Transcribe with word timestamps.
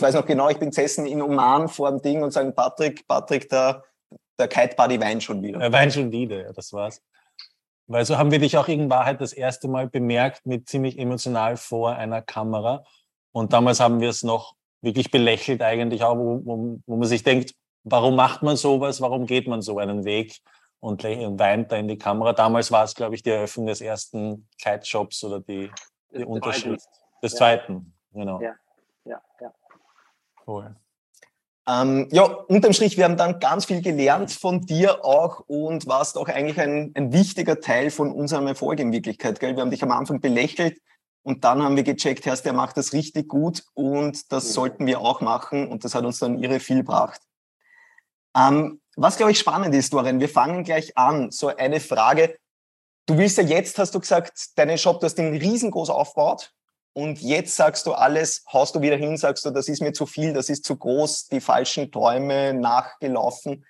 ich 0.00 0.02
weiß 0.02 0.14
noch 0.14 0.24
genau, 0.24 0.48
ich 0.48 0.58
bin 0.58 0.70
gesessen 0.70 1.04
in 1.04 1.20
Oman 1.20 1.68
vor 1.68 1.90
dem 1.90 2.00
Ding 2.00 2.22
und 2.22 2.30
sagen, 2.30 2.54
Patrick, 2.54 3.06
Patrick, 3.06 3.50
der, 3.50 3.84
der 4.38 4.48
Kite 4.48 4.74
Buddy 4.74 4.98
weint 4.98 5.22
schon 5.22 5.42
wieder. 5.42 5.60
Er 5.60 5.70
weint 5.74 5.92
schon 5.92 6.10
wieder, 6.10 6.40
ja, 6.40 6.52
das 6.54 6.72
war's. 6.72 7.02
Weil 7.86 8.06
so 8.06 8.16
haben 8.16 8.30
wir 8.30 8.38
dich 8.38 8.56
auch 8.56 8.68
in 8.68 8.88
Wahrheit 8.88 9.20
das 9.20 9.34
erste 9.34 9.68
Mal 9.68 9.88
bemerkt, 9.88 10.46
mit 10.46 10.70
ziemlich 10.70 10.98
emotional 10.98 11.58
vor 11.58 11.96
einer 11.96 12.22
Kamera. 12.22 12.82
Und 13.32 13.52
damals 13.52 13.78
haben 13.78 14.00
wir 14.00 14.08
es 14.08 14.22
noch 14.22 14.54
wirklich 14.80 15.10
belächelt 15.10 15.60
eigentlich 15.60 16.02
auch, 16.02 16.16
wo, 16.16 16.40
wo, 16.46 16.80
wo 16.86 16.96
man 16.96 17.06
sich 17.06 17.22
denkt, 17.22 17.52
warum 17.84 18.16
macht 18.16 18.42
man 18.42 18.56
sowas, 18.56 19.02
warum 19.02 19.26
geht 19.26 19.48
man 19.48 19.60
so 19.60 19.78
einen 19.78 20.06
Weg 20.06 20.40
und 20.78 21.04
weint 21.04 21.72
da 21.72 21.76
in 21.76 21.88
die 21.88 21.98
Kamera. 21.98 22.32
Damals 22.32 22.72
war 22.72 22.84
es, 22.84 22.94
glaube 22.94 23.16
ich, 23.16 23.22
die 23.22 23.30
Eröffnung 23.30 23.66
des 23.66 23.82
ersten 23.82 24.48
Kite-Shops 24.62 25.24
oder 25.24 25.40
die, 25.40 25.70
die 26.16 26.24
Unterschrift 26.24 26.88
des 27.22 27.32
ja. 27.32 27.36
zweiten. 27.36 27.92
Genau. 28.14 28.40
Ja, 28.40 28.54
ja, 29.04 29.20
ja. 29.42 29.52
Cool. 30.50 30.74
Ähm, 31.68 32.08
ja, 32.10 32.24
unterm 32.24 32.72
Strich, 32.72 32.96
wir 32.96 33.04
haben 33.04 33.16
dann 33.16 33.38
ganz 33.38 33.66
viel 33.66 33.82
gelernt 33.82 34.32
von 34.32 34.62
dir 34.62 35.04
auch 35.04 35.44
und 35.46 35.86
warst 35.86 36.18
auch 36.18 36.26
eigentlich 36.26 36.58
ein, 36.58 36.90
ein 36.96 37.12
wichtiger 37.12 37.60
Teil 37.60 37.92
von 37.92 38.10
unserem 38.10 38.48
Erfolg 38.48 38.80
in 38.80 38.90
Wirklichkeit. 38.90 39.38
Gell? 39.38 39.54
Wir 39.54 39.62
haben 39.62 39.70
dich 39.70 39.84
am 39.84 39.92
Anfang 39.92 40.20
belächelt 40.20 40.80
und 41.22 41.44
dann 41.44 41.62
haben 41.62 41.76
wir 41.76 41.84
gecheckt, 41.84 42.26
Herr, 42.26 42.34
der 42.34 42.52
macht 42.52 42.76
das 42.78 42.92
richtig 42.92 43.28
gut 43.28 43.62
und 43.74 44.32
das 44.32 44.52
sollten 44.52 44.86
wir 44.86 45.00
auch 45.00 45.20
machen 45.20 45.68
und 45.68 45.84
das 45.84 45.94
hat 45.94 46.04
uns 46.04 46.18
dann 46.18 46.42
irre 46.42 46.58
viel 46.58 46.78
gebracht. 46.78 47.20
Ähm, 48.36 48.80
was, 48.96 49.18
glaube 49.18 49.30
ich, 49.30 49.38
spannend 49.38 49.72
ist, 49.72 49.92
Dorian, 49.92 50.18
wir 50.18 50.28
fangen 50.28 50.64
gleich 50.64 50.98
an. 50.98 51.30
So 51.30 51.54
eine 51.54 51.78
Frage. 51.78 52.36
Du 53.06 53.18
willst 53.18 53.38
ja 53.38 53.44
jetzt, 53.44 53.78
hast 53.78 53.94
du 53.94 54.00
gesagt, 54.00 54.58
deinen 54.58 54.78
Shop, 54.78 54.98
du 54.98 55.06
hast 55.06 55.14
den 55.14 55.36
riesengroß 55.36 55.90
aufgebaut 55.90 56.52
und 56.92 57.20
jetzt 57.20 57.56
sagst 57.56 57.86
du 57.86 57.92
alles, 57.92 58.44
haust 58.52 58.74
du 58.74 58.80
wieder 58.80 58.96
hin, 58.96 59.16
sagst 59.16 59.44
du, 59.44 59.50
das 59.50 59.68
ist 59.68 59.80
mir 59.80 59.92
zu 59.92 60.06
viel, 60.06 60.32
das 60.32 60.48
ist 60.48 60.64
zu 60.64 60.76
groß, 60.76 61.28
die 61.28 61.40
falschen 61.40 61.92
Träume 61.92 62.52
nachgelaufen 62.52 63.64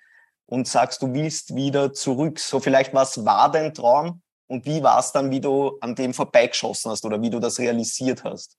und 0.47 0.67
sagst, 0.67 1.01
du 1.01 1.13
willst 1.13 1.55
wieder 1.55 1.93
zurück. 1.93 2.39
So 2.39 2.59
vielleicht, 2.59 2.93
was 2.93 3.23
war 3.25 3.51
dein 3.51 3.73
Traum 3.73 4.21
und 4.47 4.65
wie 4.65 4.81
war 4.83 4.99
es 4.99 5.11
dann, 5.11 5.29
wie 5.31 5.39
du 5.39 5.77
an 5.81 5.95
dem 5.95 6.13
vorbeigeschossen 6.13 6.91
hast 6.91 7.05
oder 7.05 7.21
wie 7.21 7.29
du 7.29 7.39
das 7.39 7.59
realisiert 7.59 8.23
hast? 8.23 8.57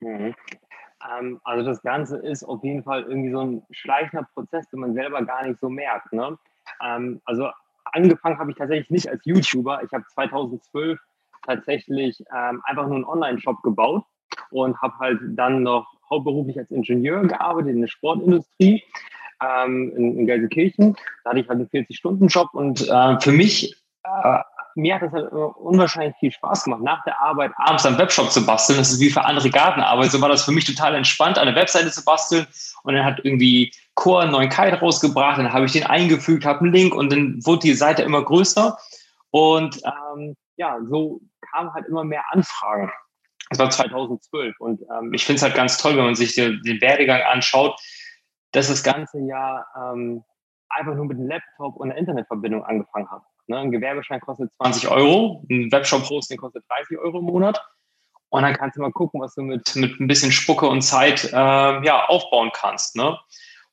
Mhm. 0.00 0.34
Ähm, 1.08 1.40
also 1.44 1.64
das 1.64 1.80
Ganze 1.82 2.18
ist 2.18 2.42
auf 2.44 2.62
jeden 2.64 2.82
Fall 2.82 3.04
irgendwie 3.04 3.30
so 3.30 3.40
ein 3.40 3.62
schleichender 3.70 4.26
Prozess, 4.34 4.68
den 4.70 4.80
man 4.80 4.94
selber 4.94 5.24
gar 5.24 5.46
nicht 5.46 5.60
so 5.60 5.68
merkt. 5.68 6.12
Ne? 6.12 6.36
Ähm, 6.82 7.22
also 7.24 7.48
angefangen 7.84 8.38
habe 8.38 8.50
ich 8.50 8.56
tatsächlich 8.56 8.90
nicht 8.90 9.08
als 9.08 9.24
YouTuber. 9.24 9.82
Ich 9.84 9.92
habe 9.92 10.04
2012 10.12 10.98
tatsächlich 11.44 12.22
ähm, 12.34 12.62
einfach 12.64 12.86
nur 12.86 12.96
einen 12.96 13.04
Online-Shop 13.04 13.62
gebaut 13.62 14.04
und 14.50 14.80
habe 14.80 14.94
halt 14.98 15.18
dann 15.36 15.62
noch 15.62 15.86
hauptberuflich 16.08 16.58
als 16.58 16.70
Ingenieur 16.70 17.22
gearbeitet 17.22 17.72
in 17.72 17.80
der 17.80 17.88
Sportindustrie 17.88 18.82
ähm, 19.42 19.92
in, 19.96 20.18
in 20.18 20.26
Gelsenkirchen. 20.26 20.96
Da 21.24 21.30
hatte 21.30 21.40
ich 21.40 21.48
halt 21.48 21.58
einen 21.58 21.68
40-Stunden-Job 21.68 22.48
und 22.52 22.88
äh, 22.88 23.20
für 23.20 23.32
mich, 23.32 23.76
äh, 24.04 24.38
mir 24.74 24.94
hat 24.94 25.02
das 25.02 25.12
halt 25.12 25.32
unwahrscheinlich 25.32 26.16
viel 26.18 26.32
Spaß 26.32 26.64
gemacht, 26.64 26.82
nach 26.82 27.02
der 27.04 27.20
Arbeit 27.20 27.52
abends 27.56 27.86
am 27.86 27.98
Webshop 27.98 28.30
zu 28.30 28.44
basteln. 28.44 28.78
Das 28.78 28.92
ist 28.92 29.00
wie 29.00 29.10
für 29.10 29.24
andere 29.24 29.50
Gartenarbeit. 29.50 30.10
So 30.10 30.20
war 30.20 30.28
das 30.28 30.44
für 30.44 30.52
mich 30.52 30.64
total 30.64 30.94
entspannt, 30.94 31.38
eine 31.38 31.54
Webseite 31.54 31.90
zu 31.90 32.04
basteln 32.04 32.46
und 32.84 32.94
dann 32.94 33.04
hat 33.04 33.20
irgendwie 33.24 33.72
Core 33.94 34.22
einen 34.22 34.32
neuen 34.32 34.48
Kite 34.48 34.78
rausgebracht, 34.80 35.38
dann 35.38 35.52
habe 35.52 35.66
ich 35.66 35.72
den 35.72 35.84
eingefügt, 35.84 36.44
habe 36.44 36.60
einen 36.60 36.72
Link 36.72 36.94
und 36.94 37.12
dann 37.12 37.44
wurde 37.44 37.60
die 37.60 37.74
Seite 37.74 38.02
immer 38.02 38.22
größer 38.22 38.78
und 39.30 39.80
ähm, 39.84 40.36
ja, 40.60 40.78
so 40.84 41.22
kamen 41.52 41.72
halt 41.72 41.86
immer 41.86 42.04
mehr 42.04 42.22
Anfragen. 42.30 42.92
Das 43.48 43.58
war 43.58 43.70
2012 43.70 44.60
und 44.60 44.82
ähm, 44.82 45.12
ich 45.14 45.24
finde 45.24 45.38
es 45.38 45.42
halt 45.42 45.54
ganz 45.54 45.78
toll, 45.78 45.96
wenn 45.96 46.04
man 46.04 46.14
sich 46.14 46.34
den, 46.34 46.62
den 46.62 46.80
Werdegang 46.82 47.22
anschaut, 47.22 47.80
dass 48.52 48.68
das 48.68 48.84
ganze 48.84 49.18
Jahr 49.20 49.66
ähm, 49.74 50.22
einfach 50.68 50.94
nur 50.94 51.06
mit 51.06 51.16
einem 51.16 51.28
Laptop 51.28 51.76
und 51.76 51.90
einer 51.90 51.98
Internetverbindung 51.98 52.62
angefangen 52.62 53.10
hat. 53.10 53.22
Ne? 53.46 53.58
Ein 53.58 53.72
Gewerbeschein 53.72 54.20
kostet 54.20 54.52
20 54.58 54.88
Euro, 54.88 55.42
ein 55.50 55.72
Webshop-Hosting 55.72 56.36
kostet 56.36 56.62
30 56.68 56.98
Euro 56.98 57.18
im 57.18 57.24
Monat. 57.24 57.60
Und 58.28 58.42
dann 58.42 58.54
kannst 58.54 58.76
du 58.76 58.82
mal 58.82 58.92
gucken, 58.92 59.20
was 59.20 59.34
du 59.34 59.42
mit, 59.42 59.74
mit 59.74 59.98
ein 59.98 60.06
bisschen 60.06 60.30
Spucke 60.30 60.68
und 60.68 60.82
Zeit 60.82 61.24
äh, 61.32 61.36
ja, 61.36 62.04
aufbauen 62.06 62.50
kannst. 62.52 62.94
Ne? 62.94 63.18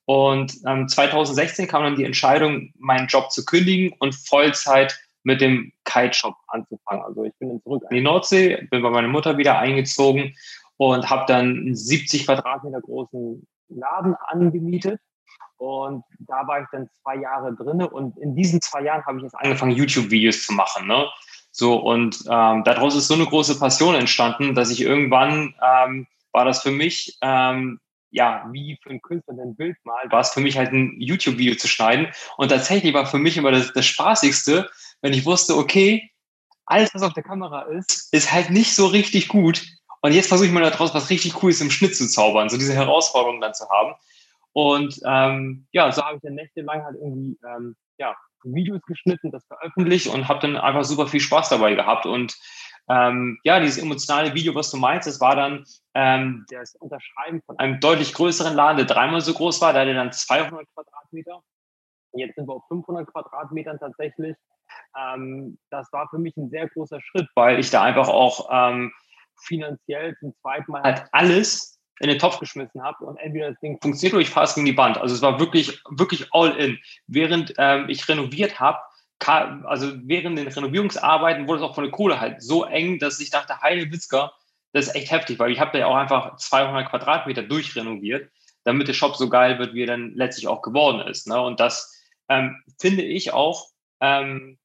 Und 0.05 0.55
ähm, 0.65 0.87
2016 0.87 1.67
kam 1.67 1.83
dann 1.83 1.97
die 1.97 2.05
Entscheidung, 2.05 2.71
meinen 2.79 3.07
Job 3.07 3.29
zu 3.29 3.45
kündigen 3.45 3.93
und 3.99 4.15
Vollzeit 4.15 4.97
mit 5.27 5.41
dem 5.41 5.73
Kite-Shop 5.83 6.35
anzufangen. 6.47 7.03
Also 7.03 7.25
ich 7.25 7.33
bin 7.37 7.49
dann 7.49 7.61
zurück 7.61 7.83
an 7.89 7.93
die 7.93 8.01
Nordsee, 8.01 8.65
bin 8.71 8.81
bei 8.81 8.89
meiner 8.89 9.09
Mutter 9.09 9.37
wieder 9.37 9.59
eingezogen 9.59 10.33
und 10.77 11.09
habe 11.09 11.25
dann 11.27 11.49
einen 11.49 11.75
70 11.75 12.25
Quadratmeter 12.25 12.79
großen 12.79 13.45
Laden 13.67 14.15
angemietet. 14.27 15.01
Und 15.57 16.05
da 16.19 16.47
war 16.47 16.61
ich 16.61 16.67
dann 16.71 16.87
zwei 17.01 17.17
Jahre 17.17 17.53
drin. 17.53 17.83
Und 17.83 18.17
in 18.19 18.37
diesen 18.37 18.61
zwei 18.61 18.83
Jahren 18.83 19.05
habe 19.05 19.17
ich 19.17 19.23
jetzt 19.23 19.35
angefangen, 19.35 19.71
YouTube-Videos 19.71 20.45
zu 20.45 20.53
machen. 20.53 20.87
Ne? 20.87 21.05
So, 21.51 21.75
und 21.75 22.23
ähm, 22.29 22.63
daraus 22.63 22.95
ist 22.95 23.09
so 23.09 23.15
eine 23.15 23.25
große 23.25 23.59
Passion 23.59 23.95
entstanden, 23.95 24.55
dass 24.55 24.69
ich 24.69 24.79
irgendwann 24.79 25.55
ähm, 25.61 26.07
war 26.31 26.45
das 26.45 26.61
für 26.61 26.71
mich 26.71 27.17
ähm, 27.21 27.81
ja, 28.11 28.47
wie 28.51 28.77
für 28.81 28.89
einen 28.89 29.01
Künstler 29.01 29.33
ein 29.33 29.55
Bild 29.55 29.77
malt, 29.83 30.11
war 30.11 30.21
es 30.21 30.29
für 30.29 30.39
mich 30.39 30.57
halt 30.57 30.71
ein 30.71 30.95
YouTube-Video 30.99 31.55
zu 31.55 31.67
schneiden. 31.67 32.07
Und 32.37 32.49
tatsächlich 32.49 32.93
war 32.93 33.05
für 33.05 33.17
mich 33.17 33.37
immer 33.37 33.51
das, 33.51 33.73
das 33.73 33.85
Spaßigste, 33.85 34.69
wenn 35.01 35.13
ich 35.13 35.25
wusste, 35.25 35.55
okay, 35.55 36.11
alles, 36.65 36.93
was 36.93 37.01
auf 37.01 37.13
der 37.13 37.23
Kamera 37.23 37.63
ist, 37.63 38.13
ist 38.13 38.31
halt 38.31 38.49
nicht 38.49 38.75
so 38.75 38.87
richtig 38.87 39.29
gut. 39.29 39.65
Und 40.01 40.11
jetzt 40.11 40.27
versuche 40.27 40.47
ich 40.47 40.53
mal 40.53 40.61
daraus 40.61 40.93
was 40.93 41.09
richtig 41.09 41.33
Cooles 41.33 41.61
im 41.61 41.71
Schnitt 41.71 41.95
zu 41.95 42.07
zaubern, 42.07 42.49
so 42.49 42.57
diese 42.57 42.73
Herausforderung 42.73 43.41
dann 43.41 43.53
zu 43.53 43.67
haben. 43.69 43.95
Und 44.53 44.99
ähm, 45.05 45.67
ja, 45.71 45.91
so 45.91 46.03
habe 46.03 46.17
ich 46.17 46.21
dann 46.23 46.35
nächtelang 46.35 46.83
halt 46.83 46.95
irgendwie 46.95 47.37
ähm, 47.45 47.75
ja, 47.97 48.15
Videos 48.43 48.81
geschnitten, 48.83 49.31
das 49.31 49.45
veröffentlicht 49.45 50.07
und 50.07 50.27
habe 50.27 50.39
dann 50.39 50.57
einfach 50.57 50.83
super 50.83 51.07
viel 51.07 51.19
Spaß 51.19 51.49
dabei 51.49 51.75
gehabt. 51.75 52.05
Und 52.05 52.37
ähm, 52.89 53.39
ja, 53.43 53.59
dieses 53.59 53.77
emotionale 53.77 54.33
Video, 54.33 54.55
was 54.55 54.71
du 54.71 54.77
meinst, 54.77 55.07
das 55.07 55.19
war 55.19 55.35
dann 55.35 55.65
ähm, 55.93 56.45
das 56.49 56.75
Unterschreiben 56.75 57.41
von 57.45 57.59
einem 57.59 57.79
deutlich 57.79 58.13
größeren 58.13 58.55
Laden, 58.55 58.77
der 58.77 58.85
dreimal 58.85 59.21
so 59.21 59.33
groß 59.33 59.61
war. 59.61 59.73
Da 59.73 59.81
hatte 59.81 59.93
dann 59.93 60.11
200 60.11 60.65
Quadratmeter. 60.73 61.41
Jetzt 62.13 62.35
sind 62.35 62.47
wir 62.47 62.55
auf 62.55 62.67
500 62.69 63.07
Quadratmetern 63.11 63.79
tatsächlich. 63.79 64.35
Ähm, 64.95 65.57
das 65.69 65.91
war 65.91 66.07
für 66.09 66.19
mich 66.19 66.35
ein 66.37 66.49
sehr 66.49 66.67
großer 66.69 67.01
Schritt, 67.01 67.27
weil 67.35 67.59
ich 67.59 67.69
da 67.69 67.83
einfach 67.83 68.07
auch 68.07 68.49
ähm, 68.51 68.91
finanziell 69.39 70.15
zum 70.19 70.33
zweiten 70.41 70.71
Mal 70.71 70.83
halt 70.83 71.05
alles 71.11 71.79
in 71.99 72.09
den 72.09 72.19
Topf 72.19 72.39
geschmissen 72.39 72.83
habe 72.83 73.05
und 73.05 73.17
entweder 73.17 73.51
das 73.51 73.59
Ding 73.59 73.79
funktioniert 73.81 74.13
oder 74.13 74.21
ich 74.21 74.29
fahre 74.29 74.45
es 74.45 74.55
gegen 74.55 74.65
die 74.65 74.73
Band. 74.73 74.97
Also 74.97 75.15
es 75.15 75.21
war 75.21 75.39
wirklich, 75.39 75.81
wirklich 75.89 76.27
all 76.31 76.55
in. 76.55 76.77
Während 77.07 77.53
ähm, 77.57 77.89
ich 77.89 78.07
renoviert 78.07 78.59
habe, 78.59 78.79
also 79.19 79.93
während 80.03 80.37
den 80.37 80.47
Renovierungsarbeiten 80.47 81.47
wurde 81.47 81.63
es 81.63 81.67
auch 81.67 81.73
von 81.73 81.85
der 81.85 81.91
Kohle 81.91 82.19
halt 82.19 82.41
so 82.41 82.65
eng, 82.65 82.99
dass 82.99 83.19
ich 83.19 83.31
dachte, 83.31 83.61
heile 83.61 83.91
Witzka, 83.91 84.31
das 84.73 84.87
ist 84.87 84.95
echt 84.95 85.11
heftig, 85.11 85.39
weil 85.39 85.51
ich 85.51 85.59
habe 85.59 85.71
da 85.71 85.79
ja 85.79 85.87
auch 85.87 85.95
einfach 85.95 86.35
200 86.35 86.89
Quadratmeter 86.89 87.41
durchrenoviert, 87.41 88.29
damit 88.63 88.87
der 88.87 88.93
Shop 88.93 89.15
so 89.15 89.27
geil 89.27 89.57
wird, 89.57 89.73
wie 89.73 89.83
er 89.83 89.87
dann 89.87 90.13
letztlich 90.13 90.47
auch 90.47 90.61
geworden 90.61 91.01
ist. 91.07 91.27
Ne? 91.27 91.41
Und 91.41 91.59
das 91.59 91.95
ähm, 92.29 92.61
finde 92.79 93.01
ich 93.01 93.33
auch 93.33 93.69
ähm, 94.01 94.59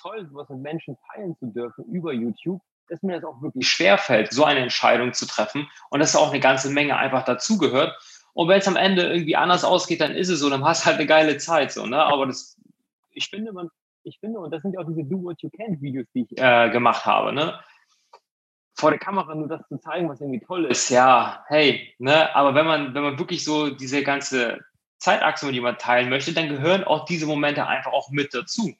toll, 0.00 0.26
sowas 0.30 0.48
mit 0.48 0.60
Menschen 0.60 0.96
teilen 1.12 1.36
zu 1.38 1.46
dürfen 1.46 1.84
über 1.86 2.12
YouTube, 2.12 2.60
dass 2.88 3.02
mir 3.02 3.20
das 3.20 3.24
auch 3.24 3.40
wirklich 3.40 3.68
schwerfällt, 3.68 4.32
so 4.32 4.44
eine 4.44 4.60
Entscheidung 4.60 5.12
zu 5.12 5.26
treffen 5.26 5.68
und 5.90 6.00
dass 6.00 6.16
auch 6.16 6.30
eine 6.30 6.40
ganze 6.40 6.70
Menge 6.70 6.96
einfach 6.96 7.24
dazugehört. 7.24 7.96
Und 8.32 8.48
wenn 8.48 8.58
es 8.58 8.68
am 8.68 8.76
Ende 8.76 9.02
irgendwie 9.02 9.36
anders 9.36 9.64
ausgeht, 9.64 10.00
dann 10.00 10.12
ist 10.12 10.28
es 10.28 10.40
so, 10.40 10.50
dann 10.50 10.64
hast 10.64 10.82
du 10.82 10.86
halt 10.86 10.98
eine 10.98 11.06
geile 11.06 11.38
Zeit 11.38 11.72
so, 11.72 11.86
ne? 11.86 12.02
Aber 12.02 12.26
das, 12.26 12.56
ich 13.12 13.28
finde, 13.28 13.52
man, 13.52 13.68
ich 14.02 14.18
finde, 14.18 14.40
und 14.40 14.50
das 14.50 14.62
sind 14.62 14.74
ja 14.74 14.80
auch 14.80 14.86
diese 14.86 15.04
Do 15.04 15.22
What 15.22 15.42
You 15.42 15.50
Can 15.50 15.80
Videos, 15.80 16.06
die 16.14 16.26
ich 16.28 16.38
äh, 16.38 16.70
gemacht 16.70 17.04
habe, 17.06 17.32
ne? 17.32 17.58
Vor 18.74 18.90
der 18.90 18.98
Kamera 18.98 19.34
nur 19.34 19.48
das 19.48 19.66
zu 19.68 19.78
zeigen, 19.78 20.08
was 20.08 20.20
irgendwie 20.20 20.40
toll 20.40 20.64
ist, 20.64 20.88
ja, 20.88 21.44
hey, 21.48 21.94
ne? 21.98 22.34
Aber 22.34 22.54
wenn 22.54 22.66
man, 22.66 22.94
wenn 22.94 23.02
man 23.02 23.18
wirklich 23.18 23.44
so 23.44 23.70
diese 23.70 24.02
ganze 24.02 24.60
Zeitachse 24.98 25.46
mit 25.46 25.54
jemand 25.54 25.80
teilen 25.80 26.08
möchte, 26.08 26.32
dann 26.32 26.48
gehören 26.48 26.84
auch 26.84 27.04
diese 27.04 27.26
Momente 27.26 27.66
einfach 27.66 27.92
auch 27.92 28.10
mit 28.10 28.32
dazu. 28.32 28.74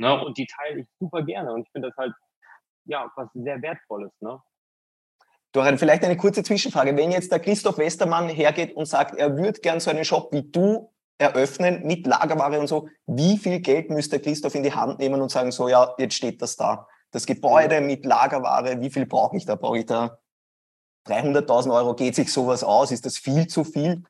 Ne? 0.00 0.24
Und 0.24 0.38
die 0.38 0.46
teile 0.46 0.80
ich 0.80 0.86
super 0.98 1.22
gerne. 1.22 1.52
Und 1.52 1.62
ich 1.62 1.70
finde 1.72 1.88
das 1.88 1.96
halt, 1.98 2.14
ja, 2.86 3.10
was 3.16 3.28
sehr 3.34 3.60
Wertvolles. 3.60 4.10
Ne? 4.20 4.40
Dorian, 5.52 5.78
vielleicht 5.78 6.04
eine 6.04 6.16
kurze 6.16 6.42
Zwischenfrage. 6.42 6.96
Wenn 6.96 7.12
jetzt 7.12 7.30
der 7.30 7.38
Christoph 7.38 7.76
Westermann 7.76 8.28
hergeht 8.28 8.74
und 8.74 8.86
sagt, 8.86 9.16
er 9.16 9.36
würde 9.36 9.60
gern 9.60 9.78
so 9.78 9.90
einen 9.90 10.04
Shop 10.04 10.32
wie 10.32 10.50
du 10.50 10.90
eröffnen 11.18 11.86
mit 11.86 12.06
Lagerware 12.06 12.58
und 12.58 12.66
so, 12.66 12.88
wie 13.06 13.36
viel 13.36 13.60
Geld 13.60 13.90
müsste 13.90 14.20
Christoph 14.20 14.54
in 14.54 14.62
die 14.62 14.72
Hand 14.72 15.00
nehmen 15.00 15.20
und 15.20 15.30
sagen, 15.30 15.52
so 15.52 15.68
ja, 15.68 15.94
jetzt 15.98 16.14
steht 16.14 16.40
das 16.40 16.56
da. 16.56 16.88
Das 17.10 17.26
Gebäude 17.26 17.82
mit 17.82 18.06
Lagerware, 18.06 18.80
wie 18.80 18.88
viel 18.88 19.04
brauche 19.04 19.36
ich 19.36 19.44
da? 19.44 19.56
Brauche 19.56 19.78
ich 19.78 19.86
da 19.86 20.18
300.000 21.08 21.74
Euro? 21.74 21.94
Geht 21.94 22.14
sich 22.14 22.32
sowas 22.32 22.64
aus? 22.64 22.90
Ist 22.90 23.04
das 23.04 23.18
viel 23.18 23.48
zu 23.48 23.64
viel? 23.64 24.02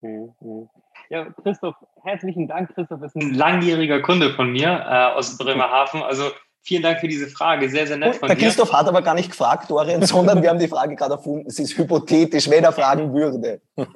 Mhm. 0.00 0.70
Ja, 1.08 1.26
Christoph, 1.42 1.76
herzlichen 2.02 2.48
Dank. 2.48 2.74
Christoph 2.74 3.02
ist 3.02 3.16
ein 3.16 3.34
langjähriger 3.34 4.00
Kunde 4.00 4.34
von 4.34 4.50
mir 4.50 4.68
äh, 4.68 5.16
aus 5.16 5.38
Bremerhaven. 5.38 6.02
Also 6.02 6.30
vielen 6.62 6.82
Dank 6.82 6.98
für 6.98 7.08
diese 7.08 7.28
Frage. 7.28 7.68
Sehr, 7.68 7.86
sehr 7.86 7.96
nett 7.96 8.16
von 8.16 8.28
der 8.28 8.36
dir. 8.36 8.40
Der 8.40 8.48
Christoph 8.48 8.72
hat 8.72 8.88
aber 8.88 9.02
gar 9.02 9.14
nicht 9.14 9.30
gefragt, 9.30 9.70
Dorian, 9.70 10.02
sondern 10.06 10.42
wir 10.42 10.50
haben 10.50 10.58
die 10.58 10.68
Frage 10.68 10.96
gerade 10.96 11.14
erfunden. 11.14 11.46
Es 11.46 11.58
ist 11.58 11.76
hypothetisch, 11.78 12.50
wenn 12.50 12.64
er 12.64 12.72
fragen 12.72 13.12
würde. 13.12 13.60
Ja, 13.76 13.86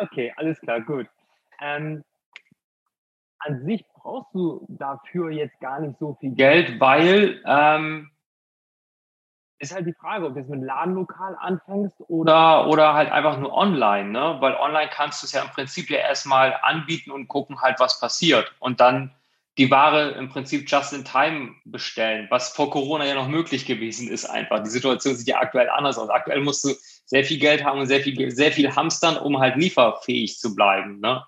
okay, 0.00 0.32
alles 0.36 0.60
klar, 0.60 0.80
gut. 0.82 1.06
Ähm, 1.62 2.02
an 3.38 3.64
sich 3.64 3.84
brauchst 3.94 4.34
du 4.34 4.66
dafür 4.68 5.30
jetzt 5.30 5.58
gar 5.60 5.80
nicht 5.80 5.98
so 5.98 6.16
viel 6.20 6.32
Geld, 6.32 6.78
weil 6.78 7.40
ähm, 7.46 8.10
ist 9.60 9.74
halt 9.74 9.86
die 9.86 9.92
Frage, 9.92 10.26
ob 10.26 10.32
du 10.32 10.40
jetzt 10.40 10.48
mit 10.48 10.62
Ladenlokal 10.62 11.36
anfängst 11.38 11.96
oder, 12.08 12.66
oder 12.66 12.94
halt 12.94 13.12
einfach 13.12 13.38
nur 13.38 13.52
online, 13.52 14.08
ne? 14.08 14.38
Weil 14.40 14.54
online 14.54 14.88
kannst 14.90 15.22
du 15.22 15.26
es 15.26 15.32
ja 15.32 15.42
im 15.42 15.50
Prinzip 15.50 15.90
ja 15.90 15.98
erstmal 15.98 16.58
anbieten 16.62 17.10
und 17.10 17.28
gucken 17.28 17.60
halt, 17.60 17.78
was 17.78 18.00
passiert. 18.00 18.52
Und 18.58 18.80
dann 18.80 19.14
die 19.58 19.70
Ware 19.70 20.12
im 20.12 20.30
Prinzip 20.30 20.70
just 20.70 20.94
in 20.94 21.04
time 21.04 21.54
bestellen, 21.66 22.26
was 22.30 22.48
vor 22.48 22.70
Corona 22.70 23.04
ja 23.04 23.14
noch 23.14 23.28
möglich 23.28 23.66
gewesen 23.66 24.08
ist 24.08 24.24
einfach. 24.24 24.62
Die 24.62 24.70
Situation 24.70 25.14
sieht 25.14 25.28
ja 25.28 25.40
aktuell 25.40 25.68
anders 25.68 25.98
aus. 25.98 26.08
Aktuell 26.08 26.40
musst 26.40 26.64
du 26.64 26.70
sehr 27.04 27.24
viel 27.24 27.38
Geld 27.38 27.62
haben 27.62 27.80
und 27.80 27.86
sehr 27.86 28.00
viel, 28.00 28.30
sehr 28.30 28.52
viel 28.52 28.74
hamstern, 28.74 29.18
um 29.18 29.38
halt 29.38 29.56
lieferfähig 29.56 30.38
zu 30.38 30.54
bleiben. 30.54 31.00
Ne? 31.00 31.22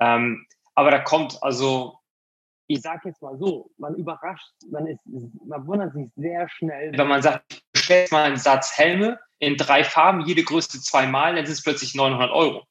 Ähm, 0.00 0.44
aber 0.74 0.90
da 0.90 0.98
kommt 0.98 1.40
also 1.42 1.99
ich 2.70 2.82
sage 2.82 3.08
jetzt 3.08 3.20
mal 3.20 3.36
so, 3.36 3.68
man 3.78 3.96
überrascht, 3.96 4.52
man, 4.70 4.86
ist, 4.86 5.00
man 5.44 5.66
wundert 5.66 5.92
sich 5.92 6.06
sehr 6.14 6.48
schnell, 6.48 6.96
wenn 6.96 7.08
man 7.08 7.20
sagt, 7.20 7.62
bestellt 7.72 8.12
mal 8.12 8.22
einen 8.22 8.36
Satz 8.36 8.78
Helme 8.78 9.18
in 9.40 9.56
drei 9.56 9.82
Farben, 9.82 10.24
jede 10.24 10.44
Größe 10.44 10.80
zweimal, 10.80 11.34
dann 11.34 11.46
sind 11.46 11.54
es 11.54 11.64
plötzlich 11.64 11.96
900 11.96 12.30
Euro. 12.30 12.64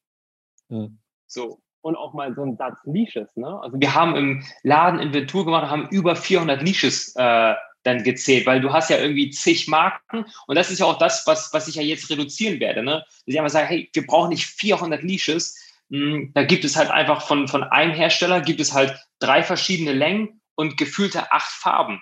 Mhm. 0.70 1.00
So. 1.28 1.60
Und 1.82 1.98
auch 1.98 2.14
mal 2.14 2.34
so 2.34 2.44
ein 2.44 2.56
Satz 2.56 2.80
Leashes. 2.86 3.36
Ne? 3.36 3.60
Also 3.62 3.78
wir 3.78 3.94
haben 3.94 4.16
im 4.16 4.44
Laden 4.64 5.02
Inventur 5.02 5.44
gemacht 5.44 5.64
und 5.64 5.70
haben 5.70 5.90
über 5.90 6.16
400 6.16 6.62
Leashes 6.62 7.14
äh, 7.18 7.56
dann 7.84 8.04
gezählt, 8.04 8.46
weil 8.46 8.62
du 8.62 8.72
hast 8.72 8.90
ja 8.90 8.98
irgendwie 8.98 9.32
zig 9.32 9.68
Marken 9.68 10.26
und 10.48 10.56
das 10.56 10.72
ist 10.72 10.80
ja 10.80 10.86
auch 10.86 10.98
das, 10.98 11.28
was, 11.28 11.54
was 11.54 11.68
ich 11.68 11.76
ja 11.76 11.82
jetzt 11.82 12.10
reduzieren 12.10 12.62
werde. 12.62 12.84
Ne? 12.84 13.04
Dass 13.06 13.24
ich 13.26 13.38
einfach 13.38 13.52
sage, 13.52 13.68
hey, 13.68 13.90
wir 13.94 14.08
brauchen 14.08 14.30
nicht 14.30 14.46
400 14.46 15.04
Leashes, 15.04 15.58
da 15.90 16.44
gibt 16.44 16.66
es 16.66 16.76
halt 16.76 16.92
einfach 16.92 17.22
von, 17.22 17.48
von 17.48 17.64
einem 17.64 17.94
Hersteller 17.94 18.42
gibt 18.42 18.60
es 18.60 18.74
halt 18.74 18.96
drei 19.20 19.42
verschiedene 19.44 19.94
Längen 19.94 20.42
und 20.56 20.78
gefühlte 20.78 21.32
acht 21.32 21.52
Farben. 21.52 22.02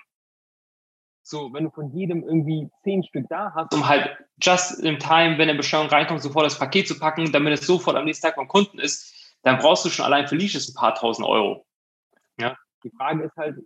So, 1.22 1.52
wenn 1.52 1.64
du 1.64 1.70
von 1.70 1.90
jedem 1.92 2.22
irgendwie 2.22 2.70
zehn 2.84 3.02
Stück 3.04 3.26
da 3.28 3.52
hast, 3.54 3.74
um 3.74 3.86
halt 3.86 4.16
just 4.40 4.80
in 4.80 4.98
time, 4.98 5.36
wenn 5.36 5.48
eine 5.48 5.56
Bestellung 5.56 5.88
reinkommt, 5.88 6.22
sofort 6.22 6.46
das 6.46 6.58
Paket 6.58 6.88
zu 6.88 6.98
packen, 6.98 7.32
damit 7.32 7.52
es 7.52 7.66
sofort 7.66 7.96
am 7.96 8.04
nächsten 8.04 8.26
Tag 8.26 8.36
beim 8.36 8.48
Kunden 8.48 8.78
ist, 8.78 9.14
dann 9.42 9.58
brauchst 9.58 9.84
du 9.84 9.90
schon 9.90 10.04
allein 10.04 10.26
für 10.26 10.36
Leashes 10.36 10.68
ein 10.68 10.74
paar 10.74 10.94
tausend 10.94 11.26
Euro. 11.26 11.66
Ja, 12.38 12.56
die 12.82 12.90
Frage 12.90 13.24
ist 13.24 13.36
halt, 13.36 13.56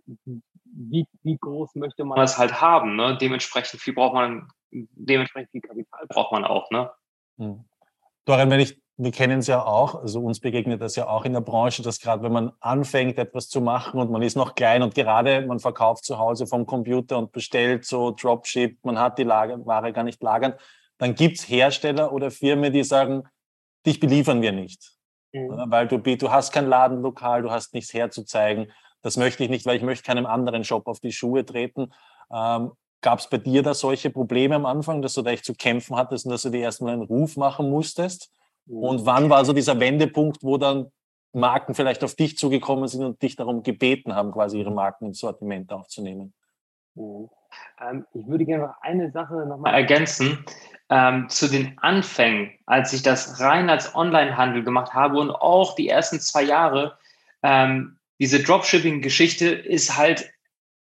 wie, 0.65 1.05
wie 1.21 1.37
groß 1.37 1.75
möchte 1.75 2.03
man 2.03 2.17
das 2.17 2.37
halt 2.37 2.59
haben? 2.59 2.95
Ne? 2.95 3.17
Dementsprechend 3.19 3.79
viel 3.79 3.93
braucht 3.93 4.13
man, 4.13 4.49
dementsprechend 4.71 5.51
viel 5.51 5.61
Kapital 5.61 6.07
braucht 6.07 6.31
man 6.31 6.43
auch. 6.43 6.69
Ne? 6.71 6.91
Hm. 7.37 7.63
Dorian, 8.25 8.49
wenn 8.49 8.59
ich 8.59 8.82
wir 8.97 9.11
kennen 9.11 9.39
es 9.39 9.47
ja 9.47 9.65
auch, 9.65 9.95
also 9.95 10.19
uns 10.21 10.39
begegnet 10.39 10.81
das 10.81 10.95
ja 10.95 11.07
auch 11.07 11.25
in 11.25 11.33
der 11.33 11.41
Branche, 11.41 11.81
dass 11.81 11.99
gerade 11.99 12.21
wenn 12.23 12.31
man 12.31 12.51
anfängt, 12.59 13.17
etwas 13.17 13.49
zu 13.49 13.59
machen 13.59 13.99
und 13.99 14.11
man 14.11 14.21
ist 14.21 14.35
noch 14.35 14.53
klein 14.53 14.83
und 14.83 14.93
gerade 14.93 15.45
man 15.47 15.59
verkauft 15.59 16.05
zu 16.05 16.19
Hause 16.19 16.45
vom 16.45 16.65
Computer 16.65 17.17
und 17.17 17.31
bestellt 17.31 17.85
so 17.85 18.11
Dropship, 18.11 18.77
man 18.83 18.99
hat 18.99 19.17
die 19.17 19.23
Lager, 19.23 19.65
Ware 19.65 19.93
gar 19.93 20.03
nicht 20.03 20.21
lagern, 20.21 20.53
dann 20.99 21.15
gibt 21.15 21.39
es 21.39 21.49
Hersteller 21.49 22.13
oder 22.13 22.29
Firmen, 22.29 22.71
die 22.71 22.83
sagen, 22.83 23.23
dich 23.85 23.99
beliefern 23.99 24.41
wir 24.41 24.51
nicht. 24.51 24.93
Mhm. 25.31 25.63
Weil 25.67 25.87
du, 25.87 25.97
du 25.97 26.31
hast 26.31 26.51
kein 26.51 26.67
Ladenlokal, 26.67 27.41
du 27.41 27.49
hast 27.49 27.73
nichts 27.73 27.93
herzuzeigen. 27.93 28.71
Das 29.01 29.17
möchte 29.17 29.43
ich 29.43 29.49
nicht, 29.49 29.65
weil 29.65 29.75
ich 29.75 29.83
möchte 29.83 30.05
keinem 30.05 30.27
anderen 30.27 30.63
Shop 30.63 30.87
auf 30.87 30.99
die 30.99 31.11
Schuhe 31.11 31.45
treten. 31.45 31.91
Ähm, 32.31 32.71
Gab 33.03 33.19
es 33.19 33.27
bei 33.27 33.37
dir 33.37 33.63
da 33.63 33.73
solche 33.73 34.09
Probleme 34.09 34.55
am 34.55 34.65
Anfang, 34.65 35.01
dass 35.01 35.13
du 35.13 35.23
da 35.23 35.31
echt 35.31 35.43
zu 35.43 35.53
kämpfen 35.53 35.97
hattest 35.97 36.25
und 36.25 36.31
dass 36.31 36.43
du 36.43 36.49
dir 36.49 36.61
erstmal 36.61 36.93
einen 36.93 37.01
Ruf 37.01 37.35
machen 37.35 37.69
musstest? 37.69 38.31
Und 38.67 39.05
wann 39.05 39.29
war 39.29 39.43
so 39.45 39.53
dieser 39.53 39.79
Wendepunkt, 39.79 40.43
wo 40.43 40.57
dann 40.57 40.91
Marken 41.33 41.73
vielleicht 41.73 42.03
auf 42.03 42.15
dich 42.15 42.37
zugekommen 42.37 42.87
sind 42.87 43.03
und 43.03 43.21
dich 43.21 43.35
darum 43.35 43.63
gebeten 43.63 44.15
haben, 44.15 44.31
quasi 44.31 44.59
ihre 44.59 44.71
Marken 44.71 45.07
ins 45.07 45.19
Sortiment 45.19 45.71
aufzunehmen? 45.71 46.33
Mhm. 46.95 47.29
Ähm, 47.79 48.05
ich 48.13 48.27
würde 48.27 48.45
gerne 48.45 48.67
noch 48.67 48.81
eine 48.81 49.11
Sache 49.11 49.45
nochmal 49.45 49.73
ergänzen. 49.73 50.45
Ähm, 50.89 51.27
zu 51.29 51.49
den 51.49 51.77
Anfängen, 51.79 52.51
als 52.65 52.93
ich 52.93 53.01
das 53.01 53.39
rein 53.39 53.69
als 53.69 53.95
Onlinehandel 53.95 54.63
gemacht 54.63 54.93
habe 54.93 55.17
und 55.17 55.31
auch 55.31 55.75
die 55.75 55.89
ersten 55.89 56.19
zwei 56.19 56.43
Jahre, 56.43 56.97
ähm, 57.41 57.97
diese 58.19 58.43
Dropshipping-Geschichte 58.43 59.49
ist 59.49 59.97
halt 59.97 60.31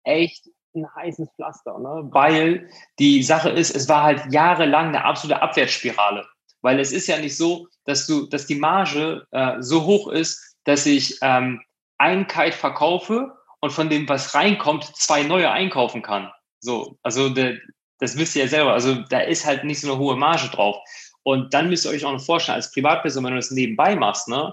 echt 0.04 0.50
ein 0.76 0.94
heißes 0.94 1.30
Pflaster, 1.36 1.80
ne? 1.80 2.10
weil 2.12 2.70
die 3.00 3.24
Sache 3.24 3.50
ist, 3.50 3.74
es 3.74 3.88
war 3.88 4.04
halt 4.04 4.34
jahrelang 4.34 4.90
eine 4.90 5.06
absolute 5.06 5.42
Abwärtsspirale. 5.42 6.26
Weil 6.66 6.80
es 6.80 6.92
ist 6.92 7.06
ja 7.06 7.20
nicht 7.20 7.38
so, 7.38 7.68
dass 7.84 8.08
du, 8.08 8.26
dass 8.26 8.48
die 8.48 8.56
Marge 8.56 9.28
äh, 9.30 9.58
so 9.62 9.86
hoch 9.86 10.08
ist, 10.08 10.58
dass 10.64 10.88
ich 10.88 11.16
ähm, 11.22 11.62
ein 12.00 12.26
Kite 12.26 12.58
verkaufe 12.58 13.38
und 13.60 13.70
von 13.70 13.88
dem, 13.88 14.10
was 14.10 14.34
reinkommt, 14.34 14.84
zwei 14.96 15.22
neue 15.22 15.52
einkaufen 15.52 16.02
kann. 16.02 16.32
So, 16.62 16.98
also 17.04 17.30
de, 17.30 17.60
das 18.00 18.18
wisst 18.18 18.36
ihr 18.36 18.46
ja 18.46 18.50
selber. 18.50 18.74
Also 18.74 18.96
da 18.96 19.20
ist 19.20 19.46
halt 19.46 19.64
nicht 19.64 19.80
so 19.80 19.92
eine 19.92 20.00
hohe 20.00 20.16
Marge 20.16 20.50
drauf. 20.50 20.78
Und 21.22 21.54
dann 21.54 21.70
müsst 21.70 21.86
ihr 21.86 21.92
euch 21.92 22.04
auch 22.04 22.14
noch 22.14 22.26
vorstellen, 22.26 22.56
als 22.56 22.72
Privatperson, 22.72 23.24
wenn 23.24 23.34
du 23.34 23.38
das 23.38 23.52
nebenbei 23.52 23.96
machst, 23.96 24.28
ne, 24.28 24.52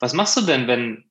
was 0.00 0.12
machst 0.12 0.36
du 0.36 0.42
denn, 0.42 0.66
wenn 0.66 1.10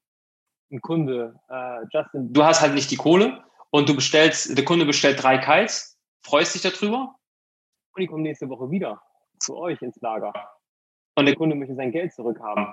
ein 0.72 0.82
Kunde, 0.82 1.34
äh, 1.50 1.80
Justin, 1.92 2.32
du 2.32 2.44
hast 2.44 2.62
halt 2.62 2.76
nicht 2.76 2.92
die 2.92 2.98
Kohle 2.98 3.44
und 3.72 3.90
du 3.90 3.96
bestellst, 3.96 4.56
der 4.56 4.66
Kunde 4.66 4.86
bestellt 4.86 5.24
drei 5.24 5.40
Kites, 5.40 5.98
freust 6.22 6.54
dich 6.54 6.62
darüber 6.62 7.16
und 7.96 8.02
die 8.02 8.06
kommen 8.06 8.22
nächste 8.22 8.48
Woche 8.48 8.70
wieder 8.70 9.02
zu 9.40 9.58
euch 9.58 9.82
ins 9.82 10.00
Lager. 10.02 10.34
Und 11.16 11.26
der 11.26 11.36
Kunde 11.36 11.56
möchte 11.56 11.76
sein 11.76 11.92
Geld 11.92 12.14
zurückhaben. 12.14 12.68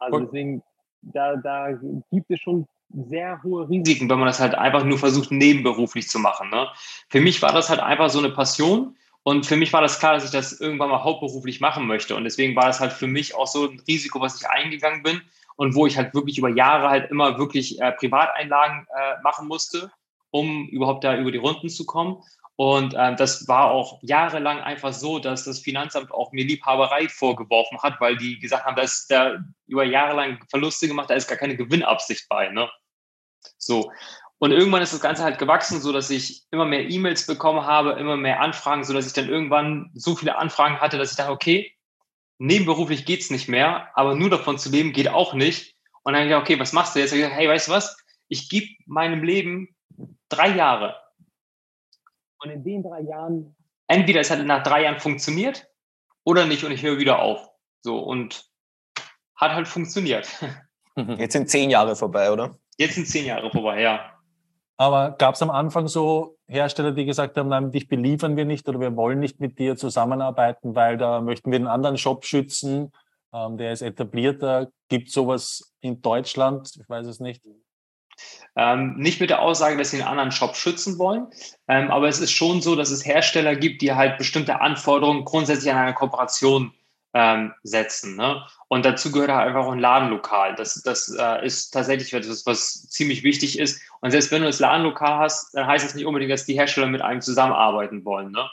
Also 0.00 0.20
deswegen, 0.20 0.62
da, 1.02 1.36
da 1.36 1.72
gibt 2.10 2.30
es 2.30 2.40
schon 2.40 2.66
sehr 2.90 3.42
hohe 3.42 3.68
Risiken, 3.68 4.08
wenn 4.08 4.18
man 4.18 4.28
das 4.28 4.40
halt 4.40 4.54
einfach 4.54 4.84
nur 4.84 4.98
versucht, 4.98 5.30
nebenberuflich 5.30 6.08
zu 6.08 6.18
machen. 6.18 6.50
Ne? 6.50 6.68
Für 7.08 7.20
mich 7.20 7.42
war 7.42 7.52
das 7.52 7.68
halt 7.68 7.80
einfach 7.80 8.10
so 8.10 8.18
eine 8.18 8.30
Passion 8.30 8.96
und 9.22 9.46
für 9.46 9.56
mich 9.56 9.72
war 9.72 9.82
das 9.82 9.98
klar, 9.98 10.14
dass 10.14 10.24
ich 10.24 10.30
das 10.30 10.60
irgendwann 10.60 10.90
mal 10.90 11.04
hauptberuflich 11.04 11.60
machen 11.60 11.86
möchte. 11.86 12.16
Und 12.16 12.24
deswegen 12.24 12.56
war 12.56 12.66
das 12.66 12.80
halt 12.80 12.92
für 12.92 13.06
mich 13.06 13.34
auch 13.34 13.46
so 13.46 13.68
ein 13.68 13.80
Risiko, 13.86 14.20
was 14.20 14.40
ich 14.40 14.48
eingegangen 14.48 15.02
bin 15.02 15.20
und 15.56 15.74
wo 15.74 15.86
ich 15.86 15.96
halt 15.96 16.14
wirklich 16.14 16.38
über 16.38 16.48
Jahre 16.48 16.88
halt 16.88 17.10
immer 17.10 17.38
wirklich 17.38 17.80
äh, 17.80 17.92
Privateinlagen 17.92 18.86
äh, 18.96 19.20
machen 19.22 19.46
musste, 19.48 19.90
um 20.30 20.68
überhaupt 20.68 21.04
da 21.04 21.16
über 21.16 21.30
die 21.30 21.38
Runden 21.38 21.68
zu 21.68 21.84
kommen. 21.84 22.22
Und 22.60 22.94
ähm, 22.98 23.14
das 23.14 23.46
war 23.46 23.70
auch 23.70 24.00
jahrelang 24.02 24.58
einfach 24.58 24.92
so, 24.92 25.20
dass 25.20 25.44
das 25.44 25.60
Finanzamt 25.60 26.10
auch 26.10 26.32
mir 26.32 26.44
Liebhaberei 26.44 27.08
vorgeworfen 27.08 27.80
hat, 27.84 28.00
weil 28.00 28.16
die 28.16 28.40
gesagt 28.40 28.64
haben, 28.64 28.74
dass 28.74 29.06
da 29.06 29.38
über 29.68 29.84
Jahre 29.84 30.16
lang 30.16 30.44
Verluste 30.50 30.88
gemacht, 30.88 31.08
da 31.08 31.14
ist 31.14 31.28
gar 31.28 31.38
keine 31.38 31.56
Gewinnabsicht 31.56 32.28
bei. 32.28 32.48
Ne? 32.48 32.68
So. 33.58 33.92
Und 34.38 34.50
irgendwann 34.50 34.82
ist 34.82 34.92
das 34.92 35.00
Ganze 35.00 35.22
halt 35.22 35.38
gewachsen, 35.38 35.80
so 35.80 35.92
dass 35.92 36.10
ich 36.10 36.42
immer 36.50 36.64
mehr 36.64 36.90
E-Mails 36.90 37.28
bekommen 37.28 37.64
habe, 37.64 37.92
immer 37.92 38.16
mehr 38.16 38.40
Anfragen, 38.40 38.82
so 38.82 38.92
dass 38.92 39.06
ich 39.06 39.12
dann 39.12 39.28
irgendwann 39.28 39.92
so 39.94 40.16
viele 40.16 40.36
Anfragen 40.36 40.80
hatte, 40.80 40.98
dass 40.98 41.12
ich 41.12 41.16
dachte, 41.16 41.30
okay, 41.30 41.72
nebenberuflich 42.38 43.04
geht's 43.04 43.30
nicht 43.30 43.48
mehr, 43.48 43.96
aber 43.96 44.16
nur 44.16 44.30
davon 44.30 44.58
zu 44.58 44.68
leben 44.68 44.92
geht 44.92 45.06
auch 45.06 45.32
nicht. 45.32 45.76
Und 46.02 46.14
dann 46.14 46.22
habe 46.22 46.24
ich 46.24 46.30
gedacht, 46.30 46.42
okay, 46.42 46.58
was 46.58 46.72
machst 46.72 46.96
du 46.96 46.98
jetzt? 46.98 47.12
Ich 47.12 47.18
gesagt, 47.18 47.36
hey, 47.36 47.48
weißt 47.48 47.68
du 47.68 47.72
was? 47.72 47.96
Ich 48.26 48.48
gebe 48.48 48.66
meinem 48.86 49.22
Leben 49.22 49.76
drei 50.28 50.48
Jahre 50.48 50.96
und 52.40 52.50
in 52.50 52.64
den 52.64 52.82
drei 52.82 53.00
Jahren, 53.02 53.56
entweder 53.86 54.20
es 54.20 54.30
hat 54.30 54.44
nach 54.44 54.62
drei 54.62 54.84
Jahren 54.84 54.98
funktioniert 54.98 55.68
oder 56.24 56.46
nicht 56.46 56.64
und 56.64 56.72
ich 56.72 56.82
höre 56.82 56.98
wieder 56.98 57.20
auf. 57.20 57.48
So 57.80 57.98
und 57.98 58.44
hat 59.36 59.52
halt 59.52 59.68
funktioniert. 59.68 60.28
Jetzt 60.96 61.32
sind 61.32 61.48
zehn 61.48 61.70
Jahre 61.70 61.94
vorbei, 61.94 62.30
oder? 62.32 62.56
Jetzt 62.76 62.94
sind 62.96 63.06
zehn 63.06 63.26
Jahre 63.26 63.50
vorbei, 63.50 63.80
ja. 63.80 64.12
Aber 64.76 65.12
gab 65.12 65.34
es 65.34 65.42
am 65.42 65.50
Anfang 65.50 65.88
so 65.88 66.36
Hersteller, 66.46 66.92
die 66.92 67.04
gesagt 67.04 67.36
haben, 67.36 67.48
nein, 67.48 67.72
dich 67.72 67.88
beliefern 67.88 68.36
wir 68.36 68.44
nicht 68.44 68.68
oder 68.68 68.80
wir 68.80 68.94
wollen 68.96 69.18
nicht 69.18 69.40
mit 69.40 69.58
dir 69.58 69.76
zusammenarbeiten, 69.76 70.74
weil 70.74 70.96
da 70.96 71.20
möchten 71.20 71.50
wir 71.50 71.56
einen 71.56 71.66
anderen 71.66 71.98
Shop 71.98 72.24
schützen, 72.24 72.92
ähm, 73.32 73.58
der 73.58 73.72
ist 73.72 73.82
etablierter. 73.82 74.68
Gibt 74.88 75.10
sowas 75.10 75.74
in 75.80 76.00
Deutschland? 76.00 76.70
Ich 76.80 76.88
weiß 76.88 77.06
es 77.06 77.20
nicht. 77.20 77.42
Ähm, 78.56 78.96
nicht 78.96 79.20
mit 79.20 79.30
der 79.30 79.40
Aussage, 79.40 79.76
dass 79.76 79.90
sie 79.90 79.98
einen 79.98 80.08
anderen 80.08 80.32
Shop 80.32 80.56
schützen 80.56 80.98
wollen, 80.98 81.28
ähm, 81.68 81.90
aber 81.90 82.08
es 82.08 82.20
ist 82.20 82.32
schon 82.32 82.60
so, 82.60 82.74
dass 82.74 82.90
es 82.90 83.06
Hersteller 83.06 83.54
gibt, 83.54 83.82
die 83.82 83.92
halt 83.92 84.18
bestimmte 84.18 84.60
Anforderungen 84.60 85.24
grundsätzlich 85.24 85.72
an 85.72 85.78
eine 85.78 85.94
Kooperation 85.94 86.72
ähm, 87.14 87.54
setzen. 87.62 88.16
Ne? 88.16 88.44
Und 88.68 88.84
dazu 88.84 89.10
gehört 89.10 89.30
halt 89.30 89.48
einfach 89.48 89.66
auch 89.66 89.72
ein 89.72 89.78
Ladenlokal. 89.78 90.54
Das, 90.54 90.82
das 90.82 91.14
äh, 91.16 91.44
ist 91.44 91.70
tatsächlich 91.70 92.12
etwas, 92.12 92.46
was 92.46 92.88
ziemlich 92.88 93.22
wichtig 93.22 93.58
ist. 93.58 93.80
Und 94.00 94.10
selbst 94.10 94.30
wenn 94.30 94.42
du 94.42 94.46
das 94.46 94.60
Ladenlokal 94.60 95.18
hast, 95.18 95.54
dann 95.54 95.66
heißt 95.66 95.86
es 95.86 95.94
nicht 95.94 96.06
unbedingt, 96.06 96.32
dass 96.32 96.44
die 96.44 96.54
Hersteller 96.54 96.86
mit 96.86 97.00
einem 97.00 97.20
zusammenarbeiten 97.20 98.04
wollen. 98.04 98.30
Ne? 98.30 98.48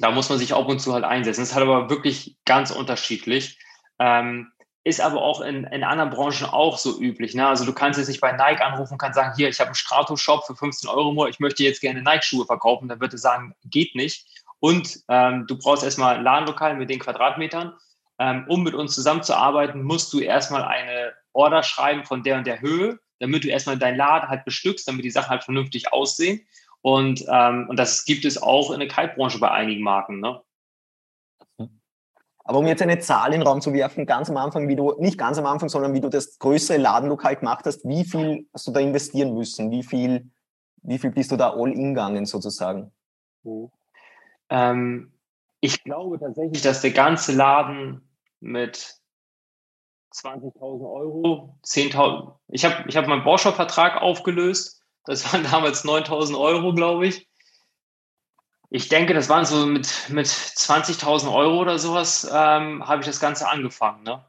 Da 0.00 0.10
muss 0.10 0.28
man 0.28 0.38
sich 0.38 0.54
ab 0.54 0.68
und 0.68 0.80
zu 0.80 0.92
halt 0.92 1.04
einsetzen. 1.04 1.40
Das 1.40 1.50
ist 1.50 1.54
halt 1.54 1.66
aber 1.66 1.90
wirklich 1.90 2.36
ganz 2.44 2.70
unterschiedlich. 2.70 3.58
Ähm, 3.98 4.52
ist 4.88 5.00
aber 5.00 5.22
auch 5.22 5.42
in, 5.42 5.64
in 5.64 5.84
anderen 5.84 6.10
Branchen 6.10 6.46
auch 6.46 6.78
so 6.78 6.98
üblich. 6.98 7.34
Ne? 7.34 7.46
Also 7.46 7.66
du 7.66 7.74
kannst 7.74 7.98
jetzt 7.98 8.08
nicht 8.08 8.20
bei 8.20 8.32
Nike 8.32 8.62
anrufen 8.62 8.94
und 8.94 8.98
kannst 8.98 9.16
sagen, 9.16 9.34
hier, 9.36 9.48
ich 9.48 9.60
habe 9.60 9.68
einen 9.68 9.74
Strato-Shop 9.74 10.46
für 10.46 10.56
15 10.56 10.88
Euro 10.88 11.26
ich 11.26 11.40
möchte 11.40 11.62
jetzt 11.62 11.80
gerne 11.82 12.02
Nike-Schuhe 12.02 12.46
verkaufen. 12.46 12.88
Dann 12.88 12.98
würde 12.98 13.16
er 13.16 13.18
sagen, 13.18 13.54
geht 13.64 13.94
nicht. 13.94 14.26
Und 14.60 15.00
ähm, 15.08 15.46
du 15.46 15.58
brauchst 15.58 15.84
erstmal 15.84 16.16
ein 16.16 16.24
Ladenlokal 16.24 16.76
mit 16.76 16.88
den 16.88 16.98
Quadratmetern. 16.98 17.74
Ähm, 18.18 18.46
um 18.48 18.64
mit 18.64 18.74
uns 18.74 18.94
zusammenzuarbeiten, 18.94 19.82
musst 19.82 20.12
du 20.12 20.20
erstmal 20.20 20.64
eine 20.64 21.12
Order 21.34 21.62
schreiben 21.62 22.04
von 22.04 22.22
der 22.22 22.38
und 22.38 22.46
der 22.46 22.60
Höhe, 22.60 22.98
damit 23.20 23.44
du 23.44 23.48
erstmal 23.48 23.78
deinen 23.78 23.96
Laden 23.96 24.28
halt 24.28 24.44
bestückst, 24.44 24.88
damit 24.88 25.04
die 25.04 25.10
Sachen 25.10 25.28
halt 25.28 25.44
vernünftig 25.44 25.92
aussehen. 25.92 26.40
Und, 26.80 27.24
ähm, 27.30 27.66
und 27.68 27.78
das 27.78 28.04
gibt 28.06 28.24
es 28.24 28.40
auch 28.42 28.70
in 28.70 28.80
der 28.80 28.88
Kaltbranche 28.88 29.38
bei 29.38 29.50
einigen 29.50 29.82
Marken. 29.82 30.20
Ne? 30.20 30.40
Aber 32.48 32.60
um 32.60 32.66
jetzt 32.66 32.80
eine 32.80 32.98
Zahl 32.98 33.34
in 33.34 33.40
den 33.40 33.46
Raum 33.46 33.60
zu 33.60 33.74
werfen, 33.74 34.06
ganz 34.06 34.30
am 34.30 34.38
Anfang, 34.38 34.68
wie 34.68 34.74
du, 34.74 34.94
nicht 34.98 35.18
ganz 35.18 35.36
am 35.36 35.44
Anfang, 35.44 35.68
sondern 35.68 35.92
wie 35.92 36.00
du 36.00 36.08
das 36.08 36.38
größere 36.38 36.78
Ladenlokal 36.78 37.36
gemacht 37.36 37.66
hast, 37.66 37.86
wie 37.86 38.04
viel 38.04 38.48
hast 38.54 38.66
du 38.66 38.70
da 38.70 38.80
investieren 38.80 39.34
müssen? 39.34 39.70
Wie 39.70 39.82
viel, 39.82 40.30
wie 40.78 40.96
viel 40.96 41.10
bist 41.10 41.30
du 41.30 41.36
da 41.36 41.52
all 41.52 41.70
in 41.72 41.92
gegangen 41.92 42.24
sozusagen? 42.24 42.90
Mhm. 43.42 43.70
Ähm, 44.48 45.12
ich 45.60 45.84
glaube 45.84 46.18
tatsächlich, 46.18 46.62
dass 46.62 46.80
der 46.80 46.92
ganze 46.92 47.32
Laden 47.32 48.08
mit 48.40 48.96
20.000 50.14 50.58
Euro, 50.90 51.54
10.000, 51.66 52.32
ich 52.48 52.64
habe 52.64 52.88
ich 52.88 52.96
hab 52.96 53.06
meinen 53.08 53.24
Bauschaufvertrag 53.24 54.00
aufgelöst, 54.00 54.82
das 55.04 55.30
waren 55.30 55.44
damals 55.44 55.84
9.000 55.84 56.40
Euro, 56.40 56.72
glaube 56.72 57.08
ich. 57.08 57.27
Ich 58.70 58.88
denke, 58.88 59.14
das 59.14 59.28
waren 59.28 59.44
so 59.44 59.66
mit, 59.66 60.08
mit 60.10 60.26
20.000 60.26 61.32
Euro 61.32 61.58
oder 61.58 61.78
sowas, 61.78 62.24
ähm, 62.30 62.86
habe 62.86 63.00
ich 63.00 63.06
das 63.06 63.20
Ganze 63.20 63.48
angefangen. 63.48 64.02
Ne? 64.02 64.24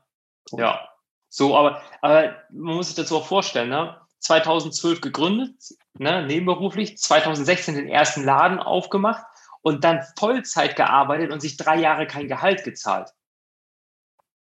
Ja, 0.51 0.89
so, 1.29 1.55
aber, 1.55 1.81
aber 2.01 2.35
man 2.49 2.75
muss 2.75 2.87
sich 2.87 2.95
dazu 2.95 3.17
auch 3.17 3.27
vorstellen, 3.27 3.69
ne? 3.69 3.99
2012 4.19 4.99
gegründet, 4.99 5.55
ne, 5.93 6.25
nebenberuflich, 6.25 6.97
2016 6.97 7.75
den 7.75 7.87
ersten 7.87 8.23
Laden 8.23 8.59
aufgemacht 8.59 9.23
und 9.61 9.83
dann 9.83 10.03
Vollzeit 10.17 10.75
gearbeitet 10.75 11.31
und 11.31 11.39
sich 11.39 11.55
drei 11.55 11.77
Jahre 11.77 12.05
kein 12.05 12.27
Gehalt 12.27 12.63
gezahlt. 12.63 13.09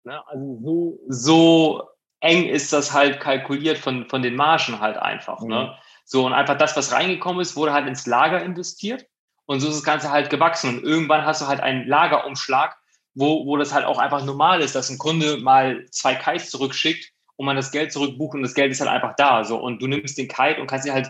Ne? 0.06 0.26
Also 0.28 0.60
so, 0.64 1.00
so 1.10 1.90
eng 2.22 2.48
ist 2.48 2.72
das 2.72 2.94
halt 2.94 3.20
kalkuliert 3.20 3.78
von, 3.78 4.08
von 4.10 4.22
den 4.22 4.36
Margen 4.36 4.80
halt 4.80 4.98
einfach. 4.98 5.42
Ne? 5.42 5.46
Mhm. 5.46 5.50
Ne? 5.50 5.78
So, 6.06 6.26
und 6.26 6.32
einfach 6.32 6.58
das, 6.58 6.78
was 6.78 6.94
reingekommen 6.94 7.42
ist, 7.42 7.58
wurde 7.58 7.74
halt 7.74 7.88
ins 7.88 8.06
Lager 8.06 8.42
investiert 8.42 9.06
und 9.48 9.62
so 9.62 9.70
ist 9.70 9.78
das 9.78 9.84
Ganze 9.84 10.12
halt 10.12 10.30
gewachsen. 10.30 10.78
Und 10.78 10.84
irgendwann 10.84 11.26
hast 11.26 11.42
du 11.42 11.48
halt 11.48 11.62
einen 11.62 11.88
Lagerumschlag, 11.88 12.78
wo, 13.16 13.46
wo 13.46 13.58
das 13.58 13.74
halt 13.74 13.86
auch 13.86 13.98
einfach 13.98 14.24
normal 14.24 14.62
ist, 14.62 14.76
dass 14.76 14.90
ein 14.90 14.98
Kunde 14.98 15.38
mal 15.38 15.86
zwei 15.90 16.16
Kites 16.16 16.52
zurückschickt 16.52 17.12
und 17.38 17.46
man 17.46 17.56
das 17.56 17.72
Geld 17.72 17.92
zurückbucht 17.92 18.36
und 18.36 18.44
das 18.44 18.54
Geld 18.54 18.72
ist 18.72 18.82
halt 18.82 18.92
einfach 18.92 19.16
da. 19.16 19.44
So. 19.44 19.58
Und 19.58 19.82
du 19.82 19.88
nimmst 19.88 20.18
den 20.18 20.28
Kite 20.28 20.62
und 20.62 20.68
kannst 20.68 20.86
ihn 20.86 20.94
halt 20.94 21.10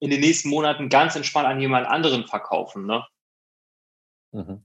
in 0.00 0.10
den 0.10 0.20
nächsten 0.20 0.50
Monaten 0.50 0.88
ganz 0.88 1.16
entspannt 1.16 1.48
an 1.48 1.60
jemand 1.60 1.88
anderen 1.88 2.26
verkaufen. 2.26 2.86
Ne? 2.86 3.04
Mhm. 4.32 4.64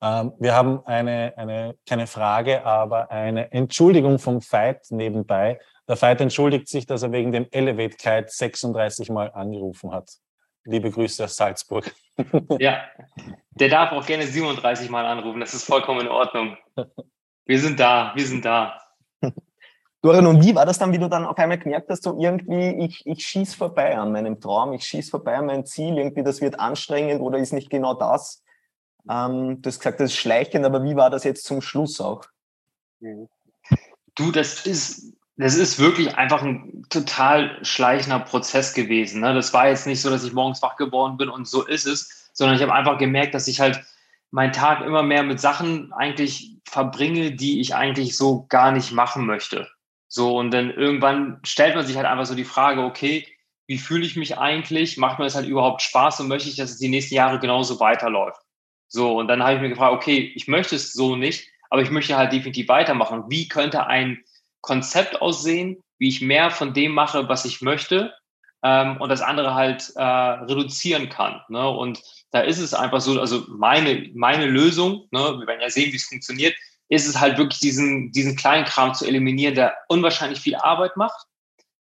Ähm, 0.00 0.32
wir 0.38 0.54
haben 0.54 0.84
eine, 0.86 1.34
eine, 1.36 1.76
keine 1.86 2.06
Frage, 2.06 2.64
aber 2.64 3.10
eine 3.10 3.52
Entschuldigung 3.52 4.18
vom 4.18 4.40
Veit 4.40 4.86
nebenbei. 4.90 5.60
Der 5.86 6.00
Veit 6.00 6.20
entschuldigt 6.22 6.68
sich, 6.68 6.86
dass 6.86 7.02
er 7.02 7.12
wegen 7.12 7.30
dem 7.30 7.46
Elevate 7.50 7.96
Kite 7.96 8.26
36 8.28 9.10
Mal 9.10 9.30
angerufen 9.32 9.92
hat. 9.92 10.10
Liebe 10.64 10.90
Grüße 10.90 11.24
aus 11.24 11.36
Salzburg. 11.36 11.94
Ja, 12.60 12.84
der 13.50 13.68
darf 13.68 13.90
auch 13.90 14.06
gerne 14.06 14.24
37 14.24 14.88
Mal 14.88 15.04
anrufen. 15.04 15.40
Das 15.40 15.52
ist 15.52 15.64
vollkommen 15.64 16.02
in 16.02 16.08
Ordnung. 16.08 16.56
Wir 17.44 17.58
sind 17.58 17.80
da, 17.80 18.12
wir 18.14 18.24
sind 18.24 18.44
da. 18.44 18.80
Dorian, 20.00 20.26
und 20.28 20.44
wie 20.44 20.54
war 20.54 20.64
das 20.64 20.78
dann, 20.78 20.92
wie 20.92 20.98
du 20.98 21.08
dann 21.08 21.24
auf 21.24 21.36
einmal 21.38 21.58
gemerkt 21.58 21.90
hast, 21.90 22.04
so 22.04 22.16
irgendwie, 22.16 22.84
ich, 22.84 23.04
ich 23.04 23.26
schieße 23.26 23.56
vorbei 23.56 23.96
an 23.98 24.12
meinem 24.12 24.40
Traum, 24.40 24.74
ich 24.74 24.84
schieße 24.84 25.10
vorbei 25.10 25.36
an 25.36 25.46
meinem 25.46 25.66
Ziel, 25.66 25.98
irgendwie 25.98 26.22
das 26.22 26.40
wird 26.40 26.60
anstrengend 26.60 27.20
oder 27.20 27.38
ist 27.38 27.52
nicht 27.52 27.68
genau 27.68 27.94
das? 27.94 28.44
Ähm, 29.10 29.60
du 29.60 29.68
hast 29.68 29.80
gesagt, 29.80 29.98
das 29.98 30.10
ist 30.10 30.16
schleichend, 30.16 30.64
aber 30.64 30.84
wie 30.84 30.94
war 30.94 31.10
das 31.10 31.24
jetzt 31.24 31.44
zum 31.44 31.62
Schluss 31.62 32.00
auch? 32.00 32.24
Du, 33.00 34.30
das 34.30 34.66
ist 34.66 35.13
das 35.36 35.56
ist 35.56 35.78
wirklich 35.78 36.16
einfach 36.16 36.42
ein 36.42 36.86
total 36.90 37.58
schleichender 37.64 38.20
Prozess 38.20 38.74
gewesen. 38.74 39.20
Ne? 39.20 39.34
Das 39.34 39.52
war 39.52 39.68
jetzt 39.68 39.86
nicht 39.86 40.00
so, 40.00 40.10
dass 40.10 40.24
ich 40.24 40.32
morgens 40.32 40.62
wach 40.62 40.76
geworden 40.76 41.16
bin 41.16 41.28
und 41.28 41.48
so 41.48 41.64
ist 41.64 41.86
es, 41.86 42.30
sondern 42.32 42.56
ich 42.56 42.62
habe 42.62 42.74
einfach 42.74 42.98
gemerkt, 42.98 43.34
dass 43.34 43.48
ich 43.48 43.60
halt 43.60 43.82
meinen 44.30 44.52
Tag 44.52 44.82
immer 44.82 45.02
mehr 45.02 45.22
mit 45.22 45.40
Sachen 45.40 45.92
eigentlich 45.92 46.56
verbringe, 46.64 47.32
die 47.32 47.60
ich 47.60 47.74
eigentlich 47.74 48.16
so 48.16 48.46
gar 48.48 48.72
nicht 48.72 48.92
machen 48.92 49.26
möchte. 49.26 49.68
So, 50.08 50.36
und 50.36 50.52
dann 50.52 50.70
irgendwann 50.70 51.40
stellt 51.44 51.74
man 51.74 51.86
sich 51.86 51.96
halt 51.96 52.06
einfach 52.06 52.26
so 52.26 52.34
die 52.34 52.44
Frage, 52.44 52.82
okay, 52.82 53.26
wie 53.66 53.78
fühle 53.78 54.04
ich 54.04 54.16
mich 54.16 54.38
eigentlich? 54.38 54.96
Macht 54.96 55.18
mir 55.18 55.24
das 55.24 55.34
halt 55.34 55.48
überhaupt 55.48 55.82
Spaß 55.82 56.20
und 56.20 56.28
möchte 56.28 56.48
ich, 56.48 56.56
dass 56.56 56.70
es 56.70 56.78
die 56.78 56.88
nächsten 56.88 57.14
Jahre 57.14 57.40
genauso 57.40 57.80
weiterläuft? 57.80 58.40
So, 58.88 59.18
und 59.18 59.26
dann 59.26 59.42
habe 59.42 59.54
ich 59.54 59.60
mir 59.60 59.70
gefragt, 59.70 59.94
okay, 59.94 60.32
ich 60.34 60.46
möchte 60.46 60.76
es 60.76 60.92
so 60.92 61.16
nicht, 61.16 61.48
aber 61.70 61.82
ich 61.82 61.90
möchte 61.90 62.16
halt 62.16 62.32
definitiv 62.32 62.68
weitermachen. 62.68 63.24
Wie 63.28 63.48
könnte 63.48 63.86
ein 63.86 64.22
Konzept 64.64 65.20
aussehen, 65.20 65.82
wie 65.98 66.08
ich 66.08 66.22
mehr 66.22 66.50
von 66.50 66.72
dem 66.72 66.92
mache, 66.92 67.28
was 67.28 67.44
ich 67.44 67.60
möchte 67.60 68.14
ähm, 68.62 68.96
und 68.96 69.10
das 69.10 69.20
andere 69.20 69.54
halt 69.54 69.92
äh, 69.94 70.02
reduzieren 70.02 71.10
kann. 71.10 71.42
Ne? 71.48 71.68
Und 71.68 72.02
da 72.30 72.40
ist 72.40 72.58
es 72.58 72.72
einfach 72.72 73.02
so, 73.02 73.20
also 73.20 73.44
meine, 73.48 74.10
meine 74.14 74.46
Lösung, 74.46 75.06
ne, 75.10 75.36
wir 75.38 75.46
werden 75.46 75.60
ja 75.60 75.68
sehen, 75.68 75.92
wie 75.92 75.96
es 75.96 76.06
funktioniert, 76.06 76.56
ist 76.88 77.06
es 77.06 77.20
halt 77.20 77.36
wirklich 77.36 77.60
diesen, 77.60 78.10
diesen 78.12 78.36
kleinen 78.36 78.64
Kram 78.64 78.94
zu 78.94 79.06
eliminieren, 79.06 79.54
der 79.54 79.76
unwahrscheinlich 79.88 80.40
viel 80.40 80.56
Arbeit 80.56 80.96
macht, 80.96 81.26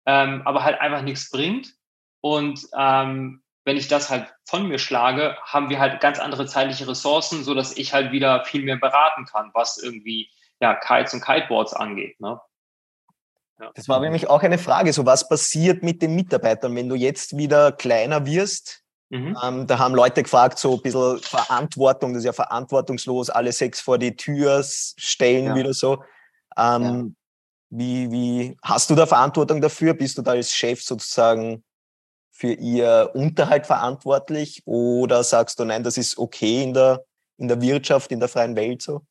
ähm, 0.06 0.42
aber 0.46 0.64
halt 0.64 0.80
einfach 0.80 1.02
nichts 1.02 1.30
bringt. 1.30 1.74
Und 2.22 2.66
ähm, 2.78 3.44
wenn 3.66 3.78
ich 3.78 3.90
das 3.90 4.10
halt 4.10 4.34
von 4.46 4.68
mir 4.68 4.80
schlage, 4.80 5.38
haben 5.44 5.70
wir 5.70 5.80
halt 5.80 6.00
ganz 6.00 6.18
andere 6.18 6.46
zeitliche 6.46 6.88
Ressourcen, 6.88 7.44
so 7.44 7.54
dass 7.54 7.76
ich 7.76 7.94
halt 7.94 8.14
wieder 8.14 8.46
viel 8.46 8.64
mehr 8.64 8.78
beraten 8.78 9.26
kann, 9.26 9.52
was 9.54 9.78
irgendwie 9.78 10.30
ja 10.62 10.76
Kites 10.76 11.14
und 11.14 11.24
Kiteboards 11.24 11.74
angeht. 11.74 12.20
Ne? 12.22 12.40
Das 13.76 13.90
war 13.90 14.00
nämlich 14.00 14.30
auch 14.30 14.42
eine 14.42 14.58
Frage, 14.58 14.94
so 14.94 15.06
was 15.06 15.28
passiert 15.28 15.84
mit 15.84 16.02
den 16.02 16.16
Mitarbeitern, 16.16 16.76
wenn 16.76 16.88
du 16.88 16.96
jetzt 16.96 17.38
wieder 17.38 17.72
kleiner 17.72 18.26
wirst? 18.26 18.84
Mhm. 19.10 19.38
Ähm, 19.44 19.68
da 19.68 19.80
haben 19.80 19.96
Leute 19.96 20.24
gefragt, 20.24 20.60
so 20.60 20.76
ein 20.76 20.82
bisschen 20.82 21.20
Verantwortung, 21.20 22.14
das 22.14 22.22
ist 22.22 22.26
ja 22.26 22.34
verantwortungslos, 22.34 23.30
alle 23.30 23.52
sechs 23.52 23.82
vor 23.82 23.98
die 23.98 24.16
Tür 24.16 24.64
stellen 24.64 25.46
ja. 25.46 25.56
wieder 25.56 25.74
so. 25.74 26.04
Ähm, 26.58 27.16
ja. 27.72 27.78
wie, 27.78 28.12
wie 28.12 28.58
hast 28.62 28.90
du 28.90 28.96
da 28.96 29.06
Verantwortung 29.06 29.62
dafür? 29.62 29.94
Bist 29.94 30.18
du 30.18 30.22
da 30.22 30.32
als 30.32 30.54
Chef 30.54 30.82
sozusagen 30.82 31.64
für 32.32 32.54
ihr 32.54 33.12
Unterhalt 33.16 33.66
verantwortlich 33.66 34.62
oder 34.66 35.24
sagst 35.24 35.60
du, 35.60 35.66
nein, 35.66 35.84
das 35.84 35.98
ist 35.98 36.18
okay 36.18 36.64
in 36.64 36.74
der, 36.74 37.04
in 37.38 37.48
der 37.48 37.60
Wirtschaft, 37.62 38.12
in 38.12 38.20
der 38.20 38.30
freien 38.30 38.56
Welt 38.56 38.82
so? 38.82 39.02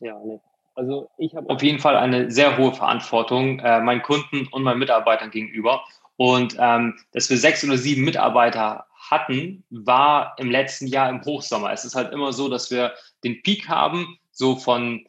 Ja, 0.00 0.18
nee. 0.24 0.40
Also 0.74 1.10
ich 1.18 1.34
habe 1.34 1.48
auf 1.50 1.62
jeden 1.62 1.78
Fall 1.78 1.96
eine 1.96 2.30
sehr 2.30 2.56
hohe 2.58 2.72
Verantwortung 2.72 3.60
äh, 3.60 3.80
meinen 3.80 4.02
Kunden 4.02 4.48
und 4.50 4.62
meinen 4.62 4.78
Mitarbeitern 4.78 5.30
gegenüber. 5.30 5.84
Und 6.16 6.56
ähm, 6.58 6.98
dass 7.12 7.30
wir 7.30 7.38
sechs 7.38 7.64
oder 7.64 7.78
sieben 7.78 8.04
Mitarbeiter 8.04 8.86
hatten, 9.10 9.64
war 9.70 10.34
im 10.38 10.50
letzten 10.50 10.86
Jahr 10.86 11.08
im 11.10 11.24
Hochsommer. 11.24 11.72
Es 11.72 11.84
ist 11.84 11.94
halt 11.94 12.12
immer 12.12 12.32
so, 12.32 12.48
dass 12.48 12.70
wir 12.70 12.94
den 13.22 13.42
Peak 13.42 13.68
haben, 13.68 14.18
so 14.32 14.56
von 14.56 15.06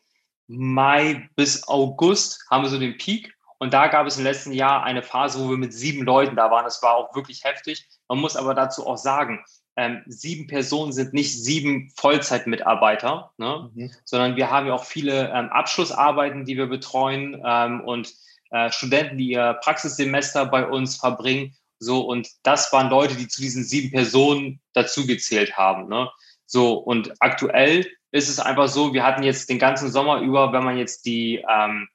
Mai 0.48 1.30
bis 1.36 1.68
August 1.68 2.46
haben 2.50 2.64
wir 2.64 2.70
so 2.70 2.80
den 2.80 2.98
Peak. 2.98 3.34
Und 3.58 3.74
da 3.74 3.88
gab 3.88 4.06
es 4.06 4.18
im 4.18 4.24
letzten 4.24 4.52
Jahr 4.52 4.84
eine 4.84 5.02
Phase, 5.02 5.44
wo 5.44 5.50
wir 5.50 5.58
mit 5.58 5.74
sieben 5.74 6.06
Leuten 6.06 6.36
da 6.36 6.52
waren. 6.52 6.66
Das 6.66 6.84
war 6.84 6.96
auch 6.96 7.16
wirklich 7.16 7.44
heftig. 7.44 7.88
Man 8.08 8.20
muss 8.20 8.36
aber 8.36 8.54
dazu 8.54 8.86
auch 8.86 8.98
sagen, 8.98 9.44
ähm, 9.78 10.04
sieben 10.08 10.48
Personen 10.48 10.94
sind 10.94 11.14
nicht 11.14 11.32
sieben 11.44 11.92
Vollzeitmitarbeiter, 11.96 13.32
ne? 13.38 13.70
Mhm. 13.74 13.92
sondern 14.06 14.36
wir 14.36 14.50
haben 14.50 14.68
ja 14.68 14.74
auch 14.74 14.86
viele 14.86 15.32
ähm, 15.34 15.50
Abschlussarbeiten, 15.50 16.46
die 16.46 16.58
wir 16.58 16.68
betreuen 16.68 17.42
ähm, 17.46 17.82
und 17.82 18.14
äh, 18.52 18.72
Studenten, 18.72 19.18
die 19.18 19.32
ihr 19.32 19.60
Praxissemester 19.62 20.46
bei 20.46 20.66
uns 20.66 20.96
verbringen. 20.98 21.56
So, 21.80 22.02
und 22.02 22.30
das 22.44 22.72
waren 22.72 22.90
Leute, 22.90 23.16
die 23.16 23.28
zu 23.28 23.42
diesen 23.42 23.64
sieben 23.64 23.92
Personen 23.92 24.62
dazugezählt 24.74 25.58
haben. 25.58 25.90
Ne? 25.90 26.10
So, 26.46 26.78
und 26.78 27.14
aktuell 27.20 27.86
ist 28.12 28.30
es 28.30 28.40
einfach 28.40 28.70
so, 28.70 28.94
wir 28.94 29.04
hatten 29.04 29.24
jetzt 29.24 29.50
den 29.50 29.60
ganzen 29.60 29.92
Sommer 29.92 30.22
über, 30.22 30.54
wenn 30.54 30.64
man 30.64 30.78
jetzt 30.78 31.06
die, 31.06 31.44
ähm, 31.50 31.90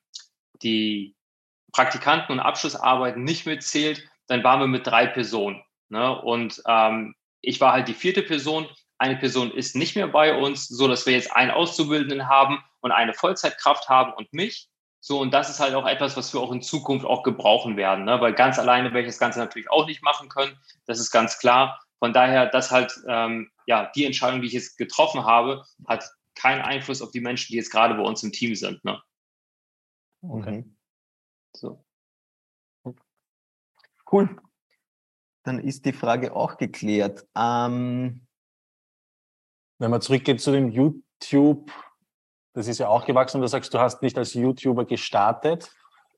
die 0.63 1.15
Praktikanten 1.73 2.33
und 2.33 2.41
Abschlussarbeiten 2.41 3.25
nicht 3.25 3.47
mitzählt, 3.47 4.07
dann 4.27 4.45
waren 4.45 4.61
wir 4.61 4.67
mit 4.67 4.87
drei 4.87 5.07
Personen. 5.07 5.63
Ne? 5.89 6.21
Und 6.21 6.63
ähm, 6.69 7.15
ich 7.43 7.61
war 7.61 7.73
halt 7.73 7.89
die 7.89 7.95
vierte 7.95 8.23
Person. 8.23 8.69
Eine 8.99 9.17
Person 9.17 9.51
ist 9.51 9.77
nicht 9.77 9.97
mehr 9.97 10.09
bei 10.09 10.37
uns, 10.37 10.69
so 10.69 10.87
dass 10.87 11.07
wir 11.07 11.15
jetzt 11.15 11.35
einen 11.35 11.51
Auszubildenden 11.51 12.29
haben 12.29 12.63
und 12.81 12.93
eine 12.93 13.15
Vollzeitkraft 13.15 13.89
haben 13.89 14.13
und 14.13 14.33
mich. 14.33 14.69
So, 15.01 15.19
und 15.19 15.33
das 15.33 15.49
ist 15.49 15.61
halt 15.61 15.75
auch 15.75 15.87
etwas, 15.87 16.17
was 16.17 16.35
wir 16.35 16.41
auch 16.41 16.53
in 16.53 16.61
Zukunft 16.61 17.07
auch 17.07 17.23
gebrauchen 17.23 17.79
werden, 17.79 18.05
ne? 18.05 18.21
weil 18.21 18.35
ganz 18.35 18.59
alleine 18.59 18.93
werde 18.93 19.01
ich 19.01 19.07
das 19.07 19.19
Ganze 19.19 19.39
natürlich 19.39 19.71
auch 19.71 19.87
nicht 19.87 20.03
machen 20.03 20.29
können. 20.29 20.59
Das 20.85 21.01
ist 21.01 21.11
ganz 21.11 21.39
klar. 21.39 21.83
Von 21.99 22.13
daher, 22.13 22.47
dass 22.47 22.71
halt, 22.71 22.93
ähm, 23.09 23.51
ja, 23.67 23.91
die 23.95 24.05
Entscheidung, 24.05 24.43
die 24.43 24.49
ich 24.49 24.53
jetzt 24.53 24.77
getroffen 24.77 25.25
habe, 25.25 25.65
hat 25.87 26.05
keinen 26.35 26.61
Einfluss 26.61 27.01
auf 27.01 27.11
die 27.11 27.21
Menschen, 27.21 27.53
die 27.53 27.57
jetzt 27.57 27.71
gerade 27.71 27.95
bei 27.95 28.03
uns 28.03 28.23
im 28.23 28.33
Team 28.33 28.55
sind. 28.55 28.85
Ne? 28.85 29.03
Okay. 30.23 30.63
Mhm. 30.63 30.77
So. 31.55 31.85
Cool. 34.11 34.41
Dann 35.43 35.59
ist 35.59 35.85
die 35.85 35.93
Frage 35.93 36.35
auch 36.35 36.57
geklärt. 36.57 37.27
Ähm, 37.37 38.27
Wenn 39.79 39.91
man 39.91 40.01
zurückgeht 40.01 40.41
zu 40.41 40.53
dem 40.53 40.71
YouTube, 40.71 41.71
das 42.53 42.69
ist 42.69 42.79
ja 42.79 42.89
auch 42.89 43.07
gewachsen 43.07 43.41
du 43.41 43.47
sagst, 43.47 43.73
du 43.73 43.79
hast 43.79 44.03
nicht 44.03 44.19
als 44.19 44.35
YouTuber 44.35 44.85
gestartet. 44.85 45.71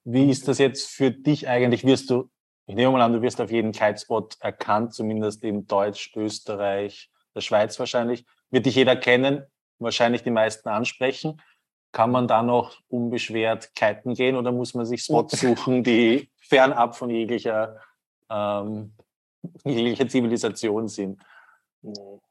Wie 0.05 0.31
ist 0.31 0.49
das 0.49 0.59
jetzt 0.59 0.91
für 0.91 1.11
dich 1.11 1.49
eigentlich? 1.49 1.85
Wirst 1.85 2.11
du, 2.11 2.31
ich 2.67 2.75
nehme 2.75 2.93
mal 2.93 3.03
an, 3.03 3.13
du 3.13 3.23
wirst 3.23 3.41
auf 3.41 3.51
jeden 3.51 3.73
Kitespot 3.73 4.37
erkannt, 4.41 4.95
zumindest 4.95 5.45
in 5.45 5.67
Deutsch, 5.67 6.13
Österreich, 6.17 7.11
der 7.35 7.41
Schweiz 7.41 7.79
wahrscheinlich. 7.79 8.25
Wird 8.51 8.67
dich 8.67 8.75
jeder 8.75 8.97
kennen, 8.97 9.45
wahrscheinlich 9.79 10.23
die 10.23 10.31
meisten 10.31 10.69
ansprechen. 10.69 11.41
Kann 11.93 12.11
man 12.11 12.27
da 12.27 12.43
noch 12.43 12.81
unbeschwert 12.89 13.75
kiten 13.75 14.15
gehen 14.15 14.37
oder 14.37 14.51
muss 14.51 14.75
man 14.75 14.87
sich 14.87 15.03
Spots 15.03 15.41
suchen, 15.41 15.85
die 15.85 16.31
fernab 16.41 16.97
von 16.97 17.11
jeglicher, 17.11 17.81
ähm, 18.31 18.95
jeglicher 19.65 20.09
Zivilisation 20.09 20.89
sind? 20.89 21.21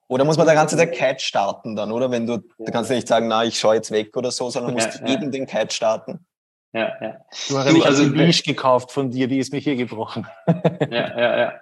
Oder 0.08 0.26
muss 0.26 0.38
man 0.38 0.48
da 0.48 0.54
ganze 0.54 0.78
Zeit 0.78 0.94
Kite 0.94 1.20
starten 1.20 1.76
dann, 1.76 1.92
oder? 1.92 2.12
Wenn 2.12 2.26
du, 2.26 2.34
ja. 2.34 2.66
du 2.66 2.72
kannst 2.72 2.92
nicht 2.92 3.08
sagen, 3.08 3.28
na, 3.28 3.44
ich 3.44 3.60
schaue 3.60 3.76
jetzt 3.76 3.92
weg 3.92 4.16
oder 4.16 4.32
so, 4.32 4.50
sondern 4.50 4.74
musst 4.74 5.00
ja, 5.00 5.06
gegen 5.06 5.24
ja. 5.24 5.30
den 5.30 5.46
Kite 5.46 5.74
starten. 5.74 6.26
Ja, 6.74 6.94
ja. 7.02 7.18
Du 7.50 7.58
hast 7.58 7.70
du, 7.70 7.84
also, 7.84 8.04
eine 8.04 8.12
Leash 8.14 8.44
gekauft 8.44 8.92
von 8.92 9.12
dir, 9.12 9.28
die 9.28 9.40
ist 9.40 9.52
mir 9.52 9.60
hier 9.60 9.76
gebrochen. 9.76 10.26
Ja, 10.90 11.18
ja, 11.18 11.40
ja. 11.40 11.54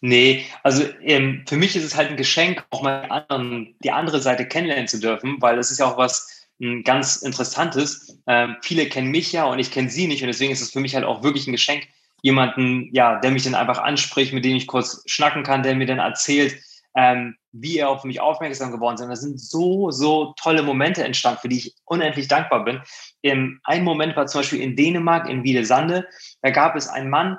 Nee, 0.00 0.44
also 0.62 0.84
ähm, 1.02 1.44
für 1.46 1.56
mich 1.56 1.76
ist 1.76 1.84
es 1.84 1.96
halt 1.96 2.10
ein 2.10 2.16
Geschenk, 2.16 2.64
auch 2.70 2.82
mal 2.82 3.04
anderen, 3.04 3.76
die 3.84 3.92
andere 3.92 4.20
Seite 4.20 4.46
kennenlernen 4.46 4.88
zu 4.88 4.98
dürfen, 4.98 5.36
weil 5.40 5.56
das 5.56 5.70
ist 5.70 5.78
ja 5.78 5.86
auch 5.86 5.96
was 5.96 6.48
m, 6.60 6.82
ganz 6.82 7.16
Interessantes. 7.16 8.18
Ähm, 8.26 8.56
viele 8.60 8.86
kennen 8.86 9.10
mich 9.10 9.32
ja 9.32 9.44
und 9.44 9.60
ich 9.60 9.70
kenne 9.70 9.88
sie 9.88 10.08
nicht 10.08 10.22
und 10.22 10.28
deswegen 10.28 10.52
ist 10.52 10.62
es 10.62 10.72
für 10.72 10.80
mich 10.80 10.96
halt 10.96 11.04
auch 11.04 11.22
wirklich 11.22 11.46
ein 11.46 11.52
Geschenk, 11.52 11.86
jemanden, 12.22 12.88
ja, 12.92 13.18
der 13.18 13.30
mich 13.30 13.44
dann 13.44 13.54
einfach 13.54 13.78
anspricht, 13.78 14.32
mit 14.32 14.44
dem 14.44 14.56
ich 14.56 14.66
kurz 14.66 15.02
schnacken 15.06 15.42
kann, 15.42 15.62
der 15.62 15.74
mir 15.74 15.86
dann 15.86 15.98
erzählt, 15.98 16.56
ähm, 16.94 17.36
wie 17.52 17.78
er 17.78 17.90
auf 17.90 18.04
mich 18.04 18.20
aufmerksam 18.20 18.70
geworden 18.70 18.94
ist. 18.94 19.08
Da 19.08 19.16
sind 19.16 19.40
so, 19.40 19.90
so 19.90 20.32
tolle 20.36 20.62
Momente 20.62 21.04
entstanden, 21.04 21.40
für 21.40 21.48
die 21.48 21.58
ich 21.58 21.74
unendlich 21.84 22.28
dankbar 22.28 22.64
bin. 22.64 22.80
Ähm, 23.22 23.60
ein 23.64 23.84
Moment 23.84 24.16
war 24.16 24.26
zum 24.26 24.40
Beispiel 24.40 24.60
in 24.60 24.76
Dänemark, 24.76 25.28
in 25.28 25.44
Wiedesande. 25.44 26.08
Da 26.42 26.50
gab 26.50 26.76
es 26.76 26.88
einen 26.88 27.10
Mann, 27.10 27.38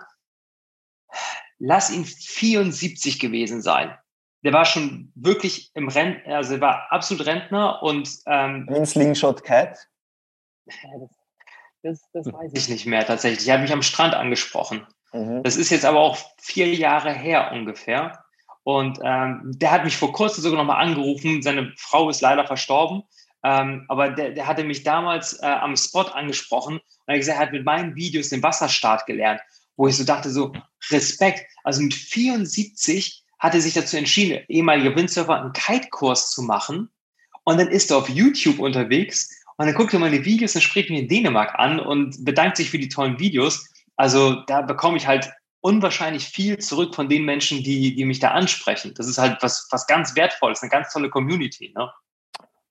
lass 1.60 1.90
ihn 1.90 2.06
74 2.06 3.20
gewesen 3.20 3.62
sein. 3.62 3.98
Der 4.44 4.52
war 4.52 4.66
schon 4.66 5.12
wirklich 5.16 5.72
im 5.74 5.88
Rent, 5.88 6.26
also 6.28 6.56
er 6.56 6.62
war 6.62 6.92
absolut 6.92 7.26
Rentner 7.26 7.82
und 7.82 8.10
ähm, 8.26 8.68
Slingshot 8.86 9.44
Cat? 9.46 9.78
Das, 11.84 12.02
das 12.14 12.26
weiß 12.28 12.52
ich 12.54 12.70
nicht 12.70 12.86
mehr 12.86 13.06
tatsächlich. 13.06 13.48
Er 13.48 13.56
hat 13.56 13.62
mich 13.62 13.74
am 13.74 13.84
Strand 13.84 14.16
angesprochen. 14.16 14.88
Mhm. 15.12 15.44
Das 15.44 15.58
ist 15.58 15.70
jetzt 15.70 15.86
aber 15.86 16.00
auch 16.00 16.18
vier 16.42 16.74
Jahre 16.74 17.14
her 17.14 17.52
ungefähr. 17.52 18.24
Und 18.64 19.00
ähm, 19.04 19.52
der 19.56 19.72
hat 19.72 19.84
mich 19.84 19.98
vor 19.98 20.14
kurzem 20.14 20.42
sogar 20.42 20.58
nochmal 20.58 20.82
angerufen. 20.82 21.42
Seine 21.42 21.74
Frau 21.78 22.10
ist 22.10 22.22
leider 22.22 22.48
verstorben. 22.48 23.04
Ähm, 23.44 23.86
aber 23.90 24.10
der, 24.12 24.32
der 24.32 24.48
hatte 24.48 24.64
mich 24.64 24.84
damals 24.84 25.34
äh, 25.42 25.46
am 25.46 25.76
Spot 25.76 26.04
angesprochen 26.04 26.76
und 26.76 27.08
er 27.08 27.16
hat 27.16 27.20
gesagt, 27.20 27.38
er 27.38 27.46
hat 27.48 27.52
mit 27.52 27.66
meinen 27.66 27.94
Videos 27.96 28.30
den 28.30 28.42
Wasserstart 28.42 29.06
gelernt, 29.06 29.42
wo 29.76 29.88
ich 29.88 29.98
so 29.98 30.06
dachte, 30.06 30.30
so 30.30 30.54
Respekt. 30.90 31.46
Also 31.66 31.82
mit 31.82 31.94
74 31.94 33.26
hat 33.40 33.54
er 33.54 33.60
sich 33.60 33.74
dazu 33.74 33.98
entschieden, 33.98 34.46
ehemaliger 34.48 34.96
Windsurfer, 34.96 35.42
einen 35.42 35.52
Kite-Kurs 35.52 36.32
zu 36.32 36.44
machen. 36.44 36.90
Und 37.44 37.60
dann 37.60 37.68
ist 37.68 37.92
er 37.92 37.98
auf 37.98 38.08
YouTube 38.08 38.60
unterwegs 38.60 39.43
und 39.58 39.66
dann 39.66 39.76
guckt 39.76 39.94
er 39.94 40.00
meine 40.00 40.24
Videos 40.26 40.56
und 40.56 40.62
spricht 40.62 40.90
mich 40.90 41.00
in 41.00 41.08
Dänemark 41.08 41.56
an 41.56 41.80
und 41.80 42.24
bedankt 42.26 42.58
sich 42.58 42.70
für 42.70 42.80
die 42.80 42.90
tollen 42.90 43.20
Videos. 43.20 43.70
Also 43.96 44.42
da 44.48 44.62
bekomme 44.62 44.98
ich 44.98 45.08
halt 45.08 45.32
unwahrscheinlich 45.62 46.26
viel 46.26 46.58
zurück 46.58 46.94
von 46.96 47.08
den 47.08 47.24
Menschen, 47.24 47.64
die, 47.64 47.96
die 47.96 48.06
mich 48.06 48.20
da 48.20 48.32
ansprechen. 48.32 48.94
Das 48.96 49.08
ist 49.08 49.18
halt 49.18 49.38
was, 49.42 49.68
was 49.72 49.88
ganz 49.88 50.16
Wertvolles, 50.16 50.62
eine 50.62 50.70
ganz 50.70 50.92
tolle 50.92 51.10
Community. 51.10 51.72
Ne? 51.76 51.90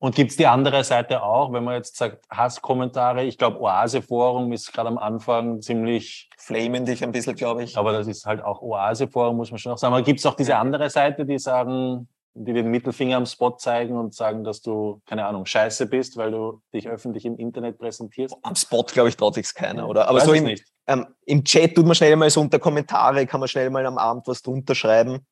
Und 0.02 0.16
gibt 0.16 0.32
es 0.32 0.36
die 0.36 0.48
andere 0.48 0.82
Seite 0.82 1.22
auch, 1.22 1.52
wenn 1.52 1.62
man 1.62 1.76
jetzt 1.76 1.96
sagt, 1.96 2.24
Hasskommentare? 2.28 3.22
Ich 3.22 3.38
glaube, 3.38 3.60
Oase-Forum 3.60 4.52
ist 4.52 4.72
gerade 4.72 4.88
am 4.88 4.98
Anfang 4.98 5.62
ziemlich. 5.62 6.28
Flamen 6.36 6.84
dich 6.84 7.04
ein 7.04 7.12
bisschen, 7.12 7.36
glaube 7.36 7.62
ich. 7.62 7.78
Aber 7.78 7.92
das 7.92 8.08
ist 8.08 8.26
halt 8.26 8.42
auch 8.42 8.60
Oase-Forum, 8.62 9.36
muss 9.36 9.52
man 9.52 9.58
schon 9.58 9.70
auch 9.70 9.78
sagen. 9.78 9.94
Aber 9.94 10.02
gibt 10.02 10.18
es 10.18 10.26
auch 10.26 10.34
diese 10.34 10.56
andere 10.56 10.90
Seite, 10.90 11.24
die 11.24 11.38
sagen, 11.38 12.08
die 12.34 12.52
den 12.52 12.70
Mittelfinger 12.70 13.16
am 13.16 13.26
Spot 13.26 13.56
zeigen 13.56 13.96
und 13.96 14.14
sagen, 14.14 14.44
dass 14.44 14.62
du, 14.62 15.00
keine 15.06 15.26
Ahnung, 15.26 15.44
scheiße 15.44 15.86
bist, 15.86 16.16
weil 16.16 16.30
du 16.30 16.62
dich 16.72 16.88
öffentlich 16.88 17.24
im 17.24 17.36
Internet 17.36 17.78
präsentierst? 17.78 18.34
Am 18.42 18.56
Spot, 18.56 18.84
glaube 18.84 19.10
ich, 19.10 19.16
traut 19.16 19.34
sich 19.34 19.52
keiner, 19.54 19.88
oder? 19.88 20.08
Aber 20.08 20.18
Weiß 20.18 20.24
so 20.24 20.32
im, 20.32 20.54
ähm, 20.86 21.06
im 21.26 21.44
Chat 21.44 21.74
tut 21.74 21.84
man 21.84 21.94
schnell 21.94 22.16
mal 22.16 22.30
so 22.30 22.40
unter 22.40 22.58
Kommentare, 22.58 23.26
kann 23.26 23.40
man 23.40 23.48
schnell 23.48 23.70
mal 23.70 23.84
am 23.84 23.98
Abend 23.98 24.26
was 24.26 24.42
drunter 24.42 24.74
schreiben. 24.74 25.26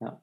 Ja. 0.00 0.20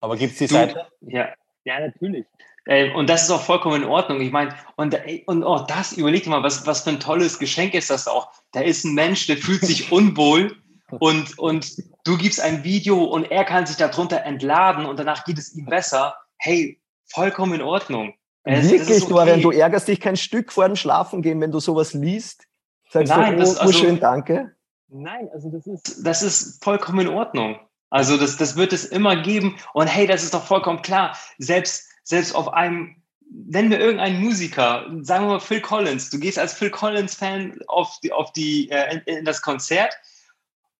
Aber 0.00 0.16
gibt 0.16 0.32
es 0.32 0.38
die 0.38 0.46
du, 0.46 0.54
Seite? 0.54 0.86
Ja, 1.00 1.28
ja, 1.64 1.80
natürlich. 1.80 2.26
Ähm, 2.66 2.94
und 2.96 3.08
das 3.08 3.22
ist 3.22 3.30
auch 3.30 3.40
vollkommen 3.40 3.82
in 3.82 3.88
Ordnung. 3.88 4.20
Ich 4.20 4.32
meine, 4.32 4.54
und, 4.76 4.94
und 5.26 5.44
auch 5.44 5.66
das, 5.66 5.92
überleg 5.92 6.24
dir 6.24 6.30
mal, 6.30 6.42
was, 6.42 6.66
was 6.66 6.82
für 6.82 6.90
ein 6.90 7.00
tolles 7.00 7.38
Geschenk 7.38 7.74
ist 7.74 7.90
das 7.90 8.08
auch. 8.08 8.30
Da 8.52 8.60
ist 8.60 8.84
ein 8.84 8.94
Mensch, 8.94 9.26
der 9.26 9.36
fühlt 9.36 9.62
sich 9.62 9.92
unwohl 9.92 10.56
und, 10.90 11.38
und 11.38 11.82
du 12.04 12.16
gibst 12.16 12.40
ein 12.40 12.64
Video 12.64 13.04
und 13.04 13.30
er 13.30 13.44
kann 13.44 13.66
sich 13.66 13.76
darunter 13.76 14.24
entladen 14.24 14.86
und 14.86 14.98
danach 14.98 15.24
geht 15.24 15.38
es 15.38 15.54
ihm 15.54 15.66
besser. 15.66 16.16
Hey, 16.38 16.80
vollkommen 17.06 17.54
in 17.54 17.62
Ordnung. 17.62 18.14
Es, 18.44 18.70
Wirklich, 18.70 19.02
okay. 19.02 19.12
Dorian, 19.12 19.42
du 19.42 19.50
ärgerst 19.50 19.88
dich 19.88 20.00
kein 20.00 20.16
Stück 20.16 20.52
vor 20.52 20.66
dem 20.66 20.76
Schlafengehen, 20.76 21.40
wenn 21.40 21.52
du 21.52 21.60
sowas 21.60 21.92
liest. 21.92 22.46
Sagst 22.90 23.12
Nein, 23.14 23.36
du, 23.36 23.38
oh, 23.38 23.40
das, 23.40 23.58
also, 23.58 23.72
schön, 23.72 24.00
danke. 24.00 24.54
Nein, 24.88 25.28
also 25.34 25.50
das 25.50 25.66
ist, 25.66 26.06
das 26.06 26.22
ist 26.22 26.64
vollkommen 26.64 27.00
in 27.00 27.08
Ordnung. 27.08 27.60
Also 27.90 28.16
das, 28.16 28.38
das 28.38 28.56
wird 28.56 28.72
es 28.72 28.86
immer 28.86 29.16
geben. 29.16 29.56
Und 29.74 29.86
hey, 29.86 30.06
das 30.06 30.22
ist 30.22 30.32
doch 30.32 30.44
vollkommen 30.44 30.80
klar. 30.80 31.16
Selbst, 31.36 31.88
selbst 32.04 32.34
auf 32.34 32.52
einem, 32.54 32.96
nennen 33.30 33.70
wir 33.70 33.80
irgendeinen 33.80 34.20
Musiker, 34.22 34.86
sagen 35.02 35.26
wir 35.26 35.32
mal 35.32 35.40
Phil 35.40 35.60
Collins. 35.60 36.08
Du 36.08 36.18
gehst 36.18 36.38
als 36.38 36.54
Phil 36.54 36.70
Collins-Fan 36.70 37.60
auf 37.66 37.98
die, 38.02 38.12
auf 38.12 38.32
die, 38.32 38.70
äh, 38.70 38.94
in, 38.94 39.18
in 39.18 39.24
das 39.26 39.42
Konzert 39.42 39.94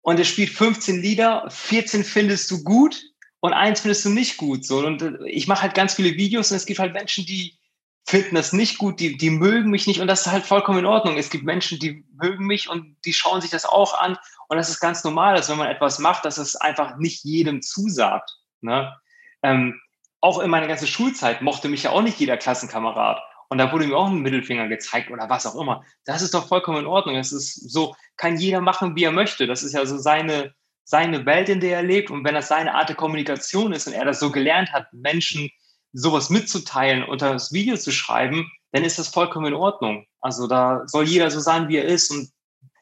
und 0.08 0.18
er 0.18 0.24
spielt 0.24 0.48
15 0.48 1.02
Lieder, 1.02 1.44
14 1.50 2.02
findest 2.02 2.50
du 2.50 2.64
gut 2.64 2.98
und 3.40 3.52
eins 3.52 3.82
findest 3.82 4.06
du 4.06 4.08
nicht 4.08 4.38
gut. 4.38 4.64
So. 4.64 4.78
Und 4.78 5.02
äh, 5.02 5.28
ich 5.28 5.46
mache 5.48 5.60
halt 5.60 5.74
ganz 5.74 5.92
viele 5.92 6.14
Videos 6.14 6.50
und 6.50 6.56
es 6.56 6.64
gibt 6.64 6.80
halt 6.80 6.94
Menschen, 6.94 7.26
die 7.26 7.58
finden 8.06 8.36
das 8.36 8.54
nicht 8.54 8.78
gut, 8.78 9.00
die, 9.00 9.18
die 9.18 9.28
mögen 9.28 9.68
mich 9.68 9.86
nicht 9.86 10.00
und 10.00 10.06
das 10.06 10.22
ist 10.22 10.32
halt 10.32 10.46
vollkommen 10.46 10.78
in 10.78 10.86
Ordnung. 10.86 11.18
Es 11.18 11.28
gibt 11.28 11.44
Menschen, 11.44 11.78
die 11.78 12.06
mögen 12.14 12.46
mich 12.46 12.70
und 12.70 12.96
die 13.04 13.12
schauen 13.12 13.42
sich 13.42 13.50
das 13.50 13.66
auch 13.66 14.00
an 14.00 14.16
und 14.48 14.56
das 14.56 14.70
ist 14.70 14.80
ganz 14.80 15.04
normal, 15.04 15.36
dass 15.36 15.50
wenn 15.50 15.58
man 15.58 15.68
etwas 15.68 15.98
macht, 15.98 16.24
dass 16.24 16.38
es 16.38 16.56
einfach 16.56 16.96
nicht 16.96 17.22
jedem 17.24 17.60
zusagt. 17.60 18.30
Ne? 18.62 18.96
Ähm, 19.42 19.78
auch 20.22 20.38
in 20.38 20.48
meiner 20.48 20.68
ganzen 20.68 20.88
Schulzeit 20.88 21.42
mochte 21.42 21.68
mich 21.68 21.82
ja 21.82 21.90
auch 21.90 22.00
nicht 22.00 22.18
jeder 22.18 22.38
Klassenkamerad. 22.38 23.20
Und 23.48 23.58
da 23.58 23.72
wurde 23.72 23.86
mir 23.86 23.96
auch 23.96 24.08
ein 24.08 24.20
Mittelfinger 24.20 24.68
gezeigt 24.68 25.10
oder 25.10 25.28
was 25.28 25.46
auch 25.46 25.54
immer. 25.54 25.82
Das 26.04 26.22
ist 26.22 26.34
doch 26.34 26.48
vollkommen 26.48 26.78
in 26.78 26.86
Ordnung. 26.86 27.16
Es 27.16 27.32
ist 27.32 27.70
so, 27.70 27.94
kann 28.16 28.36
jeder 28.36 28.60
machen, 28.60 28.94
wie 28.94 29.04
er 29.04 29.12
möchte. 29.12 29.46
Das 29.46 29.62
ist 29.62 29.72
ja 29.72 29.86
so 29.86 29.96
seine, 29.96 30.54
seine 30.84 31.24
Welt, 31.24 31.48
in 31.48 31.60
der 31.60 31.78
er 31.78 31.82
lebt. 31.82 32.10
Und 32.10 32.24
wenn 32.24 32.34
das 32.34 32.48
seine 32.48 32.74
Art 32.74 32.90
der 32.90 32.96
Kommunikation 32.96 33.72
ist 33.72 33.86
und 33.86 33.94
er 33.94 34.04
das 34.04 34.20
so 34.20 34.30
gelernt 34.30 34.72
hat, 34.72 34.92
Menschen 34.92 35.50
sowas 35.92 36.28
mitzuteilen, 36.28 37.02
unter 37.04 37.32
das 37.32 37.52
Video 37.52 37.76
zu 37.76 37.90
schreiben, 37.90 38.50
dann 38.72 38.84
ist 38.84 38.98
das 38.98 39.08
vollkommen 39.08 39.46
in 39.46 39.54
Ordnung. 39.54 40.06
Also 40.20 40.46
da 40.46 40.82
soll 40.86 41.04
jeder 41.04 41.30
so 41.30 41.40
sein, 41.40 41.68
wie 41.68 41.76
er 41.76 41.84
ist 41.84 42.10
und 42.10 42.30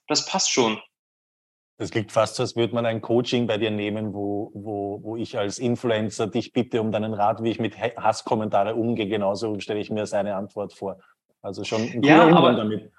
das 0.09 0.27
passt 0.27 0.51
schon. 0.51 0.81
Das 1.79 1.91
klingt 1.91 2.11
fast 2.11 2.37
so, 2.37 2.43
als 2.43 2.57
würde 2.57 2.75
man 2.75 2.87
ein 2.87 3.03
Coaching 3.03 3.47
bei 3.47 3.59
dir 3.59 3.71
nehmen, 3.71 4.15
wo, 4.15 4.51
wo, 4.55 5.01
wo 5.03 5.17
ich 5.17 5.37
als 5.39 5.59
Influencer 5.59 6.27
dich 6.27 6.53
bitte 6.53 6.81
um 6.81 6.91
deinen 6.91 7.13
Rat, 7.13 7.43
wie 7.43 7.51
ich 7.51 7.61
mit 7.61 7.79
Hasskommentare 7.79 8.75
umgehe. 8.75 9.09
Genauso 9.09 9.61
stelle 9.61 9.81
ich 9.81 9.91
mir 9.91 10.07
seine 10.07 10.37
Antwort 10.37 10.73
vor. 10.73 10.99
Also 11.43 11.65
schon 11.65 11.83
ein 11.83 12.03
ja, 12.03 12.27
aber, 12.29 12.55
damit. 12.55 12.91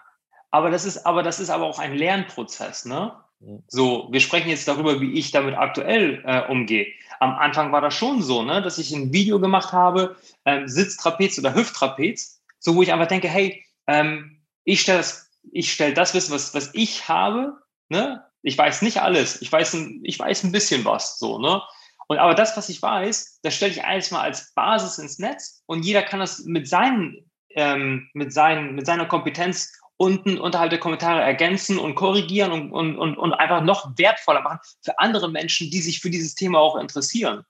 Aber 0.51 0.69
das 0.69 0.85
ist, 0.85 1.05
aber 1.05 1.23
das 1.23 1.39
ist 1.39 1.49
aber 1.49 1.65
auch 1.65 1.79
ein 1.79 1.95
Lernprozess, 1.95 2.85
ne? 2.85 3.13
Mhm. 3.39 3.63
So, 3.67 4.07
wir 4.11 4.19
sprechen 4.19 4.49
jetzt 4.49 4.67
darüber, 4.67 5.01
wie 5.01 5.13
ich 5.13 5.31
damit 5.31 5.55
aktuell 5.55 6.23
äh, 6.25 6.47
umgehe. 6.47 6.87
Am 7.19 7.31
Anfang 7.31 7.71
war 7.71 7.81
das 7.81 7.95
schon 7.95 8.21
so, 8.21 8.43
ne, 8.43 8.61
dass 8.61 8.77
ich 8.77 8.93
ein 8.93 9.11
Video 9.11 9.39
gemacht 9.39 9.73
habe, 9.73 10.15
ähm, 10.45 10.67
Sitztrapez 10.67 11.37
oder 11.39 11.55
Hüfttrapez, 11.55 12.41
so 12.59 12.75
wo 12.75 12.83
ich 12.83 12.93
einfach 12.93 13.07
denke, 13.07 13.27
hey, 13.27 13.63
ähm, 13.87 14.41
ich 14.63 14.81
stelle 14.81 14.99
das, 14.99 15.31
ich 15.51 15.71
stelle 15.71 15.93
das 15.93 16.13
Wissen, 16.13 16.33
was, 16.33 16.53
was 16.53 16.73
ich 16.73 17.09
habe, 17.09 17.57
ne, 17.89 18.23
ich 18.47 18.57
weiß 18.57 18.81
nicht 18.81 19.01
alles. 19.01 19.41
Ich 19.41 19.51
weiß 19.51 19.73
ein, 19.73 19.99
ich 20.03 20.17
weiß 20.17 20.45
ein 20.45 20.53
bisschen 20.53 20.85
was, 20.85 21.19
so, 21.19 21.37
ne? 21.37 21.61
Und 22.07 22.17
aber 22.17 22.33
das, 22.33 22.55
was 22.55 22.69
ich 22.69 22.81
weiß, 22.81 23.41
das 23.43 23.55
stelle 23.55 23.73
ich 23.73 23.83
alles 23.83 24.09
mal 24.11 24.21
als 24.21 24.53
Basis 24.53 24.97
ins 24.99 25.19
Netz 25.19 25.61
und 25.65 25.83
jeder 25.83 26.01
kann 26.01 26.21
das 26.21 26.45
mit 26.45 26.65
seinen, 26.69 27.29
ähm, 27.49 28.09
mit 28.13 28.31
seinen, 28.31 28.75
mit 28.75 28.85
seiner 28.85 29.05
Kompetenz 29.05 29.73
unten 29.97 30.37
unterhalb 30.37 30.69
der 30.69 30.79
Kommentare 30.79 31.21
ergänzen 31.21 31.77
und 31.77 31.95
korrigieren 31.95 32.53
und, 32.53 32.71
und, 32.71 32.97
und, 32.97 33.17
und 33.17 33.33
einfach 33.33 33.61
noch 33.61 33.97
wertvoller 33.97 34.41
machen 34.41 34.59
für 34.81 34.97
andere 34.97 35.29
Menschen, 35.29 35.69
die 35.69 35.81
sich 35.81 35.99
für 35.99 36.09
dieses 36.09 36.33
Thema 36.33 36.59
auch 36.59 36.77
interessieren. 36.77 37.43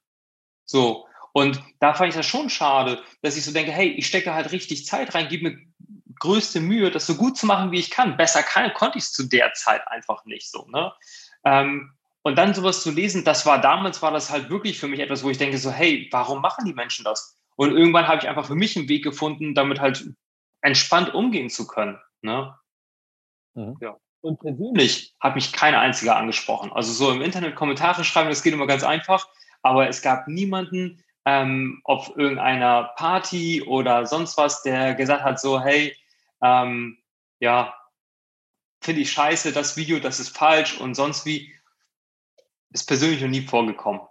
So. 0.65 1.05
Und 1.31 1.61
da 1.79 1.93
fand 1.93 2.09
ich 2.09 2.15
das 2.15 2.25
schon 2.25 2.49
schade, 2.49 3.03
dass 3.21 3.37
ich 3.37 3.45
so 3.45 3.51
denke, 3.51 3.71
hey, 3.71 3.89
ich 3.89 4.07
stecke 4.07 4.33
halt 4.33 4.51
richtig 4.51 4.87
Zeit 4.87 5.13
rein, 5.13 5.27
gib 5.29 5.43
mir 5.43 5.59
größte 6.19 6.59
Mühe, 6.59 6.91
das 6.91 7.07
so 7.07 7.15
gut 7.15 7.37
zu 7.37 7.45
machen, 7.45 7.71
wie 7.71 7.79
ich 7.79 7.91
kann. 7.91 8.17
Besser 8.17 8.43
kann, 8.43 8.73
konnte 8.73 8.97
ich 8.97 9.05
es 9.05 9.13
zu 9.13 9.23
der 9.23 9.53
Zeit 9.53 9.87
einfach 9.87 10.25
nicht 10.25 10.49
so. 10.49 10.65
Ne? 10.67 10.91
Ähm, 11.43 11.93
und 12.23 12.37
dann 12.37 12.53
sowas 12.53 12.83
zu 12.83 12.91
lesen, 12.91 13.23
das 13.23 13.45
war 13.45 13.61
damals, 13.61 14.01
war 14.01 14.11
das 14.11 14.29
halt 14.29 14.49
wirklich 14.49 14.79
für 14.79 14.87
mich 14.87 14.99
etwas, 14.99 15.23
wo 15.23 15.29
ich 15.29 15.37
denke 15.37 15.57
so, 15.57 15.71
hey, 15.71 16.09
warum 16.11 16.41
machen 16.41 16.65
die 16.65 16.73
Menschen 16.73 17.05
das? 17.05 17.37
Und 17.55 17.71
irgendwann 17.71 18.07
habe 18.07 18.21
ich 18.21 18.27
einfach 18.27 18.45
für 18.45 18.55
mich 18.55 18.77
einen 18.77 18.89
Weg 18.89 19.03
gefunden, 19.03 19.55
damit 19.55 19.79
halt 19.79 20.09
entspannt 20.61 21.13
umgehen 21.13 21.49
zu 21.49 21.67
können. 21.67 21.99
Ne? 22.21 22.53
Mhm. 23.53 23.77
Ja. 23.81 23.97
Und 24.21 24.39
persönlich 24.39 25.15
hat 25.19 25.35
mich 25.35 25.53
keiner 25.53 25.79
einziger 25.79 26.17
angesprochen. 26.17 26.71
Also 26.73 26.91
so 26.91 27.11
im 27.11 27.21
Internet 27.21 27.55
Kommentare 27.55 28.03
schreiben, 28.03 28.29
das 28.29 28.43
geht 28.43 28.53
immer 28.53 28.67
ganz 28.67 28.83
einfach, 28.83 29.27
aber 29.61 29.87
es 29.87 30.01
gab 30.01 30.27
niemanden 30.27 31.03
ähm, 31.25 31.81
auf 31.83 32.11
irgendeiner 32.17 32.91
Party 32.95 33.61
oder 33.61 34.05
sonst 34.05 34.37
was, 34.37 34.63
der 34.63 34.95
gesagt 34.95 35.23
hat 35.23 35.39
so, 35.39 35.61
hey, 35.61 35.95
ähm, 36.41 36.97
ja, 37.39 37.73
finde 38.81 39.01
ich 39.01 39.11
scheiße, 39.11 39.51
das 39.53 39.77
Video, 39.77 39.99
das 39.99 40.19
ist 40.19 40.35
falsch 40.35 40.79
und 40.79 40.95
sonst 40.95 41.25
wie. 41.25 41.53
Ist 42.71 42.87
persönlich 42.87 43.21
noch 43.21 43.29
nie 43.29 43.41
vorgekommen. 43.41 44.01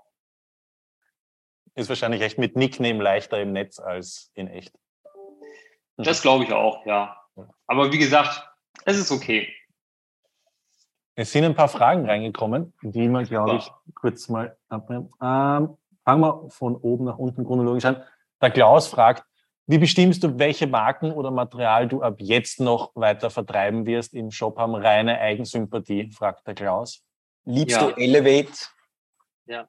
Ist 1.75 1.91
wahrscheinlich 1.91 2.23
echt 2.23 2.39
mit 2.39 2.57
Nickname 2.57 3.03
leichter 3.03 3.41
im 3.41 3.53
Netz 3.53 3.79
als 3.79 4.31
in 4.35 4.49
echt. 4.49 4.75
Das 5.99 6.23
glaube 6.23 6.45
ich 6.45 6.53
auch, 6.53 6.85
ja. 6.87 7.21
Aber 7.67 7.93
wie 7.93 7.99
gesagt, 7.99 8.49
es 8.87 8.97
ist 8.97 9.11
okay. 9.11 9.53
Es 11.15 11.33
sind 11.33 11.45
ein 11.45 11.55
paar 11.55 11.69
Fragen 11.69 12.07
reingekommen, 12.07 12.75
die 12.83 13.09
wir, 13.09 13.23
glaube 13.23 13.57
ich, 13.57 13.71
kurz 13.95 14.29
mal 14.29 14.57
abnehmen. 14.69 15.11
Ähm, 15.23 15.77
fangen 16.05 16.21
wir 16.21 16.51
von 16.51 16.77
oben 16.77 17.05
nach 17.05 17.19
unten 17.19 17.45
chronologisch 17.45 17.85
an. 17.85 18.03
Der 18.41 18.51
Klaus 18.51 18.89
fragt, 18.89 19.25
wie 19.67 19.79
bestimmst 19.79 20.23
du, 20.23 20.39
welche 20.39 20.67
Marken 20.67 21.11
oder 21.11 21.31
Material 21.31 21.89
du 21.89 22.03
ab 22.03 22.17
jetzt 22.19 22.61
noch 22.61 22.93
weiter 22.95 23.31
vertreiben 23.31 23.85
wirst 23.87 24.15
im 24.15 24.31
Shop? 24.31 24.59
Haben 24.59 24.77
reine 24.77 25.19
Eigensympathie, 25.19 26.11
fragt 26.13 26.47
der 26.47 26.55
Klaus. 26.55 27.03
Liebst 27.45 27.77
ja. 27.77 27.91
du 27.91 27.97
Elevate? 27.97 28.53
Ja. 29.47 29.69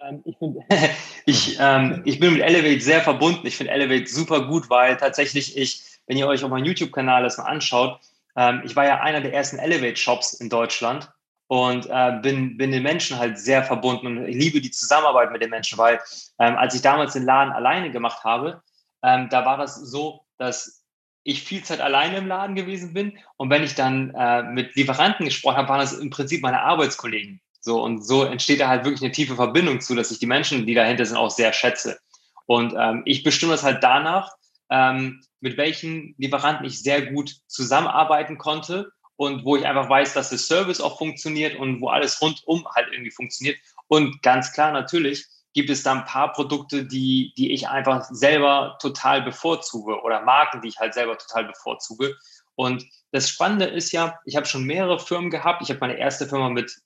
Ähm, 0.00 0.22
ich, 0.24 0.36
find, 0.38 0.56
ich, 1.26 1.56
ähm, 1.60 2.02
ich 2.04 2.20
bin 2.20 2.34
mit 2.34 2.42
Elevate 2.42 2.80
sehr 2.80 3.00
verbunden. 3.00 3.46
Ich 3.46 3.56
finde 3.56 3.72
Elevate 3.72 4.06
super 4.06 4.46
gut, 4.46 4.70
weil 4.70 4.96
tatsächlich 4.96 5.56
ich, 5.56 5.82
wenn 6.06 6.16
ihr 6.16 6.28
euch 6.28 6.44
auf 6.44 6.50
meinem 6.50 6.64
YouTube-Kanal 6.64 7.24
das 7.24 7.38
mal 7.38 7.44
anschaut, 7.44 8.00
ähm, 8.36 8.62
ich 8.64 8.76
war 8.76 8.84
ja 8.84 9.00
einer 9.00 9.20
der 9.20 9.32
ersten 9.32 9.58
Elevate-Shops 9.58 10.34
in 10.34 10.48
Deutschland 10.48 11.10
und 11.48 11.86
äh, 11.86 12.18
bin, 12.22 12.56
bin 12.56 12.70
den 12.70 12.82
Menschen 12.82 13.18
halt 13.18 13.38
sehr 13.38 13.64
verbunden 13.64 14.06
und 14.06 14.26
ich 14.26 14.36
liebe 14.36 14.60
die 14.60 14.70
Zusammenarbeit 14.70 15.32
mit 15.32 15.42
den 15.42 15.50
Menschen, 15.50 15.78
weil 15.78 16.00
ähm, 16.38 16.56
als 16.56 16.74
ich 16.74 16.82
damals 16.82 17.12
den 17.14 17.24
Laden 17.24 17.52
alleine 17.52 17.90
gemacht 17.90 18.24
habe, 18.24 18.62
ähm, 19.02 19.28
da 19.30 19.44
war 19.44 19.56
das 19.56 19.76
so, 19.76 20.24
dass 20.38 20.84
ich 21.22 21.42
viel 21.42 21.64
Zeit 21.64 21.80
alleine 21.80 22.18
im 22.18 22.28
Laden 22.28 22.54
gewesen 22.54 22.94
bin 22.94 23.18
und 23.36 23.50
wenn 23.50 23.64
ich 23.64 23.74
dann 23.74 24.14
äh, 24.14 24.42
mit 24.44 24.76
Lieferanten 24.76 25.26
gesprochen 25.26 25.56
habe, 25.56 25.68
waren 25.68 25.80
das 25.80 25.92
im 25.92 26.10
Prinzip 26.10 26.42
meine 26.42 26.62
Arbeitskollegen. 26.62 27.40
So 27.60 27.82
und 27.82 28.06
so 28.06 28.22
entsteht 28.22 28.60
da 28.60 28.68
halt 28.68 28.84
wirklich 28.84 29.02
eine 29.02 29.10
tiefe 29.10 29.34
Verbindung 29.34 29.80
zu, 29.80 29.96
dass 29.96 30.12
ich 30.12 30.20
die 30.20 30.26
Menschen, 30.26 30.66
die 30.66 30.74
dahinter 30.74 31.04
sind, 31.04 31.16
auch 31.16 31.30
sehr 31.30 31.52
schätze. 31.52 31.98
Und 32.46 32.74
ähm, 32.78 33.02
ich 33.06 33.24
bestimme 33.24 33.52
das 33.52 33.64
halt 33.64 33.82
danach, 33.82 34.30
ähm, 34.70 35.20
mit 35.40 35.56
welchen 35.56 36.14
Lieferanten 36.16 36.64
ich 36.64 36.80
sehr 36.80 37.06
gut 37.06 37.34
zusammenarbeiten 37.48 38.38
konnte 38.38 38.92
und 39.16 39.44
wo 39.44 39.56
ich 39.56 39.66
einfach 39.66 39.88
weiß, 39.88 40.14
dass 40.14 40.28
der 40.28 40.38
Service 40.38 40.80
auch 40.80 40.98
funktioniert 40.98 41.58
und 41.58 41.80
wo 41.80 41.88
alles 41.88 42.20
rundum 42.22 42.66
halt 42.74 42.88
irgendwie 42.92 43.10
funktioniert. 43.10 43.58
Und 43.88 44.22
ganz 44.22 44.52
klar 44.52 44.72
natürlich 44.72 45.26
gibt 45.56 45.70
es 45.70 45.82
da 45.82 45.94
ein 45.94 46.04
paar 46.04 46.32
Produkte, 46.32 46.84
die, 46.84 47.32
die 47.36 47.50
ich 47.52 47.66
einfach 47.66 48.04
selber 48.10 48.76
total 48.80 49.22
bevorzuge 49.22 50.02
oder 50.02 50.20
Marken, 50.20 50.60
die 50.60 50.68
ich 50.68 50.78
halt 50.78 50.92
selber 50.92 51.16
total 51.16 51.46
bevorzuge. 51.46 52.14
Und 52.54 52.84
das 53.10 53.28
Spannende 53.28 53.64
ist 53.64 53.90
ja, 53.90 54.18
ich 54.26 54.36
habe 54.36 54.46
schon 54.46 54.64
mehrere 54.64 55.00
Firmen 55.00 55.30
gehabt. 55.30 55.62
Ich 55.62 55.70
habe 55.70 55.80
meine 55.80 55.96
erste 55.96 56.28
Firma 56.28 56.50
mit 56.50 56.76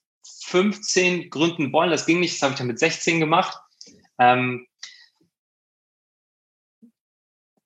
15 0.44 1.30
Gründen 1.30 1.72
wollen. 1.72 1.90
Das 1.90 2.06
ging 2.06 2.20
nicht, 2.20 2.36
das 2.36 2.42
habe 2.42 2.52
ich 2.52 2.58
dann 2.58 2.68
mit 2.68 2.78
16 2.78 3.18
gemacht. 3.18 3.58
Ähm, 4.18 4.68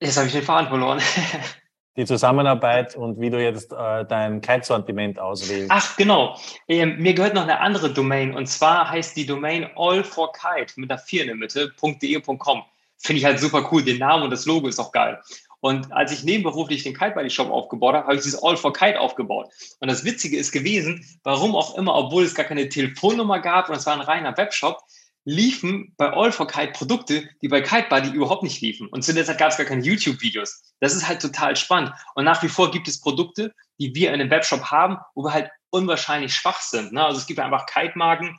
Jetzt 0.00 0.16
habe 0.16 0.26
ich 0.26 0.32
den 0.32 0.42
Faden 0.42 0.68
verloren. 0.68 1.00
Die 1.96 2.04
Zusammenarbeit 2.04 2.96
und 2.96 3.20
wie 3.20 3.30
du 3.30 3.40
jetzt 3.40 3.72
äh, 3.72 4.04
dein 4.04 4.40
Kite-Sortiment 4.40 5.18
auswählst. 5.18 5.70
Ach, 5.70 5.96
genau. 5.96 6.36
Ähm, 6.66 6.96
mir 6.98 7.14
gehört 7.14 7.34
noch 7.34 7.42
eine 7.42 7.60
andere 7.60 7.92
Domain 7.92 8.34
und 8.34 8.46
zwar 8.46 8.90
heißt 8.90 9.16
die 9.16 9.26
Domain 9.26 9.66
all4kite 9.76 10.72
mit 10.76 10.90
einer 10.90 10.98
4 10.98 11.22
in 11.22 11.26
der 11.28 11.36
Mitte, 11.36 11.72
.de.com. 11.80 12.62
Finde 12.98 13.18
ich 13.18 13.24
halt 13.24 13.38
super 13.38 13.68
cool. 13.70 13.84
Den 13.84 13.98
Namen 13.98 14.24
und 14.24 14.30
das 14.30 14.46
Logo 14.46 14.66
ist 14.66 14.80
auch 14.80 14.90
geil. 14.90 15.20
Und 15.64 15.90
als 15.94 16.12
ich 16.12 16.24
nebenberuflich 16.24 16.82
den 16.82 16.92
Kite 16.92 17.12
Buddy 17.12 17.30
Shop 17.30 17.50
aufgebaut 17.50 17.94
habe, 17.94 18.04
habe 18.04 18.16
ich 18.16 18.22
dieses 18.22 18.42
All 18.42 18.54
for 18.54 18.72
Kite 18.72 19.00
aufgebaut. 19.00 19.48
Und 19.80 19.90
das 19.90 20.04
Witzige 20.04 20.36
ist 20.36 20.52
gewesen, 20.52 21.02
warum 21.22 21.56
auch 21.56 21.78
immer, 21.78 21.94
obwohl 21.94 22.24
es 22.24 22.34
gar 22.34 22.44
keine 22.44 22.68
Telefonnummer 22.68 23.38
gab 23.38 23.70
und 23.70 23.76
es 23.76 23.86
war 23.86 23.94
ein 23.94 24.02
reiner 24.02 24.36
Webshop, 24.36 24.82
liefen 25.24 25.94
bei 25.96 26.10
All 26.12 26.32
for 26.32 26.46
Kite 26.46 26.72
Produkte, 26.72 27.28
die 27.40 27.48
bei 27.48 27.60
Kite 27.62 27.86
Buddy 27.88 28.10
überhaupt 28.10 28.42
nicht 28.42 28.60
liefen. 28.60 28.88
Und 28.88 29.02
zu 29.02 29.14
der 29.14 29.24
Zeit 29.24 29.38
gab 29.38 29.50
es 29.50 29.56
gar 29.56 29.66
keine 29.66 29.82
YouTube-Videos. 29.82 30.74
Das 30.80 30.94
ist 30.94 31.08
halt 31.08 31.22
total 31.22 31.56
spannend. 31.56 31.92
Und 32.14 32.24
nach 32.24 32.42
wie 32.42 32.48
vor 32.48 32.70
gibt 32.70 32.88
es 32.88 33.00
Produkte, 33.00 33.54
die 33.78 33.94
wir 33.94 34.08
in 34.08 34.20
einem 34.20 34.30
Webshop 34.30 34.64
haben, 34.70 34.98
wo 35.14 35.24
wir 35.24 35.32
halt 35.32 35.50
unwahrscheinlich 35.70 36.34
schwach 36.34 36.60
sind. 36.60 36.92
Ne? 36.92 37.04
Also 37.04 37.18
es 37.18 37.26
gibt 37.26 37.40
einfach 37.40 37.66
Kite-Marken, 37.66 38.38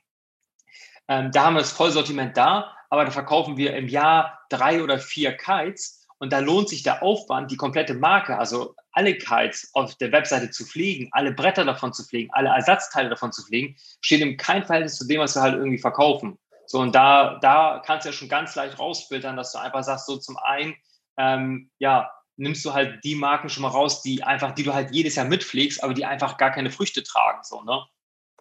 ähm, 1.08 1.32
da 1.32 1.45
haben 1.45 1.56
wir 1.56 1.60
das 1.60 1.71
Vollsortiment 1.71 2.36
da, 2.36 2.76
aber 2.89 3.06
da 3.06 3.12
verkaufen 3.12 3.58
wir 3.58 3.76
im 3.76 3.88
Jahr 3.88 4.39
drei 4.50 4.84
oder 4.84 5.00
vier 5.00 5.34
Kites 5.34 6.08
und 6.17 6.32
da 6.34 6.39
lohnt 6.39 6.69
sich 6.69 6.84
der 6.84 7.04
Aufwand, 7.04 7.52
die 7.52 7.58
komplette 7.58 7.93
Marke, 7.93 8.38
also 8.38 8.76
alle 8.91 9.15
Kites 9.15 9.69
auf 9.74 9.95
der 9.95 10.12
Webseite 10.12 10.50
zu 10.50 10.65
pflegen, 10.65 11.10
alle 11.12 11.34
Bretter 11.34 11.65
davon 11.65 11.93
zu 11.93 12.04
pflegen, 12.04 12.30
alle 12.32 12.50
Ersatzteile 12.50 13.10
davon 13.10 13.32
zu 13.32 13.43
pflegen, 13.43 13.76
steht 14.02 14.21
im 14.21 14.38
kein 14.38 14.65
Verhältnis 14.65 14.98
zu 14.98 15.06
dem, 15.06 15.19
was 15.19 15.36
wir 15.36 15.41
halt 15.41 15.56
irgendwie 15.56 15.78
verkaufen. 15.78 16.39
So, 16.67 16.80
und 16.80 16.93
da, 16.93 17.38
da 17.39 17.82
kannst 17.86 18.06
du 18.06 18.10
ja 18.10 18.13
schon 18.13 18.30
ganz 18.30 18.56
leicht 18.56 18.80
rausfiltern, 18.80 19.38
dass 19.38 19.51
du 19.51 19.60
einfach 19.60 19.84
sagst, 19.84 20.08
so 20.08 20.17
zum 20.17 20.38
einen, 20.38 20.75
ähm, 21.17 21.69
ja, 21.78 22.12
nimmst 22.38 22.65
du 22.65 22.73
halt 22.73 23.04
die 23.04 23.15
Marken 23.15 23.49
schon 23.49 23.62
mal 23.62 23.69
raus, 23.69 24.01
die 24.01 24.23
einfach, 24.23 24.51
die 24.54 24.63
du 24.63 24.73
halt 24.73 24.91
jedes 24.91 25.15
Jahr 25.15 25.25
mitpflegst, 25.25 25.84
aber 25.84 25.93
die 25.93 26.06
einfach 26.06 26.38
gar 26.38 26.51
keine 26.51 26.71
Früchte 26.71 27.04
tragen, 27.04 27.43
so, 27.43 27.62
ne? 27.63 27.86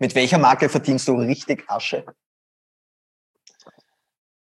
Mit 0.01 0.15
welcher 0.15 0.39
Marke 0.39 0.69
verdienst 0.69 1.07
du 1.07 1.15
richtig 1.15 1.71
Asche? 1.71 2.05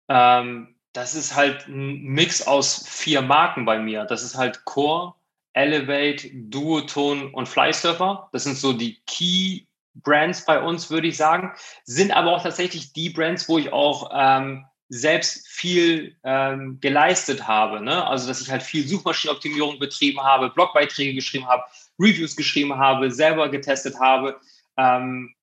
Ähm, 0.08 0.76
das 0.92 1.14
ist 1.14 1.34
halt 1.34 1.66
ein 1.68 2.02
Mix 2.02 2.46
aus 2.46 2.86
vier 2.86 3.22
Marken 3.22 3.64
bei 3.64 3.78
mir. 3.78 4.04
Das 4.04 4.22
ist 4.22 4.36
halt 4.36 4.64
Core, 4.64 5.14
Elevate, 5.52 6.28
Duoton 6.32 7.32
und 7.32 7.48
Flysurfer. 7.48 8.28
Das 8.32 8.44
sind 8.44 8.56
so 8.56 8.72
die 8.72 9.00
Key 9.06 9.66
Brands 10.02 10.44
bei 10.44 10.60
uns, 10.60 10.90
würde 10.90 11.08
ich 11.08 11.16
sagen, 11.16 11.52
sind 11.84 12.12
aber 12.12 12.32
auch 12.32 12.42
tatsächlich 12.42 12.92
die 12.92 13.10
Brands, 13.10 13.48
wo 13.48 13.58
ich 13.58 13.72
auch 13.72 14.10
ähm, 14.12 14.64
selbst 14.88 15.46
viel 15.48 16.16
ähm, 16.24 16.78
geleistet 16.80 17.46
habe. 17.46 17.80
Ne? 17.80 18.06
Also, 18.06 18.26
dass 18.26 18.40
ich 18.40 18.50
halt 18.50 18.62
viel 18.62 18.86
Suchmaschinenoptimierung 18.86 19.78
betrieben 19.78 20.20
habe, 20.20 20.50
Blogbeiträge 20.50 21.14
geschrieben 21.14 21.46
habe, 21.46 21.62
Reviews 21.98 22.34
geschrieben 22.34 22.76
habe, 22.76 23.10
selber 23.10 23.48
getestet 23.48 24.00
habe, 24.00 24.40
ähm, 24.76 25.34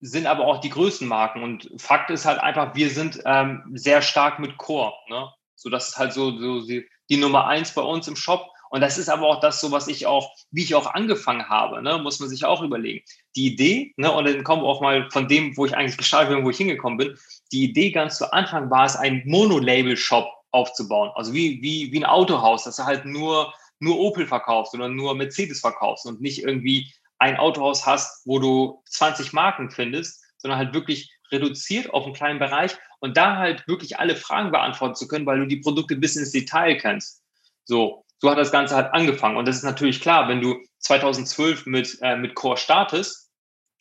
sind 0.00 0.26
aber 0.26 0.44
auch 0.44 0.60
die 0.60 0.70
größten 0.70 1.08
Marken. 1.08 1.42
Und 1.42 1.70
Fakt 1.78 2.10
ist 2.10 2.24
halt 2.24 2.38
einfach, 2.38 2.74
wir 2.76 2.90
sind 2.90 3.20
ähm, 3.24 3.64
sehr 3.74 4.00
stark 4.00 4.38
mit 4.38 4.56
Core. 4.58 4.94
Ne? 5.08 5.28
So, 5.56 5.68
das 5.68 5.88
ist 5.88 5.98
halt 5.98 6.12
so, 6.12 6.38
so 6.38 6.64
die, 6.64 6.88
die 7.08 7.16
Nummer 7.16 7.46
eins 7.46 7.74
bei 7.74 7.82
uns 7.82 8.06
im 8.06 8.16
Shop. 8.16 8.48
Und 8.70 8.80
das 8.80 8.98
ist 8.98 9.08
aber 9.08 9.26
auch 9.26 9.40
das, 9.40 9.60
so 9.60 9.70
was 9.70 9.88
ich 9.88 10.06
auch, 10.06 10.30
wie 10.50 10.62
ich 10.62 10.74
auch 10.74 10.92
angefangen 10.94 11.48
habe, 11.48 11.82
ne, 11.82 11.98
muss 11.98 12.20
man 12.20 12.28
sich 12.28 12.44
auch 12.44 12.62
überlegen. 12.62 13.04
Die 13.36 13.46
Idee, 13.46 13.94
ne, 13.96 14.10
und 14.12 14.26
dann 14.26 14.44
kommen 14.44 14.62
wir 14.62 14.68
auch 14.68 14.80
mal 14.80 15.08
von 15.10 15.28
dem, 15.28 15.56
wo 15.56 15.66
ich 15.66 15.76
eigentlich 15.76 15.96
gestartet 15.96 16.34
bin, 16.34 16.44
wo 16.44 16.50
ich 16.50 16.56
hingekommen 16.56 16.98
bin. 16.98 17.18
Die 17.52 17.64
Idee 17.64 17.90
ganz 17.90 18.18
zu 18.18 18.32
Anfang 18.32 18.70
war 18.70 18.84
es, 18.86 18.96
einen 18.96 19.22
Mono-Label-Shop 19.26 20.28
aufzubauen. 20.50 21.10
Also 21.14 21.32
wie, 21.32 21.60
wie, 21.62 21.92
wie 21.92 21.98
ein 21.98 22.04
Autohaus, 22.04 22.64
dass 22.64 22.76
du 22.76 22.84
halt 22.84 23.04
nur, 23.04 23.52
nur 23.78 23.98
Opel 23.98 24.26
verkaufst 24.26 24.74
oder 24.74 24.88
nur 24.88 25.14
Mercedes 25.14 25.60
verkaufst 25.60 26.06
und 26.06 26.20
nicht 26.20 26.42
irgendwie 26.42 26.92
ein 27.18 27.36
Autohaus 27.36 27.86
hast, 27.86 28.26
wo 28.26 28.38
du 28.38 28.82
20 28.88 29.32
Marken 29.32 29.70
findest, 29.70 30.22
sondern 30.38 30.58
halt 30.58 30.74
wirklich 30.74 31.10
reduziert 31.30 31.92
auf 31.92 32.04
einen 32.04 32.14
kleinen 32.14 32.38
Bereich 32.38 32.72
und 33.00 33.16
da 33.16 33.36
halt 33.36 33.66
wirklich 33.66 33.98
alle 33.98 34.16
Fragen 34.16 34.50
beantworten 34.50 34.94
zu 34.94 35.08
können, 35.08 35.26
weil 35.26 35.40
du 35.40 35.46
die 35.46 35.58
Produkte 35.58 35.96
bis 35.96 36.16
ins 36.16 36.30
Detail 36.30 36.76
kennst. 36.76 37.22
So 37.64 38.05
so 38.18 38.30
hat 38.30 38.38
das 38.38 38.52
Ganze 38.52 38.74
halt 38.76 38.92
angefangen. 38.94 39.36
Und 39.36 39.46
das 39.46 39.56
ist 39.56 39.62
natürlich 39.62 40.00
klar, 40.00 40.28
wenn 40.28 40.40
du 40.40 40.56
2012 40.78 41.66
mit, 41.66 41.98
äh, 42.02 42.16
mit 42.16 42.34
Core 42.34 42.56
startest 42.56 43.30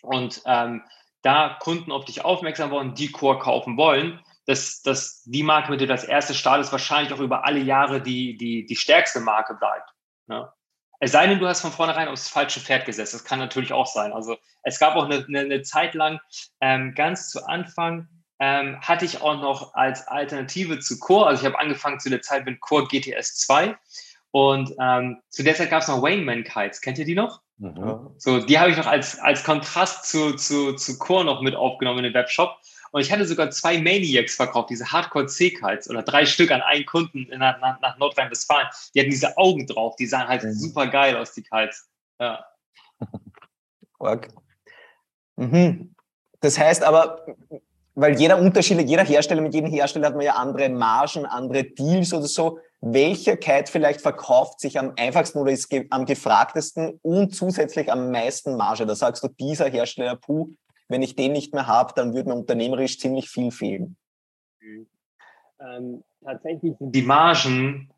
und 0.01 0.41
ähm, 0.45 0.83
da 1.21 1.57
Kunden 1.59 1.91
auf 1.91 2.05
dich 2.05 2.23
aufmerksam 2.23 2.71
wollen, 2.71 2.95
die 2.95 3.11
Core 3.11 3.39
kaufen 3.39 3.77
wollen, 3.77 4.19
dass, 4.45 4.81
dass 4.81 5.23
die 5.23 5.43
Marke, 5.43 5.71
mit 5.71 5.81
der 5.81 5.87
du 5.87 5.93
das 5.93 6.03
erste 6.03 6.33
startest, 6.33 6.71
wahrscheinlich 6.71 7.13
auch 7.13 7.19
über 7.19 7.45
alle 7.45 7.59
Jahre 7.59 8.01
die, 8.01 8.37
die, 8.37 8.65
die 8.65 8.75
stärkste 8.75 9.19
Marke 9.19 9.55
bleibt. 9.55 9.89
Ne? 10.27 10.51
Es 10.99 11.11
sei 11.11 11.27
denn, 11.27 11.39
du 11.39 11.47
hast 11.47 11.61
von 11.61 11.71
vornherein 11.71 12.07
aufs 12.07 12.29
falsche 12.29 12.59
Pferd 12.59 12.85
gesetzt. 12.85 13.13
Das 13.13 13.23
kann 13.23 13.39
natürlich 13.39 13.73
auch 13.73 13.87
sein. 13.87 14.13
Also 14.13 14.37
es 14.63 14.79
gab 14.79 14.95
auch 14.95 15.05
eine, 15.05 15.25
eine, 15.27 15.39
eine 15.39 15.61
Zeit 15.63 15.93
lang, 15.93 16.19
ähm, 16.61 16.93
ganz 16.95 17.29
zu 17.29 17.45
Anfang, 17.47 18.07
ähm, 18.39 18.79
hatte 18.81 19.05
ich 19.05 19.21
auch 19.21 19.41
noch 19.41 19.73
als 19.73 20.07
Alternative 20.07 20.79
zu 20.79 20.99
Core, 20.99 21.27
also 21.27 21.41
ich 21.41 21.45
habe 21.45 21.59
angefangen 21.59 21.99
zu 21.99 22.09
der 22.09 22.21
Zeit 22.21 22.45
mit 22.45 22.59
Core 22.59 22.85
GTS 22.87 23.37
2 23.37 23.77
Und 24.35 24.73
ähm, 24.81 25.21
zu 25.29 25.43
der 25.43 25.55
Zeit 25.55 25.69
gab 25.69 25.81
es 25.81 25.87
noch 25.87 26.01
Wayne 26.01 26.43
Kites. 26.43 26.81
Kennt 26.81 26.97
ihr 26.97 27.05
die 27.05 27.15
noch? 27.15 27.39
Mhm. 27.55 28.09
So, 28.17 28.41
die 28.41 28.59
habe 28.59 28.69
ich 28.69 28.75
noch 28.75 28.85
als, 28.85 29.17
als 29.19 29.45
Kontrast 29.45 30.09
zu, 30.09 30.35
zu, 30.35 30.73
zu 30.73 30.97
Core 30.97 31.23
noch 31.23 31.41
mit 31.41 31.55
aufgenommen 31.55 31.99
in 31.99 32.03
den 32.03 32.13
Webshop. 32.13 32.53
Und 32.91 32.99
ich 32.99 33.13
hatte 33.13 33.25
sogar 33.25 33.49
zwei 33.51 33.77
Maniacs 33.77 34.35
verkauft, 34.35 34.71
diese 34.71 34.91
Hardcore 34.91 35.27
C-Kites 35.27 35.89
oder 35.89 36.03
drei 36.03 36.25
Stück 36.25 36.51
an 36.51 36.61
einen 36.61 36.85
Kunden 36.85 37.29
nach, 37.37 37.61
nach, 37.61 37.79
nach 37.79 37.97
Nordrhein-Westfalen. 37.97 38.67
Die 38.93 38.99
hatten 38.99 39.09
diese 39.09 39.37
Augen 39.37 39.67
drauf, 39.67 39.95
die 39.95 40.05
sahen 40.05 40.27
halt 40.27 40.43
mhm. 40.43 40.51
super 40.51 40.87
geil 40.87 41.15
aus, 41.15 41.31
die 41.33 41.43
Kites. 41.43 41.89
Ja. 42.19 42.45
Mhm. 45.37 45.95
Das 46.41 46.59
heißt 46.59 46.83
aber, 46.83 47.25
weil 47.95 48.19
jeder 48.19 48.37
Unterschied, 48.37 48.79
jeder 48.81 49.03
Hersteller 49.03 49.41
mit 49.41 49.53
jedem 49.53 49.69
Hersteller 49.69 50.07
hat 50.07 50.15
man 50.15 50.25
ja 50.25 50.35
andere 50.35 50.69
Margen, 50.69 51.25
andere 51.25 51.63
Deals 51.63 52.13
oder 52.13 52.27
so. 52.27 52.59
Welcher 52.81 53.37
Kite 53.37 53.71
vielleicht 53.71 54.01
verkauft 54.01 54.59
sich 54.59 54.77
am 54.77 54.93
einfachsten 54.97 55.39
oder 55.39 55.51
ist 55.51 55.73
am 55.89 56.05
gefragtesten 56.05 56.99
und 57.01 57.35
zusätzlich 57.35 57.91
am 57.91 58.11
meisten 58.11 58.55
Marge? 58.57 58.85
Da 58.85 58.95
sagst 58.95 59.23
du, 59.23 59.27
dieser 59.27 59.69
Hersteller, 59.69 60.15
puh, 60.15 60.49
wenn 60.87 61.01
ich 61.01 61.15
den 61.15 61.31
nicht 61.31 61.53
mehr 61.53 61.67
habe, 61.67 61.93
dann 61.95 62.13
würde 62.13 62.29
mir 62.29 62.35
unternehmerisch 62.35 62.99
ziemlich 62.99 63.29
viel 63.29 63.51
fehlen. 63.51 63.97
Ähm, 65.59 66.03
tatsächlich 66.23 66.77
sind 66.77 66.91
die 66.91 67.01
Margen 67.01 67.89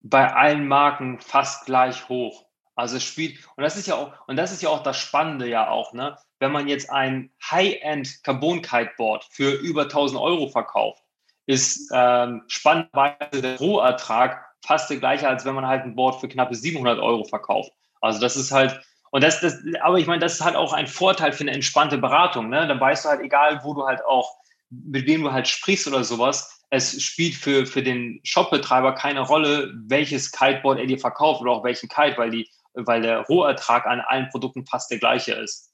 bei 0.00 0.32
allen 0.32 0.66
Marken 0.66 1.20
fast 1.20 1.66
gleich 1.66 2.08
hoch. 2.08 2.44
Also 2.74 2.96
es 2.96 3.04
spielt, 3.04 3.38
und 3.56 3.62
das 3.62 3.76
ist 3.76 3.86
ja 3.86 3.96
auch, 3.96 4.12
und 4.26 4.36
das 4.36 4.50
ist 4.52 4.62
ja 4.62 4.70
auch 4.70 4.82
das 4.82 4.98
Spannende 4.98 5.48
ja 5.48 5.70
auch, 5.70 5.92
ne? 5.92 6.16
Wenn 6.38 6.52
man 6.52 6.66
jetzt 6.66 6.90
ein 6.90 7.30
High-End 7.50 8.24
Carbon-Kiteboard 8.24 9.24
für 9.30 9.52
über 9.52 9.82
1000 9.82 10.20
Euro 10.20 10.48
verkauft, 10.48 11.04
ist 11.46 11.90
ähm, 11.92 12.42
spannenderweise 12.46 13.42
der 13.42 13.58
Rohertrag 13.58 14.44
fast 14.64 14.90
der 14.90 14.98
gleiche, 14.98 15.28
als 15.28 15.44
wenn 15.44 15.54
man 15.54 15.66
halt 15.66 15.82
ein 15.82 15.96
Board 15.96 16.20
für 16.20 16.28
knappe 16.28 16.54
700 16.54 16.98
Euro 17.00 17.24
verkauft. 17.24 17.72
Also 18.00 18.20
das 18.20 18.36
ist 18.36 18.52
halt, 18.52 18.80
und 19.10 19.24
das, 19.24 19.40
das 19.40 19.58
aber 19.80 19.98
ich 19.98 20.06
meine, 20.06 20.20
das 20.20 20.34
ist 20.34 20.44
halt 20.44 20.56
auch 20.56 20.72
ein 20.72 20.86
Vorteil 20.86 21.32
für 21.32 21.42
eine 21.42 21.52
entspannte 21.52 21.98
Beratung. 21.98 22.48
Ne? 22.48 22.66
Dann 22.66 22.80
weißt 22.80 23.04
du 23.04 23.08
halt, 23.08 23.20
egal 23.20 23.60
wo 23.64 23.74
du 23.74 23.86
halt 23.86 24.04
auch, 24.04 24.36
mit 24.70 25.06
wem 25.06 25.22
du 25.22 25.32
halt 25.32 25.48
sprichst 25.48 25.86
oder 25.86 26.04
sowas, 26.04 26.64
es 26.70 27.02
spielt 27.02 27.34
für, 27.34 27.66
für 27.66 27.82
den 27.82 28.20
Shopbetreiber 28.22 28.94
keine 28.94 29.20
Rolle, 29.20 29.72
welches 29.88 30.32
Kiteboard 30.32 30.78
er 30.78 30.86
dir 30.86 30.98
verkauft 30.98 31.42
oder 31.42 31.50
auch 31.50 31.64
welchen 31.64 31.88
Kite, 31.88 32.16
weil 32.16 32.30
die 32.30 32.48
weil 32.74 33.02
der 33.02 33.20
Rohertrag 33.20 33.86
an 33.86 34.00
allen 34.00 34.28
Produkten 34.30 34.66
fast 34.66 34.90
der 34.90 34.98
gleiche 34.98 35.34
ist. 35.34 35.70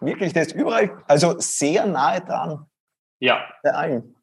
Wirklich, 0.00 0.32
der 0.32 0.42
ist 0.42 0.52
überall, 0.52 1.02
also 1.06 1.38
sehr 1.38 1.86
nahe 1.86 2.20
dran. 2.20 2.66
Ja. 3.18 3.48
Bei 3.62 3.70
allen. 3.70 4.15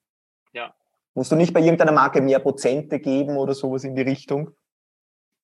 Musst 1.15 1.32
du 1.32 1.36
nicht 1.36 1.54
bei 1.54 1.62
irgendeiner 1.62 1.91
Marke 1.91 2.21
mehr 2.21 2.39
Prozente 2.39 2.99
geben 2.99 3.38
oder 3.38 3.54
sowas 3.54 3.84
in 3.84 3.95
die 3.95 4.02
Richtung? 4.02 4.52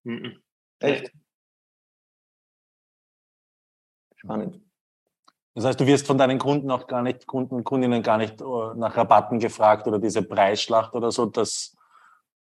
Mhm. 0.04 0.42
Echt? 0.80 1.12
Spannend. 4.16 4.60
Das 5.56 5.66
heißt, 5.66 5.80
du 5.80 5.86
wirst 5.88 6.08
von 6.08 6.18
deinen 6.18 6.40
Kunden 6.40 6.72
auch 6.72 6.88
gar 6.88 7.02
nicht, 7.02 7.28
Kunden 7.28 7.56
und 7.56 7.64
Kundinnen 7.64 8.02
gar 8.02 8.18
nicht 8.18 8.42
äh, 8.42 8.46
nach 8.76 8.96
Rabatten 8.96 9.40
gefragt 9.40 9.88
oder 9.88 10.00
diese 10.00 10.24
Preisschlacht 10.24 10.94
oder 10.94 11.12
so. 11.12 11.26
Das 11.26 11.76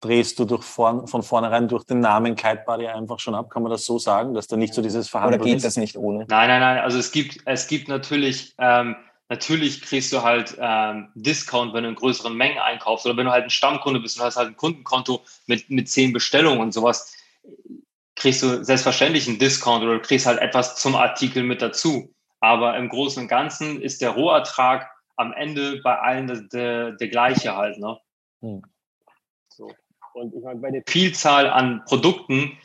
drehst 0.01 0.39
du 0.39 0.45
durch 0.45 0.63
vorn, 0.63 1.07
von 1.07 1.23
vornherein 1.23 1.69
durch 1.69 1.85
den 1.85 2.01
Namen 2.01 2.35
Kite 2.35 2.63
Buddy 2.67 2.87
einfach 2.87 3.19
schon 3.19 3.35
ab. 3.35 3.51
Kann 3.51 3.63
man 3.63 3.71
das 3.71 3.85
so 3.85 3.99
sagen, 3.99 4.35
dass 4.35 4.47
da 4.47 4.57
nicht 4.57 4.75
so 4.75 4.83
dieses 4.83 5.09
Verhandeln 5.09 5.41
Oder 5.41 5.49
geht 5.51 5.59
ist? 5.59 5.65
das 5.65 5.77
nicht 5.77 5.97
ohne? 5.97 6.27
Nein, 6.29 6.49
nein, 6.49 6.61
nein. 6.61 6.79
Also 6.79 6.99
es 6.99 7.13
gibt, 7.13 7.39
es 7.45 7.67
gibt 7.67 7.89
natürlich, 7.89 8.55
ähm, 8.59 8.97
natürlich 9.31 9.81
kriegst 9.81 10.13
du 10.13 10.23
halt 10.23 10.57
ähm, 10.61 11.09
Discount, 11.15 11.73
wenn 11.73 11.85
du 11.85 11.91
in 11.91 11.95
größeren 11.95 12.37
Mengen 12.37 12.59
einkaufst 12.59 13.07
oder 13.07 13.17
wenn 13.17 13.27
du 13.27 13.33
halt 13.33 13.45
ein 13.45 13.51
Stammkunde 13.51 14.01
bist 14.01 14.19
und 14.19 14.27
hast 14.27 14.37
halt 14.37 14.49
ein 14.49 14.57
Kundenkonto 14.57 15.23
mit, 15.47 15.71
mit 15.71 15.89
zehn 15.89 16.13
Bestellungen 16.13 16.61
und 16.61 16.75
sowas, 16.75 17.17
kriegst 18.17 18.43
du 18.43 18.63
selbstverständlich 18.63 19.27
einen 19.29 19.39
Discount 19.39 19.83
oder 19.83 19.95
du 19.95 20.01
kriegst 20.01 20.27
halt 20.27 20.41
etwas 20.41 20.77
zum 20.77 20.97
Artikel 20.97 21.45
mit 21.45 21.63
dazu. 21.63 22.13
Aber 22.41 22.77
im 22.77 22.89
Großen 22.89 23.23
und 23.23 23.29
Ganzen 23.29 23.81
ist 23.81 24.03
der 24.03 24.11
Rohertrag 24.11 24.91
am 25.17 25.33
Ende 25.33 25.81
bei 25.83 25.99
allen 25.99 26.27
der, 26.27 26.41
der, 26.41 26.93
der 26.93 27.09
gleiche 27.09 27.57
halt. 27.57 27.79
Ne? 27.79 27.99
Hm. 28.41 28.63
So. 29.49 29.71
Und 30.15 30.35
ich 30.35 30.43
meine, 30.43 30.61
bei 30.61 30.71
der 30.71 30.83
Vielzahl 30.89 31.49
an 31.49 31.85
Produkten, 31.85 32.59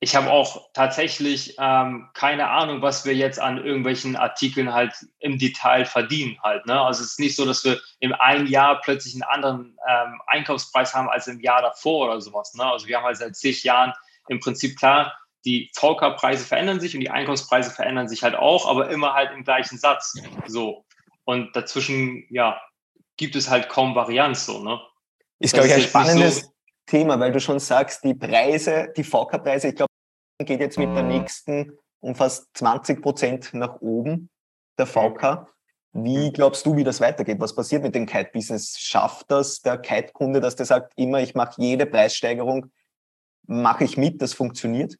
ich 0.00 0.14
habe 0.14 0.30
auch 0.30 0.70
tatsächlich 0.74 1.56
ähm, 1.58 2.08
keine 2.14 2.48
Ahnung, 2.50 2.82
was 2.82 3.04
wir 3.04 3.14
jetzt 3.14 3.40
an 3.40 3.64
irgendwelchen 3.64 4.14
Artikeln 4.14 4.72
halt 4.72 4.92
im 5.18 5.38
Detail 5.38 5.84
verdienen 5.86 6.38
halt. 6.42 6.66
Ne? 6.66 6.80
Also 6.80 7.02
es 7.02 7.12
ist 7.12 7.20
nicht 7.20 7.34
so, 7.34 7.44
dass 7.44 7.64
wir 7.64 7.80
im 7.98 8.12
einen 8.14 8.46
Jahr 8.46 8.80
plötzlich 8.80 9.14
einen 9.14 9.24
anderen 9.24 9.76
ähm, 9.88 10.20
Einkaufspreis 10.26 10.94
haben 10.94 11.08
als 11.08 11.26
im 11.26 11.40
Jahr 11.40 11.62
davor 11.62 12.06
oder 12.06 12.20
sowas. 12.20 12.54
Ne? 12.54 12.64
Also 12.64 12.86
wir 12.86 12.96
haben 12.96 13.04
halt 13.04 13.16
seit 13.16 13.34
zig 13.34 13.64
Jahren 13.64 13.92
im 14.28 14.38
Prinzip 14.38 14.78
klar, 14.78 15.16
die 15.44 15.70
VK-Preise 15.74 16.44
verändern 16.44 16.78
sich 16.78 16.94
und 16.94 17.00
die 17.00 17.10
Einkaufspreise 17.10 17.70
verändern 17.70 18.08
sich 18.08 18.22
halt 18.22 18.36
auch, 18.36 18.68
aber 18.68 18.90
immer 18.90 19.14
halt 19.14 19.32
im 19.32 19.42
gleichen 19.42 19.78
Satz. 19.78 20.14
So. 20.46 20.84
Und 21.24 21.56
dazwischen, 21.56 22.24
ja, 22.30 22.60
gibt 23.16 23.34
es 23.34 23.50
halt 23.50 23.68
kaum 23.68 23.96
Varianz 23.96 24.46
so, 24.46 24.62
ne? 24.62 24.80
Ist, 25.40 25.54
glaube 25.54 25.68
ich, 25.68 25.74
ein 25.74 25.82
spannendes 25.82 26.40
so 26.42 26.52
Thema, 26.88 27.20
weil 27.20 27.32
du 27.32 27.40
schon 27.40 27.60
sagst, 27.60 28.02
die 28.02 28.14
Preise, 28.14 28.92
die 28.96 29.04
VK-Preise, 29.04 29.68
ich 29.68 29.76
glaube, 29.76 29.88
geht 30.44 30.60
jetzt 30.60 30.78
mit 30.78 30.94
der 30.94 31.02
nächsten 31.02 31.78
um 32.00 32.14
fast 32.14 32.48
20 32.54 33.02
Prozent 33.02 33.54
nach 33.54 33.80
oben, 33.80 34.30
der 34.78 34.86
VK. 34.86 35.46
Wie 35.92 36.32
glaubst 36.32 36.64
du, 36.64 36.76
wie 36.76 36.84
das 36.84 37.00
weitergeht? 37.00 37.40
Was 37.40 37.54
passiert 37.54 37.82
mit 37.82 37.94
dem 37.94 38.06
Kite-Business? 38.06 38.78
Schafft 38.78 39.30
das 39.30 39.60
der 39.60 39.78
Kite-Kunde, 39.78 40.40
dass 40.40 40.56
der 40.56 40.66
sagt, 40.66 40.92
immer 40.96 41.20
ich 41.20 41.34
mache 41.34 41.60
jede 41.60 41.86
Preissteigerung, 41.86 42.70
mache 43.46 43.84
ich 43.84 43.96
mit, 43.96 44.22
das 44.22 44.32
funktioniert? 44.32 44.96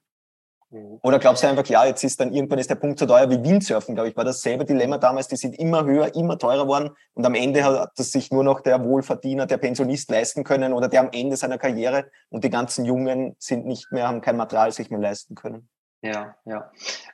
Mhm. 0.70 0.98
Oder 1.02 1.18
glaubst 1.18 1.42
du 1.42 1.48
einfach, 1.48 1.66
ja, 1.66 1.86
jetzt 1.86 2.04
ist 2.04 2.20
dann 2.20 2.32
irgendwann 2.32 2.58
ist 2.58 2.68
der 2.68 2.74
Punkt 2.74 2.98
so 2.98 3.06
teuer 3.06 3.30
wie 3.30 3.42
Windsurfen, 3.42 3.94
glaube 3.94 4.10
ich, 4.10 4.16
war 4.16 4.24
dasselbe 4.24 4.64
Dilemma 4.64 4.98
damals, 4.98 5.28
die 5.28 5.36
sind 5.36 5.58
immer 5.58 5.84
höher, 5.84 6.14
immer 6.14 6.38
teurer 6.38 6.66
worden 6.66 6.90
und 7.14 7.24
am 7.24 7.34
Ende 7.34 7.64
hat 7.64 7.92
das 7.96 8.12
sich 8.12 8.30
nur 8.30 8.44
noch 8.44 8.60
der 8.60 8.84
Wohlverdiener, 8.84 9.46
der 9.46 9.56
Pensionist 9.56 10.10
leisten 10.10 10.44
können 10.44 10.72
oder 10.74 10.88
der 10.88 11.00
am 11.00 11.10
Ende 11.12 11.36
seiner 11.36 11.58
Karriere 11.58 12.10
und 12.28 12.44
die 12.44 12.50
ganzen 12.50 12.84
Jungen 12.84 13.34
sind 13.38 13.66
nicht 13.66 13.90
mehr, 13.92 14.08
haben 14.08 14.20
kein 14.20 14.36
Material 14.36 14.70
sich 14.72 14.90
mehr 14.90 15.00
leisten 15.00 15.34
können. 15.34 15.68
Ja, 16.02 16.36
ja. 16.44 16.70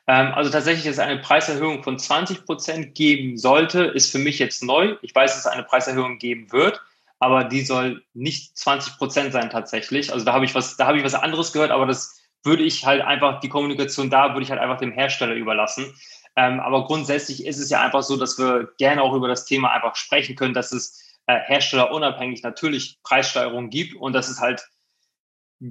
Ähm, 0.07 0.33
also 0.35 0.51
tatsächlich 0.51 0.87
ist 0.87 0.99
eine 0.99 1.21
Preiserhöhung 1.21 1.83
von 1.83 1.99
20 1.99 2.45
Prozent 2.45 2.95
geben 2.95 3.39
sollte, 3.39 3.85
ist 3.85 4.11
für 4.11 4.19
mich 4.19 4.39
jetzt 4.39 4.63
neu. 4.63 4.97
Ich 5.01 5.15
weiß, 5.15 5.33
dass 5.33 5.41
es 5.41 5.47
eine 5.47 5.63
Preiserhöhung 5.63 6.19
geben 6.19 6.53
wird, 6.53 6.83
aber 7.19 7.45
die 7.45 7.63
soll 7.63 8.03
nicht 8.13 8.59
20 8.59 8.99
Prozent 8.99 9.33
sein 9.33 9.49
tatsächlich. 9.49 10.13
Also 10.13 10.27
da 10.27 10.35
habe 10.35 10.45
ich 10.45 10.55
was, 10.55 10.77
da 10.77 10.87
habe 10.87 10.99
ich 10.99 11.05
was 11.05 11.15
anderes 11.15 11.53
gehört, 11.53 11.71
aber 11.71 11.87
das 11.87 12.24
würde 12.45 12.63
ich 12.63 12.85
halt 12.85 13.03
einfach 13.03 13.41
die 13.41 13.49
Kommunikation 13.49 14.11
da, 14.11 14.33
würde 14.33 14.43
ich 14.43 14.51
halt 14.51 14.61
einfach 14.61 14.79
dem 14.79 14.93
Hersteller 14.93 15.35
überlassen. 15.35 15.95
Ähm, 16.37 16.61
aber 16.61 16.85
grundsätzlich 16.85 17.47
ist 17.47 17.59
es 17.59 17.71
ja 17.71 17.81
einfach 17.81 18.03
so, 18.03 18.17
dass 18.17 18.39
wir 18.39 18.73
gerne 18.79 19.03
auch 19.03 19.15
über 19.15 19.29
das 19.29 19.45
Thema 19.45 19.73
einfach 19.73 19.97
sprechen 19.97 20.37
können, 20.37 20.55
dass 20.55 20.73
es 20.73 21.01
äh, 21.27 21.39
herstellerunabhängig 21.41 22.43
natürlich 22.43 22.99
Preissteigerungen 23.03 23.71
gibt 23.71 23.95
und 23.95 24.13
dass 24.13 24.29
es 24.29 24.41
halt 24.41 24.69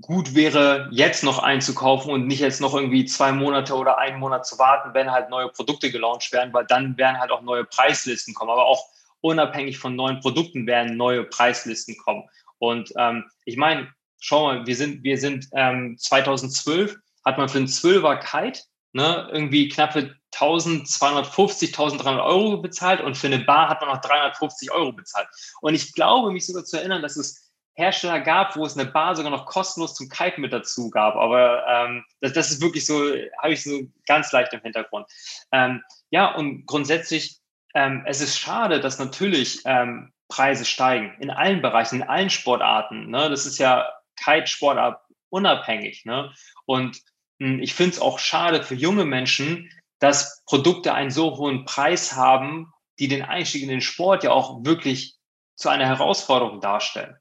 gut 0.02 0.34
wäre, 0.34 0.88
jetzt 0.92 1.24
noch 1.24 1.40
einzukaufen 1.40 2.12
und 2.12 2.26
nicht 2.26 2.40
jetzt 2.40 2.62
noch 2.62 2.74
irgendwie 2.74 3.06
zwei 3.06 3.32
Monate 3.32 3.76
oder 3.76 3.98
einen 3.98 4.20
Monat 4.20 4.46
zu 4.46 4.58
warten, 4.58 4.94
wenn 4.94 5.12
halt 5.12 5.30
neue 5.30 5.50
Produkte 5.50 5.92
gelauncht 5.92 6.32
werden, 6.32 6.54
weil 6.54 6.66
dann 6.66 6.98
werden 6.98 7.20
halt 7.20 7.32
auch 7.32 7.42
neue 7.42 7.66
Preislisten 7.66 8.34
kommen. 8.34 8.50
Aber 8.50 8.66
auch 8.66 8.86
unabhängig 9.22 9.78
von 9.78 9.96
neuen 9.96 10.20
Produkten 10.22 10.66
werden 10.66 10.98
neue 10.98 11.24
Preislisten 11.24 11.98
kommen. 11.98 12.28
Und 12.58 12.94
ähm, 12.98 13.26
ich 13.46 13.58
meine, 13.58 13.94
schau 14.24 14.46
mal, 14.46 14.66
wir 14.66 14.76
sind, 14.76 15.04
wir 15.04 15.18
sind 15.18 15.48
ähm, 15.54 15.98
2012 15.98 16.96
hat 17.26 17.38
man 17.38 17.50
für 17.50 17.58
einen 17.58 17.68
12er 17.68 18.18
Kite 18.20 18.62
ne, 18.94 19.28
irgendwie 19.32 19.68
knappe 19.68 20.16
1250, 20.34 21.70
1300 21.70 22.24
Euro 22.24 22.58
bezahlt 22.58 23.02
und 23.02 23.18
für 23.18 23.28
eine 23.28 23.40
Bar 23.40 23.70
hat 23.70 23.82
man 23.82 23.90
noch 23.90 24.02
350 24.02 24.72
Euro 24.72 24.94
bezahlt. 24.94 25.28
Und 25.62 25.76
ich 25.76 25.94
glaube, 25.94 26.32
mich 26.32 26.46
sogar 26.46 26.64
zu 26.64 26.78
erinnern, 26.78 27.02
dass 27.02 27.18
es 27.18 27.52
Hersteller 27.76 28.20
gab, 28.20 28.56
wo 28.56 28.66
es 28.66 28.78
eine 28.78 28.90
Bar 28.90 29.16
sogar 29.16 29.32
noch 29.32 29.46
kostenlos 29.46 29.96
zum 29.96 30.10
Kiten 30.10 30.42
mit 30.42 30.54
dazu 30.54 30.90
gab. 30.90 31.16
Aber 31.16 31.66
ähm, 31.68 32.04
das, 32.22 32.34
das 32.34 32.52
ist 32.52 32.62
wirklich 32.62 32.86
so, 32.86 33.14
habe 33.42 33.54
ich 33.54 33.64
so 33.64 33.82
ganz 34.08 34.32
leicht 34.32 34.54
im 34.54 34.62
Hintergrund. 34.62 35.08
Ähm, 35.52 35.82
ja, 36.12 36.34
und 36.36 36.66
grundsätzlich, 36.66 37.40
ähm, 37.74 38.04
es 38.06 38.22
ist 38.22 38.38
schade, 38.40 38.80
dass 38.80 39.00
natürlich 39.00 39.62
ähm, 39.66 40.14
Preise 40.30 40.66
steigen 40.66 41.16
in 41.20 41.32
allen 41.32 41.62
Bereichen, 41.62 42.02
in 42.02 42.08
allen 42.08 42.30
Sportarten. 42.30 43.10
Ne? 43.10 43.30
Das 43.30 43.46
ist 43.46 43.58
ja 43.58 43.88
Kite-Sportart 44.16 45.02
unabhängig. 45.30 46.06
Ne? 46.06 46.34
Und 46.66 47.02
hm, 47.40 47.60
ich 47.60 47.74
finde 47.74 47.94
es 47.94 48.02
auch 48.02 48.20
schade 48.20 48.64
für 48.64 48.76
junge 48.76 49.06
Menschen, 49.06 49.70
dass 50.00 50.44
Produkte 50.46 50.94
einen 50.94 51.12
so 51.12 51.38
hohen 51.38 51.66
Preis 51.66 52.14
haben, 52.14 52.72
die 53.00 53.08
den 53.08 53.24
Einstieg 53.24 53.64
in 53.64 53.70
den 53.70 53.82
Sport 53.82 54.24
ja 54.24 54.32
auch 54.32 54.64
wirklich 54.64 55.18
zu 55.56 55.70
einer 55.70 55.86
Herausforderung 55.86 56.62
darstellen. 56.62 57.18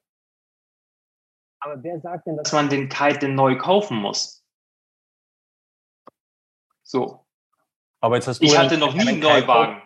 Aber 1.60 1.82
wer 1.82 2.00
sagt 2.00 2.26
denn, 2.26 2.36
dass 2.36 2.52
man 2.52 2.68
den 2.68 2.88
Kite 2.88 3.20
denn 3.20 3.34
neu 3.34 3.56
kaufen 3.56 3.96
muss? 3.96 4.44
So. 6.82 7.24
Aber 8.00 8.16
jetzt 8.16 8.26
hast 8.26 8.40
du 8.40 8.46
ich 8.46 8.58
hatte 8.58 8.78
noch 8.78 8.94
nie 8.94 9.08
einen 9.08 9.20
Neuwagen. 9.20 9.80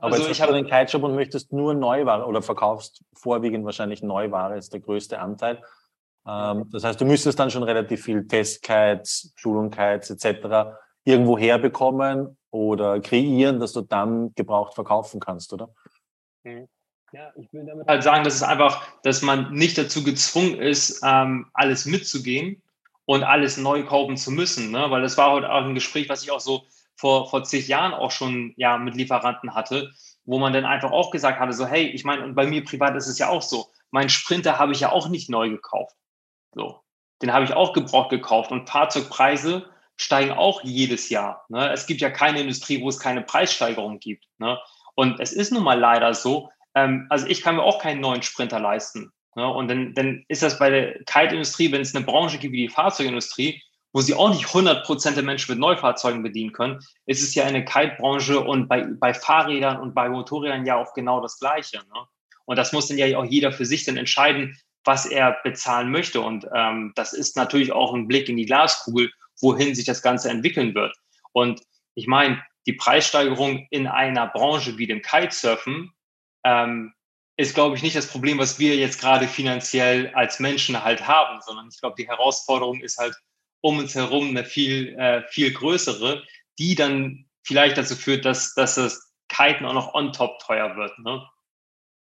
Aber 0.00 0.14
also 0.14 0.26
jetzt 0.26 0.40
hast 0.40 0.48
du 0.48 0.54
den 0.54 0.66
Kiteshop 0.66 1.02
und 1.02 1.14
möchtest 1.14 1.52
nur 1.52 1.74
Neuware 1.74 2.26
oder 2.26 2.42
verkaufst 2.42 3.04
vorwiegend 3.14 3.64
wahrscheinlich 3.64 4.02
Neuware, 4.02 4.56
ist 4.56 4.72
der 4.72 4.80
größte 4.80 5.18
Anteil. 5.18 5.62
Ähm, 6.26 6.68
das 6.72 6.84
heißt, 6.84 7.00
du 7.00 7.04
müsstest 7.04 7.38
dann 7.38 7.50
schon 7.50 7.62
relativ 7.62 8.02
viel 8.04 8.26
Testkites, 8.26 9.32
Schulungkites 9.36 10.10
etc. 10.10 10.76
irgendwo 11.04 11.38
herbekommen 11.38 12.36
oder 12.50 13.00
kreieren, 13.00 13.60
dass 13.60 13.72
du 13.72 13.82
dann 13.82 14.34
gebraucht 14.34 14.74
verkaufen 14.74 15.20
kannst, 15.20 15.52
oder? 15.52 15.68
Mhm. 16.42 16.68
Ja, 17.12 17.32
ich 17.36 17.52
will 17.52 17.64
damit 17.64 17.86
halt 17.86 18.02
sagen, 18.02 18.24
dass 18.24 18.34
es 18.34 18.42
einfach, 18.42 18.84
dass 19.02 19.22
man 19.22 19.52
nicht 19.52 19.78
dazu 19.78 20.02
gezwungen 20.02 20.58
ist, 20.60 21.00
ähm, 21.04 21.46
alles 21.54 21.86
mitzugehen 21.86 22.62
und 23.04 23.22
alles 23.22 23.56
neu 23.56 23.84
kaufen 23.84 24.16
zu 24.16 24.32
müssen. 24.32 24.72
Ne? 24.72 24.90
Weil 24.90 25.02
das 25.02 25.16
war 25.16 25.30
heute 25.30 25.50
auch 25.50 25.64
ein 25.64 25.74
Gespräch, 25.74 26.08
was 26.08 26.24
ich 26.24 26.32
auch 26.32 26.40
so 26.40 26.64
vor, 26.96 27.30
vor 27.30 27.44
zig 27.44 27.68
Jahren 27.68 27.94
auch 27.94 28.10
schon 28.10 28.54
ja, 28.56 28.76
mit 28.76 28.96
Lieferanten 28.96 29.54
hatte, 29.54 29.92
wo 30.24 30.38
man 30.38 30.52
dann 30.52 30.64
einfach 30.64 30.90
auch 30.90 31.12
gesagt 31.12 31.38
hatte, 31.38 31.52
so 31.52 31.66
hey, 31.66 31.86
ich 31.86 32.04
meine, 32.04 32.24
und 32.24 32.34
bei 32.34 32.46
mir 32.46 32.64
privat 32.64 32.96
ist 32.96 33.06
es 33.06 33.18
ja 33.18 33.28
auch 33.28 33.42
so, 33.42 33.66
mein 33.92 34.08
Sprinter 34.08 34.58
habe 34.58 34.72
ich 34.72 34.80
ja 34.80 34.90
auch 34.90 35.08
nicht 35.08 35.30
neu 35.30 35.48
gekauft. 35.48 35.96
So, 36.56 36.80
den 37.20 37.32
habe 37.32 37.44
ich 37.44 37.52
auch 37.52 37.74
gebraucht 37.74 38.08
gekauft 38.08 38.50
und 38.50 38.68
Fahrzeugpreise 38.68 39.68
steigen 39.96 40.32
auch 40.32 40.64
jedes 40.64 41.10
Jahr. 41.10 41.44
Ne? 41.50 41.70
Es 41.70 41.86
gibt 41.86 42.00
ja 42.00 42.10
keine 42.10 42.40
Industrie, 42.40 42.80
wo 42.80 42.88
es 42.88 42.98
keine 42.98 43.22
Preissteigerung 43.22 43.98
gibt. 43.98 44.24
Ne? 44.38 44.58
Und 44.94 45.20
es 45.20 45.32
ist 45.32 45.52
nun 45.52 45.62
mal 45.62 45.78
leider 45.78 46.14
so, 46.14 46.50
ähm, 46.74 47.06
also 47.10 47.26
ich 47.26 47.42
kann 47.42 47.56
mir 47.56 47.62
auch 47.62 47.78
keinen 47.78 48.00
neuen 48.00 48.22
Sprinter 48.22 48.58
leisten. 48.58 49.12
Ne? 49.34 49.46
Und 49.46 49.68
dann, 49.68 49.94
dann 49.94 50.24
ist 50.28 50.42
das 50.42 50.58
bei 50.58 50.70
der 50.70 51.04
Kite-Industrie, 51.04 51.70
wenn 51.72 51.82
es 51.82 51.94
eine 51.94 52.06
Branche 52.06 52.38
gibt 52.38 52.52
wie 52.52 52.66
die 52.66 52.72
Fahrzeugindustrie, 52.72 53.62
wo 53.92 54.00
sie 54.00 54.14
auch 54.14 54.30
nicht 54.30 54.46
100 54.46 54.84
Prozent 54.84 55.16
der 55.16 55.24
Menschen 55.24 55.52
mit 55.52 55.58
Neufahrzeugen 55.58 56.22
bedienen 56.22 56.52
können, 56.52 56.80
ist 57.04 57.22
es 57.22 57.34
ja 57.34 57.44
eine 57.44 57.66
Kite-Branche 57.66 58.40
und 58.40 58.66
bei, 58.66 58.86
bei 58.98 59.12
Fahrrädern 59.12 59.78
und 59.78 59.94
bei 59.94 60.08
Motorrädern 60.08 60.64
ja 60.64 60.76
auch 60.76 60.94
genau 60.94 61.20
das 61.20 61.38
Gleiche. 61.38 61.78
Ne? 61.78 62.06
Und 62.46 62.56
das 62.56 62.72
muss 62.72 62.88
dann 62.88 62.96
ja 62.96 63.18
auch 63.18 63.24
jeder 63.24 63.52
für 63.52 63.66
sich 63.66 63.84
dann 63.84 63.98
entscheiden, 63.98 64.58
was 64.86 65.06
er 65.06 65.38
bezahlen 65.42 65.90
möchte. 65.90 66.20
Und 66.20 66.46
ähm, 66.54 66.92
das 66.94 67.12
ist 67.12 67.36
natürlich 67.36 67.72
auch 67.72 67.94
ein 67.94 68.08
Blick 68.08 68.28
in 68.28 68.36
die 68.36 68.46
Glaskugel, 68.46 69.10
wohin 69.40 69.74
sich 69.74 69.84
das 69.84 70.02
Ganze 70.02 70.30
entwickeln 70.30 70.74
wird. 70.74 70.96
Und 71.32 71.62
ich 71.94 72.06
meine, 72.06 72.42
die 72.66 72.72
Preissteigerung 72.72 73.66
in 73.70 73.86
einer 73.86 74.26
Branche 74.26 74.78
wie 74.78 74.86
dem 74.86 75.02
Kitesurfen 75.02 75.92
ähm, 76.44 76.94
ist, 77.36 77.54
glaube 77.54 77.76
ich, 77.76 77.82
nicht 77.82 77.96
das 77.96 78.06
Problem, 78.06 78.38
was 78.38 78.58
wir 78.58 78.76
jetzt 78.76 79.00
gerade 79.00 79.28
finanziell 79.28 80.12
als 80.14 80.40
Menschen 80.40 80.82
halt 80.82 81.06
haben, 81.06 81.40
sondern 81.42 81.68
ich 81.70 81.80
glaube, 81.80 81.96
die 81.98 82.08
Herausforderung 82.08 82.80
ist 82.80 82.98
halt 82.98 83.14
um 83.60 83.78
uns 83.78 83.94
herum 83.94 84.28
eine 84.28 84.44
viel, 84.44 84.96
äh, 84.98 85.22
viel 85.28 85.52
größere, 85.52 86.24
die 86.58 86.74
dann 86.74 87.26
vielleicht 87.42 87.76
dazu 87.76 87.94
führt, 87.94 88.24
dass, 88.24 88.54
dass 88.54 88.76
das 88.76 89.12
Kiten 89.28 89.66
auch 89.66 89.74
noch 89.74 89.94
on 89.94 90.12
top 90.12 90.38
teuer 90.40 90.76
wird. 90.76 90.98
Ne? 91.00 91.26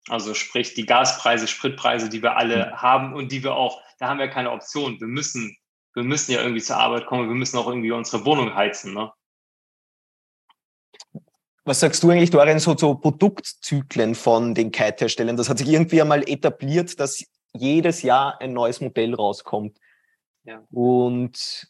Also 0.09 0.33
sprich 0.33 0.73
die 0.73 0.85
Gaspreise, 0.85 1.47
Spritpreise, 1.47 2.09
die 2.09 2.21
wir 2.21 2.37
alle 2.37 2.67
mhm. 2.67 2.81
haben 2.81 3.13
und 3.13 3.31
die 3.31 3.43
wir 3.43 3.55
auch, 3.55 3.81
da 3.99 4.07
haben 4.07 4.19
wir 4.19 4.27
keine 4.27 4.51
Option. 4.51 4.99
Wir 4.99 5.07
müssen, 5.07 5.57
wir 5.93 6.03
müssen 6.03 6.31
ja 6.31 6.41
irgendwie 6.41 6.61
zur 6.61 6.77
Arbeit 6.77 7.05
kommen, 7.05 7.27
wir 7.27 7.35
müssen 7.35 7.57
auch 7.57 7.67
irgendwie 7.67 7.91
unsere 7.91 8.25
Wohnung 8.25 8.55
heizen. 8.55 8.93
Ne? 8.93 9.11
Was 11.65 11.81
sagst 11.81 12.01
du 12.01 12.09
eigentlich, 12.09 12.29
Dorian, 12.29 12.59
so 12.59 12.75
zu 12.75 12.95
Produktzyklen 12.95 14.15
von 14.15 14.55
den 14.55 14.71
Kite-Herstellern? 14.71 15.35
Das 15.35 15.49
hat 15.49 15.57
sich 15.57 15.67
irgendwie 15.67 16.01
einmal 16.01 16.23
etabliert, 16.29 16.97
dass 16.99 17.23
jedes 17.53 18.03
Jahr 18.03 18.39
ein 18.39 18.53
neues 18.53 18.79
Modell 18.79 19.13
rauskommt. 19.13 19.77
Ja. 20.45 20.63
Und 20.71 21.67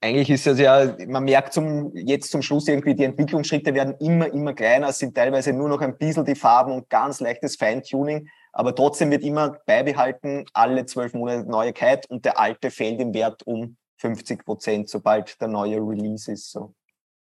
eigentlich 0.00 0.30
ist 0.30 0.46
es 0.46 0.58
ja, 0.58 0.94
man 1.06 1.24
merkt 1.24 1.52
zum, 1.52 1.90
jetzt 1.94 2.30
zum 2.30 2.42
Schluss 2.42 2.68
irgendwie, 2.68 2.94
die 2.94 3.04
Entwicklungsschritte 3.04 3.74
werden 3.74 3.94
immer, 3.98 4.32
immer 4.32 4.52
kleiner. 4.52 4.88
Es 4.88 4.98
sind 4.98 5.14
teilweise 5.14 5.52
nur 5.52 5.68
noch 5.68 5.80
ein 5.80 5.96
bisschen 5.96 6.24
die 6.24 6.34
Farben 6.34 6.72
und 6.72 6.90
ganz 6.90 7.20
leichtes 7.20 7.56
Feintuning. 7.56 8.28
Aber 8.52 8.74
trotzdem 8.74 9.10
wird 9.10 9.22
immer 9.22 9.58
beibehalten, 9.66 10.44
alle 10.52 10.86
zwölf 10.86 11.14
Monate 11.14 11.48
neue 11.48 11.72
Kite 11.72 12.02
und 12.08 12.24
der 12.24 12.38
alte 12.38 12.70
fällt 12.70 13.00
im 13.00 13.12
Wert 13.14 13.46
um 13.46 13.76
50 13.98 14.44
Prozent, 14.44 14.88
sobald 14.88 15.40
der 15.40 15.48
neue 15.48 15.78
Release 15.78 16.30
ist. 16.30 16.50
So. 16.50 16.74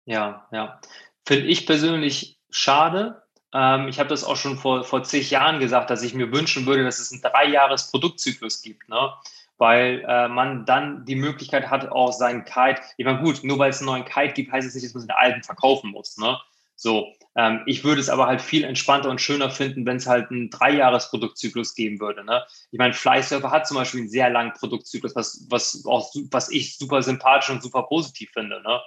Ja, 0.05 0.47
ja. 0.51 0.79
Finde 1.25 1.47
ich 1.47 1.65
persönlich 1.65 2.39
schade. 2.49 3.23
Ähm, 3.53 3.87
ich 3.87 3.99
habe 3.99 4.09
das 4.09 4.23
auch 4.23 4.37
schon 4.37 4.57
vor, 4.57 4.83
vor 4.83 5.03
zig 5.03 5.31
Jahren 5.31 5.59
gesagt, 5.59 5.89
dass 5.89 6.03
ich 6.03 6.13
mir 6.13 6.31
wünschen 6.31 6.65
würde, 6.65 6.83
dass 6.83 6.99
es 6.99 7.11
einen 7.11 7.21
dreijahres 7.21 7.89
Produktzyklus 7.89 8.61
gibt. 8.61 8.87
Ne? 8.89 9.11
Weil 9.57 10.03
äh, 10.07 10.27
man 10.27 10.65
dann 10.65 11.05
die 11.05 11.15
Möglichkeit 11.15 11.69
hat, 11.69 11.89
auch 11.89 12.11
seinen 12.11 12.43
Kite, 12.43 12.81
ich 12.97 13.05
meine, 13.05 13.21
gut, 13.21 13.43
nur 13.43 13.57
weil 13.57 13.69
es 13.69 13.79
einen 13.79 13.87
neuen 13.87 14.05
Kite 14.05 14.33
gibt, 14.33 14.51
heißt 14.51 14.67
es 14.67 14.75
nicht, 14.75 14.85
dass 14.85 14.93
man 14.93 15.07
den 15.07 15.11
alten 15.11 15.43
verkaufen 15.43 15.91
muss. 15.91 16.17
Ne? 16.17 16.37
So, 16.75 17.13
ähm, 17.35 17.61
ich 17.65 17.83
würde 17.83 18.01
es 18.01 18.09
aber 18.09 18.27
halt 18.27 18.41
viel 18.41 18.65
entspannter 18.65 19.09
und 19.09 19.21
schöner 19.21 19.49
finden, 19.49 19.85
wenn 19.85 19.97
es 19.97 20.07
halt 20.07 20.29
einen 20.29 20.49
Dreijahres-Produktzyklus 20.49 21.73
geben 21.73 21.99
würde. 21.99 22.25
Ne? 22.25 22.43
Ich 22.71 22.79
meine, 22.79 22.93
Flysurfer 22.93 23.51
hat 23.51 23.67
zum 23.67 23.77
Beispiel 23.77 24.01
einen 24.01 24.09
sehr 24.09 24.29
langen 24.29 24.53
Produktzyklus, 24.53 25.15
was, 25.15 25.45
was, 25.49 25.85
auch, 25.85 26.13
was 26.31 26.51
ich 26.51 26.77
super 26.77 27.01
sympathisch 27.01 27.49
und 27.49 27.63
super 27.63 27.83
positiv 27.83 28.31
finde. 28.31 28.61
Ne? 28.61 28.81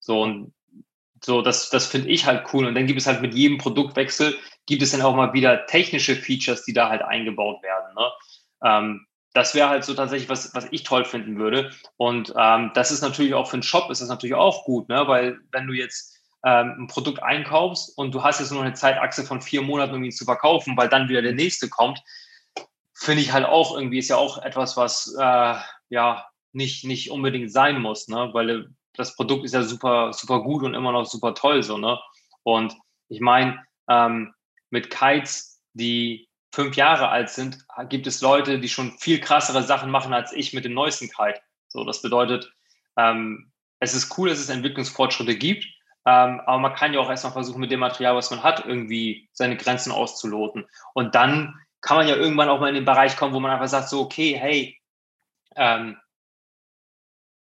So, 0.00 0.22
und 0.22 0.54
so, 1.22 1.42
das, 1.42 1.70
das 1.70 1.86
finde 1.86 2.08
ich 2.08 2.24
halt 2.24 2.46
cool. 2.52 2.66
Und 2.66 2.74
dann 2.74 2.86
gibt 2.86 3.00
es 3.00 3.06
halt 3.06 3.20
mit 3.20 3.34
jedem 3.34 3.58
Produktwechsel, 3.58 4.36
gibt 4.66 4.82
es 4.82 4.92
dann 4.92 5.02
auch 5.02 5.14
mal 5.14 5.32
wieder 5.32 5.66
technische 5.66 6.16
Features, 6.16 6.64
die 6.64 6.72
da 6.72 6.88
halt 6.88 7.02
eingebaut 7.02 7.62
werden. 7.62 7.94
Ne? 7.94 8.10
Ähm, 8.62 9.06
das 9.36 9.54
wäre 9.54 9.68
halt 9.68 9.84
so 9.84 9.92
tatsächlich, 9.92 10.30
was, 10.30 10.54
was 10.54 10.66
ich 10.70 10.82
toll 10.82 11.04
finden 11.04 11.38
würde. 11.38 11.70
Und 11.98 12.32
ähm, 12.38 12.70
das 12.74 12.90
ist 12.90 13.02
natürlich 13.02 13.34
auch 13.34 13.48
für 13.48 13.54
einen 13.54 13.62
Shop 13.62 13.90
ist 13.90 14.00
das 14.00 14.08
natürlich 14.08 14.34
auch 14.34 14.64
gut, 14.64 14.88
ne? 14.88 15.06
weil 15.06 15.38
wenn 15.52 15.66
du 15.66 15.74
jetzt 15.74 16.18
ähm, 16.42 16.74
ein 16.78 16.86
Produkt 16.86 17.22
einkaufst 17.22 17.96
und 17.98 18.14
du 18.14 18.22
hast 18.22 18.40
jetzt 18.40 18.50
nur 18.50 18.62
eine 18.62 18.72
Zeitachse 18.72 19.24
von 19.24 19.42
vier 19.42 19.60
Monaten, 19.60 19.94
um 19.94 20.04
ihn 20.04 20.10
zu 20.10 20.24
verkaufen, 20.24 20.74
weil 20.78 20.88
dann 20.88 21.10
wieder 21.10 21.20
der 21.20 21.34
nächste 21.34 21.68
kommt, 21.68 22.00
finde 22.94 23.20
ich 23.20 23.34
halt 23.34 23.44
auch 23.44 23.76
irgendwie, 23.76 23.98
ist 23.98 24.08
ja 24.08 24.16
auch 24.16 24.38
etwas, 24.42 24.78
was 24.78 25.14
äh, 25.18 25.54
ja 25.90 26.26
nicht, 26.52 26.84
nicht 26.84 27.10
unbedingt 27.10 27.52
sein 27.52 27.82
muss, 27.82 28.08
ne? 28.08 28.30
weil 28.32 28.70
das 28.94 29.16
Produkt 29.16 29.44
ist 29.44 29.52
ja 29.52 29.62
super, 29.62 30.14
super 30.14 30.42
gut 30.42 30.62
und 30.62 30.72
immer 30.72 30.92
noch 30.92 31.04
super 31.04 31.34
toll, 31.34 31.62
so, 31.62 31.76
ne? 31.76 31.98
Und 32.42 32.74
ich 33.08 33.20
meine, 33.20 33.62
ähm, 33.90 34.32
mit 34.70 34.88
Kites, 34.88 35.60
die 35.74 36.26
fünf 36.56 36.74
Jahre 36.74 37.10
alt 37.10 37.28
sind, 37.28 37.58
gibt 37.90 38.06
es 38.06 38.22
Leute, 38.22 38.58
die 38.58 38.70
schon 38.70 38.92
viel 38.92 39.20
krassere 39.20 39.62
Sachen 39.62 39.90
machen 39.90 40.14
als 40.14 40.32
ich 40.32 40.54
mit 40.54 40.64
dem 40.64 40.72
neuesten 40.72 41.10
Kite. 41.10 41.38
So, 41.68 41.84
das 41.84 42.00
bedeutet, 42.00 42.50
ähm, 42.96 43.52
es 43.78 43.92
ist 43.92 44.16
cool, 44.16 44.30
dass 44.30 44.38
es 44.38 44.48
Entwicklungsfortschritte 44.48 45.36
gibt, 45.36 45.64
ähm, 46.06 46.40
aber 46.46 46.58
man 46.58 46.74
kann 46.74 46.94
ja 46.94 47.00
auch 47.00 47.10
erstmal 47.10 47.34
versuchen, 47.34 47.60
mit 47.60 47.70
dem 47.70 47.80
Material, 47.80 48.16
was 48.16 48.30
man 48.30 48.42
hat, 48.42 48.64
irgendwie 48.64 49.28
seine 49.32 49.58
Grenzen 49.58 49.92
auszuloten. 49.92 50.64
Und 50.94 51.14
dann 51.14 51.60
kann 51.82 51.98
man 51.98 52.08
ja 52.08 52.16
irgendwann 52.16 52.48
auch 52.48 52.58
mal 52.58 52.70
in 52.70 52.74
den 52.74 52.86
Bereich 52.86 53.18
kommen, 53.18 53.34
wo 53.34 53.40
man 53.40 53.50
einfach 53.50 53.68
sagt, 53.68 53.90
so, 53.90 54.00
okay, 54.00 54.34
hey, 54.34 54.80
ähm, 55.56 55.98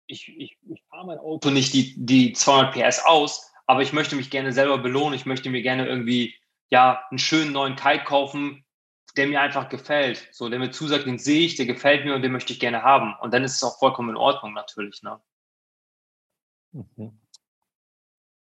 ich, 0.08 0.28
ich, 0.28 0.58
ich 0.68 0.84
fahre 0.90 1.06
mein 1.06 1.20
Auto 1.20 1.52
nicht 1.52 1.72
die, 1.74 1.94
die 2.04 2.34
200 2.34 2.74
PS 2.74 3.06
aus, 3.06 3.52
aber 3.68 3.84
ich 3.84 3.94
möchte 3.94 4.16
mich 4.16 4.32
gerne 4.32 4.54
selber 4.54 4.80
belohnen. 4.80 5.14
Ich 5.14 5.28
möchte 5.28 5.52
mir 5.52 5.62
gerne 5.62 5.88
irgendwie 5.88 6.34
ja 6.72 7.04
einen 7.12 7.20
schönen 7.20 7.52
neuen 7.52 7.76
Kite 7.76 8.06
kaufen, 8.06 8.64
der 9.18 9.28
mir 9.28 9.42
einfach 9.42 9.70
gefällt. 9.70 10.28
So, 10.32 10.50
der 10.50 10.60
mir 10.60 10.72
zusagt, 10.72 11.06
den 11.06 11.20
sehe 11.20 11.46
ich, 11.46 11.56
der 11.56 11.66
gefällt 11.66 12.06
mir 12.06 12.16
und 12.16 12.22
den 12.22 12.32
möchte 12.32 12.54
ich 12.54 12.60
gerne 12.60 12.84
haben. 12.84 13.16
Und 13.22 13.34
dann 13.34 13.44
ist 13.44 13.56
es 13.56 13.64
auch 13.64 13.78
vollkommen 13.78 14.10
in 14.10 14.18
Ordnung 14.18 14.54
natürlich. 14.54 15.04
Ne? 15.04 15.20
Mhm. 16.72 17.20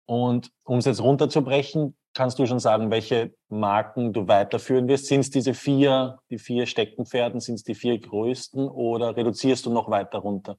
Und 0.06 0.52
um 0.64 0.80
es 0.80 0.86
jetzt 0.86 1.02
runterzubrechen, 1.02 1.96
kannst 2.14 2.40
du 2.40 2.46
schon 2.46 2.60
sagen, 2.60 2.92
welche 2.92 3.34
Marken 3.50 4.14
du 4.14 4.28
weiterführen 4.28 4.88
wirst? 4.88 5.06
Sind 5.06 5.22
es 5.22 5.30
diese 5.30 5.54
vier, 5.54 6.20
die 6.30 6.40
vier 6.40 6.66
Steckenpferden, 6.66 7.40
sind 7.40 7.56
es 7.56 7.64
die 7.64 7.76
vier 7.76 8.00
größten 8.00 8.68
oder 8.68 9.16
reduzierst 9.16 9.66
du 9.66 9.74
noch 9.74 9.90
weiter 9.90 10.20
runter? 10.20 10.58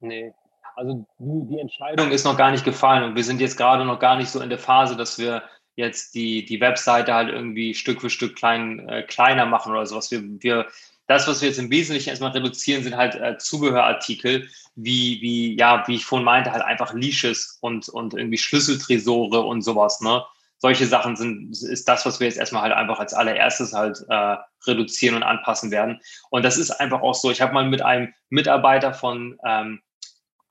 Nee. 0.00 0.32
Also 0.76 1.06
die, 1.18 1.48
die 1.48 1.58
Entscheidung 1.58 2.10
ist 2.10 2.24
noch 2.24 2.36
gar 2.36 2.50
nicht 2.50 2.64
gefallen 2.64 3.02
und 3.02 3.16
wir 3.16 3.24
sind 3.24 3.40
jetzt 3.40 3.56
gerade 3.56 3.84
noch 3.84 3.98
gar 3.98 4.16
nicht 4.16 4.28
so 4.28 4.40
in 4.40 4.50
der 4.50 4.58
Phase, 4.58 4.96
dass 4.96 5.18
wir 5.18 5.42
jetzt 5.76 6.14
die, 6.14 6.44
die 6.44 6.60
Webseite 6.60 7.14
halt 7.14 7.28
irgendwie 7.28 7.74
Stück 7.74 8.00
für 8.00 8.10
Stück 8.10 8.34
klein, 8.34 8.88
äh, 8.88 9.02
kleiner 9.02 9.46
machen 9.46 9.72
oder 9.72 9.86
sowas. 9.86 10.10
Wir, 10.10 10.22
wir, 10.40 10.66
das, 11.06 11.28
was 11.28 11.40
wir 11.40 11.48
jetzt 11.48 11.58
im 11.58 11.70
Wesentlichen 11.70 12.08
erstmal 12.08 12.32
reduzieren, 12.32 12.82
sind 12.82 12.96
halt 12.96 13.14
äh, 13.14 13.38
Zubehörartikel, 13.38 14.48
wie, 14.74 15.20
wie, 15.20 15.56
ja, 15.56 15.86
wie 15.86 15.96
ich 15.96 16.04
vorhin 16.04 16.24
meinte, 16.24 16.50
halt 16.52 16.64
einfach 16.64 16.94
Leashes 16.94 17.58
und, 17.60 17.88
und 17.88 18.14
irgendwie 18.14 18.38
Schlüsseltresore 18.38 19.40
und 19.40 19.62
sowas, 19.62 20.00
ne? 20.00 20.24
Solche 20.58 20.86
Sachen 20.86 21.16
sind, 21.16 21.50
ist 21.50 21.86
das, 21.86 22.06
was 22.06 22.18
wir 22.18 22.26
jetzt 22.26 22.38
erstmal 22.38 22.62
halt 22.62 22.72
einfach 22.72 22.98
als 22.98 23.12
allererstes 23.12 23.74
halt 23.74 24.02
äh, 24.08 24.36
reduzieren 24.66 25.14
und 25.14 25.22
anpassen 25.22 25.70
werden. 25.70 26.00
Und 26.30 26.46
das 26.46 26.56
ist 26.56 26.70
einfach 26.70 27.02
auch 27.02 27.14
so. 27.14 27.30
Ich 27.30 27.42
habe 27.42 27.52
mal 27.52 27.68
mit 27.68 27.82
einem 27.82 28.14
Mitarbeiter 28.30 28.94
von 28.94 29.38
ähm, 29.44 29.82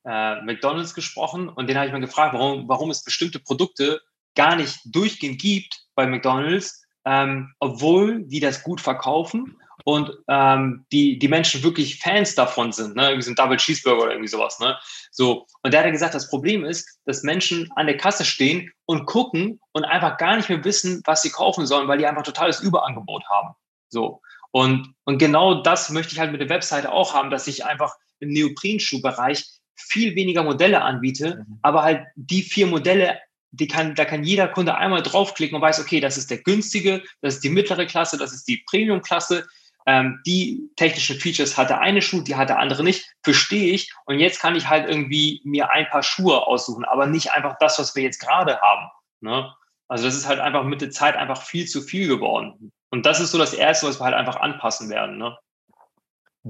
äh, 0.06 0.42
McDonalds 0.42 0.94
gesprochen 0.94 1.50
und 1.50 1.68
den 1.68 1.76
habe 1.76 1.88
ich 1.88 1.92
mal 1.92 2.02
gefragt, 2.02 2.36
warum, 2.36 2.70
warum 2.70 2.92
es 2.92 3.04
bestimmte 3.04 3.40
Produkte 3.40 4.00
gar 4.36 4.56
nicht 4.56 4.80
durchgehend 4.86 5.42
gibt 5.42 5.82
bei 5.96 6.06
McDonalds, 6.06 6.84
ähm, 7.06 7.54
obwohl 7.60 8.24
die 8.24 8.40
das 8.40 8.64
gut 8.64 8.82
verkaufen 8.82 9.58
und 9.84 10.12
ähm, 10.28 10.86
die, 10.92 11.20
die 11.20 11.28
Menschen 11.28 11.64
wirklich 11.64 12.00
Fans 12.00 12.34
davon 12.36 12.72
sind, 12.72 12.96
ne? 12.96 13.04
irgendwie 13.10 13.22
so 13.22 13.32
ein 13.32 13.36
Double 13.36 13.58
Cheeseburger 13.58 14.04
oder 14.04 14.12
irgendwie 14.12 14.30
sowas. 14.30 14.60
Ne? 14.60 14.76
So. 15.12 15.46
Und 15.64 15.74
der 15.74 15.84
hat 15.84 15.92
gesagt, 15.92 16.16
das 16.16 16.30
Problem 16.30 16.66
ist, 16.66 17.00
dass 17.06 17.24
Menschen 17.24 17.70
an 17.76 17.86
der 17.86 17.98
Kasse 17.98 18.26
stehen 18.26 18.72
und 18.86 19.06
gucken 19.06 19.60
und 19.74 19.84
einfach 19.84 20.18
gar 20.18 20.38
nicht 20.38 20.50
mehr 20.50 20.64
wissen, 20.64 21.02
was 21.06 21.22
sie 21.22 21.30
kaufen 21.30 21.66
sollen, 21.66 21.88
weil 21.88 22.00
die 22.00 22.08
einfach 22.08 22.24
totales 22.24 22.62
Überangebot 22.62 23.24
haben. 23.30 23.56
So. 23.90 24.22
Und, 24.52 24.94
und 25.04 25.18
genau 25.18 25.62
das 25.62 25.90
möchte 25.90 26.14
ich 26.14 26.20
halt 26.20 26.32
mit 26.32 26.42
der 26.42 26.50
Webseite 26.50 26.92
auch 26.92 27.14
haben, 27.14 27.30
dass 27.30 27.48
ich 27.48 27.66
einfach 27.66 27.94
im 28.20 28.30
Neoprenschuhbereich 28.30 29.46
viel 29.76 30.16
weniger 30.16 30.44
Modelle 30.44 30.82
anbiete, 30.82 31.46
mhm. 31.48 31.60
aber 31.62 31.84
halt 31.84 32.06
die 32.16 32.42
vier 32.42 32.66
Modelle, 32.66 33.20
die 33.56 33.68
kann, 33.68 33.96
da 33.96 34.06
kann 34.06 34.24
jeder 34.24 34.48
Kunde 34.48 34.76
einmal 34.76 35.02
draufklicken 35.02 35.56
und 35.56 35.62
weiß, 35.62 35.80
okay, 35.80 36.00
das 36.00 36.18
ist 36.18 36.30
der 36.30 36.40
günstige, 36.40 37.04
das 37.22 37.36
ist 37.36 37.44
die 37.44 37.50
mittlere 37.50 37.86
Klasse, 37.86 38.18
das 38.18 38.34
ist 38.34 38.48
die 38.48 38.64
Premium-Klasse. 38.70 39.48
Ähm, 39.88 40.20
die 40.26 40.72
technischen 40.76 41.20
Features 41.20 41.58
hat 41.58 41.70
der 41.70 41.80
eine 41.80 42.02
Schuh, 42.02 42.22
die 42.22 42.36
hat 42.36 42.50
der 42.50 42.58
andere 42.58 42.84
nicht, 42.84 43.06
verstehe 43.24 43.74
ich. 43.74 43.94
Und 44.06 44.20
jetzt 44.20 44.40
kann 44.40 44.56
ich 44.56 44.68
halt 44.68 44.90
irgendwie 44.90 45.42
mir 45.44 45.70
ein 45.70 45.88
paar 45.90 46.02
Schuhe 46.02 46.48
aussuchen, 46.48 46.86
aber 46.86 47.06
nicht 47.06 47.32
einfach 47.32 47.56
das, 47.60 47.78
was 47.78 47.96
wir 47.96 48.04
jetzt 48.04 48.20
gerade 48.20 48.60
haben. 48.62 48.90
Ne? 49.22 49.54
Also 49.88 50.06
das 50.06 50.16
ist 50.16 50.28
halt 50.28 50.40
einfach 50.40 50.64
mit 50.64 50.82
der 50.82 50.90
Zeit 50.90 51.16
einfach 51.16 51.42
viel 51.42 51.68
zu 51.68 51.82
viel 51.82 52.08
geworden. 52.08 52.72
Und 52.90 53.06
das 53.06 53.20
ist 53.20 53.32
so 53.32 53.38
das 53.38 53.54
Erste, 53.54 53.88
was 53.88 54.00
wir 54.00 54.06
halt 54.06 54.16
einfach 54.16 54.38
anpassen 54.38 54.90
werden. 54.90 55.18
Ne? 55.18 55.38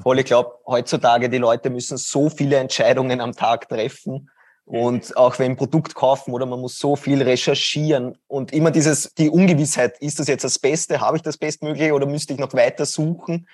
Voll, 0.02 0.20
ich 0.20 0.26
glaube, 0.26 0.54
heutzutage 0.66 1.30
die 1.30 1.38
Leute 1.38 1.70
müssen 1.70 1.98
so 1.98 2.30
viele 2.30 2.58
Entscheidungen 2.58 3.20
am 3.20 3.34
Tag 3.34 3.68
treffen. 3.68 4.30
Und 4.66 5.16
auch 5.16 5.38
wenn 5.38 5.56
Produkt 5.56 5.94
kaufen 5.94 6.34
oder 6.34 6.48
man 6.48 6.60
muss 6.60 6.80
so 6.80 6.96
viel 6.96 7.22
recherchieren 7.22 8.18
und 8.28 8.52
immer 8.52 8.72
dieses, 8.72 9.14
die 9.14 9.30
Ungewissheit, 9.30 10.00
ist 10.00 10.20
das 10.20 10.28
jetzt 10.28 10.44
das 10.44 10.58
Beste, 10.58 11.02
habe 11.02 11.18
ich 11.18 11.24
das 11.24 11.38
Bestmögliche 11.38 11.94
oder 11.94 12.08
müsste 12.08 12.34
ich 12.34 12.40
noch 12.40 12.54
weiter 12.54 12.86
suchen? 12.86 13.48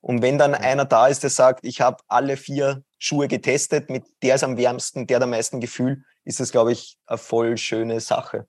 Und 0.00 0.20
wenn 0.20 0.36
dann 0.36 0.54
einer 0.54 0.84
da 0.84 1.08
ist, 1.08 1.22
der 1.22 1.30
sagt, 1.30 1.64
ich 1.64 1.80
habe 1.80 1.98
alle 2.06 2.36
vier 2.36 2.82
Schuhe 2.98 3.28
getestet, 3.28 3.88
mit 3.88 4.04
der 4.22 4.34
ist 4.34 4.44
am 4.44 4.58
wärmsten, 4.58 5.06
der 5.06 5.16
hat 5.16 5.22
am 5.22 5.30
meisten 5.30 5.60
Gefühl, 5.60 6.04
ist 6.24 6.38
das, 6.38 6.52
glaube 6.52 6.72
ich, 6.72 6.98
eine 7.06 7.18
voll 7.18 7.56
schöne 7.56 8.00
Sache. 8.00 8.46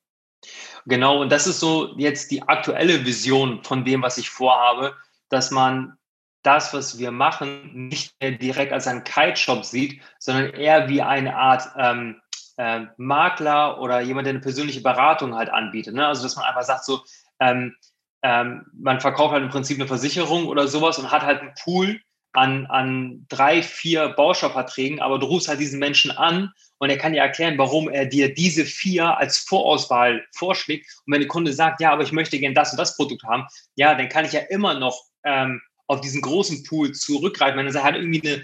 Genau, 0.86 1.22
und 1.22 1.32
das 1.32 1.48
ist 1.48 1.60
so 1.60 1.96
jetzt 1.98 2.32
die 2.32 2.42
aktuelle 2.44 3.06
Vision 3.06 3.64
von 3.64 3.86
dem, 3.86 4.02
was 4.02 4.18
ich 4.18 4.30
vorhabe, 4.30 4.94
dass 5.30 5.52
man 5.52 5.98
das, 6.44 6.74
was 6.74 6.98
wir 6.98 7.12
machen, 7.12 7.88
nicht 7.90 8.14
mehr 8.22 8.32
direkt 8.32 8.72
als 8.72 8.88
einen 8.88 9.04
Kite-Shop 9.04 9.66
sieht, 9.66 10.02
sondern 10.20 10.54
eher 10.54 10.88
wie 10.88 11.02
eine 11.02 11.36
Art 11.36 11.70
ähm, 11.78 12.22
äh, 12.58 12.86
Makler 12.98 13.80
oder 13.82 14.02
jemand, 14.02 14.26
der 14.26 14.34
eine 14.34 14.42
persönliche 14.42 14.82
Beratung 14.82 15.36
halt 15.36 15.50
anbietet. 15.50 15.96
Ne? 15.96 16.06
Also, 16.08 16.24
dass 16.24 16.36
man 16.36 16.46
einfach 16.46 16.64
sagt, 16.64 16.86
so, 16.86 17.02
ähm, 17.40 17.76
ähm, 18.22 18.66
man 18.74 19.00
verkauft 19.00 19.34
halt 19.34 19.44
im 19.44 19.50
Prinzip 19.50 19.78
eine 19.78 19.88
Versicherung 19.88 20.48
oder 20.48 20.68
sowas 20.68 21.00
und 21.00 21.12
hat 21.12 21.24
halt 21.24 21.42
einen 21.42 21.54
Pool 21.64 22.02
an, 22.34 22.68
an 22.68 23.26
drei, 23.30 23.64
vier 23.64 24.10
Bausparverträgen, 24.10 25.00
aber 25.00 25.20
du 25.20 25.26
rufst 25.26 25.48
halt 25.48 25.60
diesen 25.60 25.80
Menschen 25.80 26.12
an 26.12 26.54
und 26.78 26.90
er 26.90 26.98
kann 26.98 27.14
dir 27.14 27.22
erklären, 27.22 27.58
warum 27.58 27.90
er 27.90 28.06
dir 28.06 28.34
diese 28.34 28.66
vier 28.66 29.18
als 29.18 29.40
Vorauswahl 29.40 30.26
vorschlägt. 30.34 30.86
Und 31.06 31.14
wenn 31.14 31.22
der 31.22 31.28
Kunde 31.28 31.54
sagt, 31.54 31.82
ja, 31.82 31.92
aber 31.92 32.04
ich 32.04 32.12
möchte 32.12 32.40
gerne 32.40 32.56
das 32.56 32.72
und 32.72 32.78
das 32.78 32.96
Produkt 32.96 33.24
haben, 33.24 33.46
ja, 33.76 33.96
dann 33.96 34.10
kann 34.10 34.26
ich 34.26 34.34
ja 34.34 34.42
immer 34.42 34.76
noch 34.76 35.02
ähm, 35.24 35.62
auf 35.90 36.02
diesen 36.02 36.22
großen 36.22 36.64
Pool 36.64 36.94
zurückgreifen. 36.94 37.58
Wenn 37.58 37.68
er 37.68 37.84
hat 37.84 37.96
irgendwie 37.96 38.22
eine, 38.26 38.44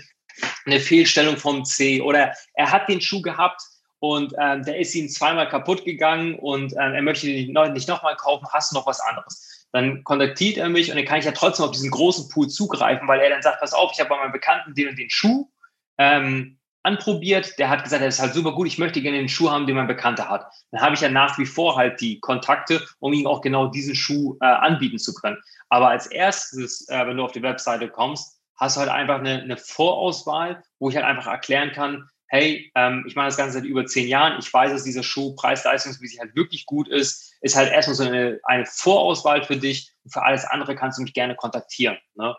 eine 0.65 0.79
Fehlstellung 0.79 1.37
vom 1.37 1.63
C 1.63 2.01
oder 2.01 2.33
er 2.55 2.71
hat 2.71 2.89
den 2.89 2.99
Schuh 2.99 3.21
gehabt 3.21 3.61
und 3.99 4.33
ähm, 4.41 4.63
der 4.63 4.79
ist 4.79 4.95
ihm 4.95 5.07
zweimal 5.07 5.47
kaputt 5.47 5.85
gegangen 5.85 6.35
und 6.39 6.73
ähm, 6.73 6.93
er 6.93 7.01
möchte 7.01 7.27
den 7.27 7.53
nicht, 7.53 7.73
nicht 7.73 7.87
nochmal 7.87 8.15
kaufen, 8.17 8.47
hast 8.51 8.71
du 8.71 8.75
noch 8.75 8.87
was 8.87 8.99
anderes? 8.99 9.67
Dann 9.71 10.03
kontaktiert 10.03 10.57
er 10.57 10.69
mich 10.69 10.89
und 10.89 10.97
dann 10.97 11.05
kann 11.05 11.19
ich 11.19 11.25
ja 11.25 11.31
trotzdem 11.31 11.65
auf 11.65 11.71
diesen 11.71 11.91
großen 11.91 12.29
Pool 12.29 12.47
zugreifen, 12.47 13.07
weil 13.07 13.19
er 13.19 13.29
dann 13.29 13.41
sagt, 13.41 13.59
pass 13.59 13.73
auf, 13.73 13.91
ich 13.93 13.99
habe 13.99 14.09
bei 14.09 14.17
meinem 14.17 14.31
Bekannten 14.31 14.73
den 14.73 14.89
und 14.89 14.97
den 14.97 15.09
Schuh 15.09 15.49
ähm, 15.97 16.57
anprobiert, 16.85 17.57
der 17.59 17.69
hat 17.69 17.83
gesagt, 17.83 18.01
er 18.01 18.07
ist 18.07 18.21
halt 18.21 18.33
super 18.33 18.53
gut, 18.53 18.67
ich 18.67 18.77
möchte 18.77 19.01
gerne 19.01 19.17
den 19.17 19.29
Schuh 19.29 19.49
haben, 19.49 19.67
den 19.67 19.75
mein 19.75 19.87
Bekannter 19.87 20.29
hat. 20.29 20.47
Dann 20.71 20.81
habe 20.81 20.95
ich 20.95 21.01
ja 21.01 21.09
nach 21.09 21.37
wie 21.37 21.45
vor 21.45 21.75
halt 21.75 21.99
die 21.99 22.19
Kontakte, 22.19 22.81
um 22.99 23.13
ihm 23.13 23.27
auch 23.27 23.41
genau 23.41 23.67
diesen 23.67 23.95
Schuh 23.95 24.37
äh, 24.41 24.45
anbieten 24.45 24.99
zu 24.99 25.13
können. 25.13 25.37
Aber 25.69 25.89
als 25.89 26.07
erstes, 26.07 26.87
äh, 26.89 27.05
wenn 27.05 27.17
du 27.17 27.23
auf 27.23 27.31
die 27.31 27.41
Webseite 27.41 27.89
kommst, 27.89 28.39
hast 28.55 28.77
du 28.77 28.81
halt 28.81 28.89
einfach 28.89 29.19
eine, 29.19 29.41
eine 29.41 29.57
Vorauswahl, 29.57 30.63
wo 30.79 30.89
ich 30.89 30.95
halt 30.95 31.05
einfach 31.05 31.27
erklären 31.27 31.71
kann, 31.71 32.07
hey, 32.27 32.71
ähm, 32.75 33.03
ich 33.07 33.15
mache 33.15 33.27
das 33.27 33.37
Ganze 33.37 33.53
seit 33.53 33.65
über 33.65 33.85
zehn 33.85 34.07
Jahren, 34.07 34.39
ich 34.39 34.51
weiß, 34.51 34.71
dass 34.71 34.83
dieser 34.83 35.03
Schuh 35.03 35.35
preis-leistungsmäßig 35.35 36.19
halt 36.19 36.35
wirklich 36.35 36.65
gut 36.65 36.87
ist, 36.87 37.35
ist 37.41 37.55
halt 37.55 37.71
erstmal 37.71 37.95
so 37.95 38.03
eine, 38.03 38.39
eine 38.43 38.65
Vorauswahl 38.65 39.43
für 39.43 39.57
dich 39.57 39.93
und 40.03 40.11
für 40.11 40.23
alles 40.23 40.45
andere 40.45 40.75
kannst 40.75 40.97
du 40.97 41.03
mich 41.03 41.13
gerne 41.13 41.35
kontaktieren. 41.35 41.97
Ne? 42.15 42.35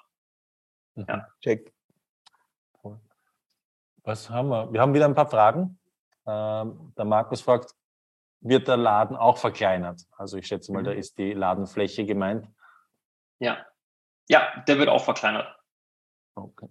Ja. 0.97 1.29
Check. 1.43 1.76
Was 4.07 4.31
haben 4.31 4.49
wir? 4.51 4.73
Wir 4.73 4.81
haben 4.81 4.95
wieder 4.95 5.05
ein 5.05 5.17
paar 5.17 5.29
Fragen. 5.29 5.81
Ähm, 6.27 6.93
der 6.97 7.05
Markus 7.05 7.41
fragt, 7.41 7.75
wird 8.41 8.69
der 8.69 8.77
Laden 8.77 9.17
auch 9.17 9.37
verkleinert? 9.37 10.03
Also 10.17 10.37
ich 10.37 10.47
schätze 10.47 10.73
mal, 10.73 10.85
da 10.85 10.93
mhm. 10.93 10.99
ist 10.99 11.19
die 11.19 11.33
Ladenfläche 11.33 12.07
gemeint. 12.07 12.47
Ja, 13.41 13.67
ja, 14.29 14.63
der 14.69 14.79
wird 14.79 14.89
auch 14.89 15.03
verkleinert. 15.03 15.49
Okay. 16.37 16.69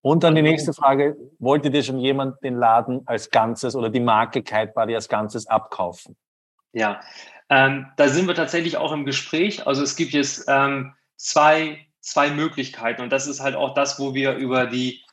Und 0.00 0.24
dann 0.24 0.34
die 0.34 0.42
nächste 0.42 0.72
Frage, 0.72 1.14
wollte 1.38 1.70
dir 1.70 1.82
schon 1.82 1.98
jemand 1.98 2.42
den 2.42 2.56
Laden 2.56 3.06
als 3.06 3.30
Ganzes 3.30 3.76
oder 3.76 3.90
die 3.90 4.00
Marke 4.00 4.42
Kite 4.42 4.72
Buddy 4.74 4.94
als 4.94 5.10
Ganzes 5.10 5.46
abkaufen? 5.46 6.16
Ja, 6.72 7.00
ähm, 7.50 7.92
da 7.98 8.08
sind 8.08 8.26
wir 8.26 8.34
tatsächlich 8.34 8.78
auch 8.78 8.92
im 8.92 9.04
Gespräch. 9.04 9.66
Also 9.66 9.82
es 9.82 9.94
gibt 9.94 10.12
jetzt 10.12 10.46
ähm, 10.48 10.94
zwei, 11.16 11.86
zwei 12.00 12.30
Möglichkeiten 12.30 13.02
und 13.02 13.10
das 13.10 13.26
ist 13.26 13.40
halt 13.40 13.56
auch 13.56 13.74
das, 13.74 14.00
wo 14.00 14.14
wir 14.14 14.36
über 14.36 14.66
die 14.66 15.04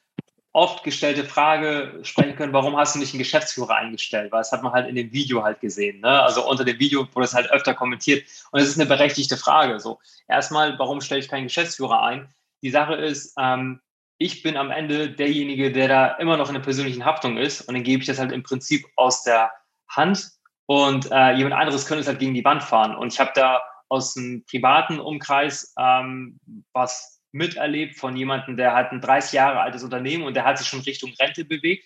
oft 0.60 0.84
gestellte 0.84 1.24
Frage 1.24 1.99
sprechen 2.03 2.36
können, 2.36 2.51
warum 2.51 2.76
hast 2.76 2.93
du 2.93 2.99
nicht 2.99 3.14
einen 3.14 3.20
Geschäftsführer 3.20 3.76
eingestellt? 3.76 4.30
Weil 4.34 4.41
das 4.41 4.51
hat 4.51 4.62
man 4.62 4.74
halt 4.74 4.89
in 4.89 4.95
dem 4.95 5.14
Video 5.14 5.41
halt 5.41 5.62
gesehen. 5.62 6.01
Ne? 6.01 6.22
Also 6.22 6.45
unter 6.45 6.66
dem 6.66 6.78
Video 6.80 7.07
wurde 7.14 7.26
es 7.26 7.34
halt 7.34 7.49
öfter 7.49 7.74
kommentiert. 7.74 8.26
Und 8.51 8.60
es 8.60 8.68
ist 8.68 8.78
eine 8.78 8.89
berechtigte 8.89 9.38
Frage. 9.38 9.80
So, 9.80 9.99
erstmal, 10.28 10.78
warum 10.78 10.99
stelle 10.99 11.22
ich 11.22 11.30
keinen 11.30 11.45
Geschäftsführer 11.45 12.03
ein? 12.03 12.28
Die 12.62 12.72
Sache 12.72 12.95
ist, 12.95 13.36
ähm, 13.39 13.80
ich 14.18 14.43
bin 14.43 14.57
am 14.57 14.70
Ende 14.70 15.10
derjenige, 15.10 15.72
der 15.72 15.88
da 15.88 16.07
immer 16.18 16.36
noch 16.36 16.49
in 16.49 16.55
der 16.55 16.62
persönlichen 16.62 17.05
Haftung 17.05 17.38
ist. 17.38 17.62
Und 17.62 17.76
dann 17.76 17.84
gebe 17.84 18.01
ich 18.01 18.07
das 18.07 18.20
halt 18.20 18.34
im 18.34 18.43
Prinzip 18.43 18.86
aus 18.97 19.24
der 19.24 19.51
Hand. 19.88 20.30
Und 20.66 21.10
äh, 21.10 21.36
jemand 21.36 21.55
anderes 21.55 21.86
könnte 21.86 22.01
es 22.01 22.07
halt 22.07 22.20
gegen 22.20 22.34
die 22.34 22.43
Wand 22.43 22.64
fahren. 22.64 22.97
Und 22.97 23.14
ich 23.14 23.20
habe 23.22 23.32
da 23.34 23.62
aus 23.88 24.18
einem 24.18 24.43
privaten 24.43 24.99
Umkreis 24.99 25.74
ähm, 25.80 26.38
was 26.74 27.18
miterlebt 27.32 27.95
von 27.95 28.15
jemandem, 28.15 28.57
der 28.57 28.73
hat 28.73 28.91
ein 28.91 29.01
30 29.01 29.34
Jahre 29.34 29.61
altes 29.61 29.84
Unternehmen 29.84 30.23
und 30.23 30.34
der 30.36 30.45
hat 30.45 30.57
sich 30.57 30.67
schon 30.67 30.82
Richtung 30.82 31.13
Rente 31.19 31.45
bewegt. 31.45 31.86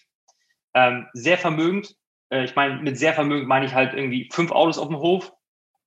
Ähm, 0.74 1.08
sehr 1.14 1.38
vermögend. 1.38 1.96
Äh, 2.30 2.46
ich 2.46 2.56
meine, 2.56 2.82
mit 2.82 2.98
sehr 2.98 3.14
vermögend 3.14 3.48
meine 3.48 3.66
ich 3.66 3.74
halt 3.74 3.94
irgendwie 3.94 4.30
fünf 4.32 4.52
Autos 4.52 4.78
auf 4.78 4.88
dem 4.88 4.98
Hof, 4.98 5.34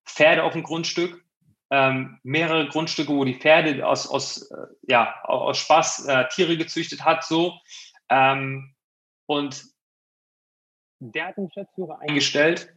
Pferde 0.04 0.44
auf 0.44 0.52
dem 0.52 0.62
Grundstück, 0.62 1.24
ähm, 1.70 2.20
mehrere 2.22 2.68
Grundstücke, 2.68 3.12
wo 3.12 3.24
die 3.24 3.34
Pferde 3.34 3.86
aus, 3.86 4.08
aus, 4.08 4.50
äh, 4.50 4.66
ja, 4.82 5.20
aus 5.24 5.58
Spaß 5.58 6.06
äh, 6.06 6.28
Tiere 6.28 6.56
gezüchtet 6.56 7.04
hat, 7.04 7.24
so. 7.24 7.58
Ähm, 8.08 8.74
und 9.26 9.64
der 11.00 11.26
hat 11.26 11.38
einen 11.38 11.48
Geschäftsführer 11.48 11.98
eingestellt 12.00 12.72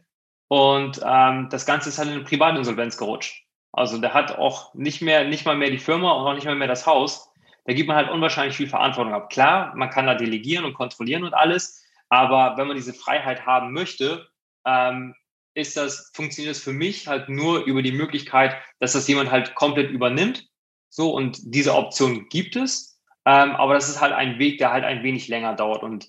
und 0.48 1.00
ähm, 1.04 1.48
das 1.50 1.64
Ganze 1.64 1.90
ist 1.90 1.98
halt 1.98 2.08
in 2.08 2.14
eine 2.14 2.24
Privatinsolvenz 2.24 2.96
gerutscht. 2.96 3.46
Also 3.72 3.98
der 3.98 4.14
hat 4.14 4.38
auch 4.38 4.74
nicht 4.74 5.00
mehr, 5.00 5.24
nicht 5.24 5.46
mal 5.46 5.56
mehr 5.56 5.70
die 5.70 5.78
Firma 5.78 6.12
und 6.12 6.26
auch 6.26 6.34
nicht 6.34 6.46
mal 6.46 6.56
mehr 6.56 6.68
das 6.68 6.86
Haus. 6.86 7.32
Da 7.64 7.72
gibt 7.72 7.88
man 7.88 7.96
halt 7.96 8.10
unwahrscheinlich 8.10 8.56
viel 8.56 8.68
Verantwortung 8.68 9.14
ab. 9.14 9.30
Klar, 9.30 9.74
man 9.76 9.90
kann 9.90 10.06
da 10.06 10.14
delegieren 10.14 10.64
und 10.64 10.74
kontrollieren 10.74 11.24
und 11.24 11.34
alles, 11.34 11.84
aber 12.08 12.56
wenn 12.56 12.66
man 12.66 12.76
diese 12.76 12.94
Freiheit 12.94 13.46
haben 13.46 13.72
möchte, 13.72 14.28
ähm, 14.66 15.14
ist 15.54 15.76
das, 15.76 16.10
funktioniert 16.14 16.56
das 16.56 16.62
für 16.62 16.72
mich 16.72 17.06
halt 17.06 17.28
nur 17.28 17.64
über 17.64 17.82
die 17.82 17.92
Möglichkeit, 17.92 18.56
dass 18.78 18.92
das 18.92 19.06
jemand 19.08 19.30
halt 19.30 19.54
komplett 19.54 19.90
übernimmt. 19.90 20.48
So, 20.88 21.14
und 21.14 21.38
diese 21.54 21.74
Option 21.74 22.28
gibt 22.28 22.56
es. 22.56 23.00
Ähm, 23.24 23.52
aber 23.52 23.74
das 23.74 23.88
ist 23.88 24.00
halt 24.00 24.12
ein 24.12 24.38
Weg, 24.38 24.58
der 24.58 24.72
halt 24.72 24.84
ein 24.84 25.02
wenig 25.02 25.28
länger 25.28 25.54
dauert. 25.54 25.82
Und 25.82 26.08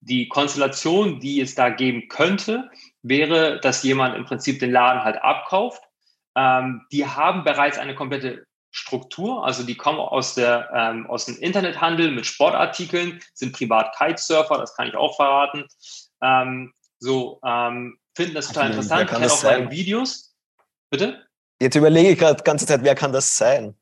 die 0.00 0.28
Konstellation, 0.28 1.20
die 1.20 1.40
es 1.40 1.54
da 1.54 1.70
geben 1.70 2.08
könnte, 2.08 2.70
wäre, 3.02 3.60
dass 3.60 3.82
jemand 3.82 4.16
im 4.16 4.24
Prinzip 4.24 4.58
den 4.58 4.72
Laden 4.72 5.02
halt 5.02 5.22
abkauft 5.22 5.85
ähm, 6.36 6.86
die 6.92 7.06
haben 7.06 7.44
bereits 7.44 7.78
eine 7.78 7.94
komplette 7.94 8.46
Struktur, 8.70 9.44
also 9.44 9.62
die 9.62 9.76
kommen 9.76 9.98
aus, 9.98 10.34
der, 10.34 10.68
ähm, 10.74 11.06
aus 11.06 11.24
dem 11.24 11.38
Internethandel 11.38 12.10
mit 12.10 12.26
Sportartikeln, 12.26 13.22
sind 13.32 13.56
privat 13.56 13.96
Kitesurfer, 13.96 14.58
das 14.58 14.76
kann 14.76 14.88
ich 14.88 14.94
auch 14.94 15.16
verraten. 15.16 15.64
Ähm, 16.22 16.74
so, 16.98 17.40
ähm, 17.44 17.98
finden 18.14 18.34
das 18.34 18.48
total 18.48 18.68
interessant, 18.68 19.08
kennen 19.08 19.30
auch 19.30 19.42
meine 19.42 19.70
Videos. 19.70 20.36
Bitte? 20.90 21.26
Jetzt 21.58 21.74
überlege 21.74 22.10
ich 22.10 22.18
gerade 22.18 22.36
die 22.36 22.44
ganze 22.44 22.66
Zeit, 22.66 22.82
wer 22.82 22.94
kann 22.94 23.12
das 23.12 23.34
sein? 23.36 23.74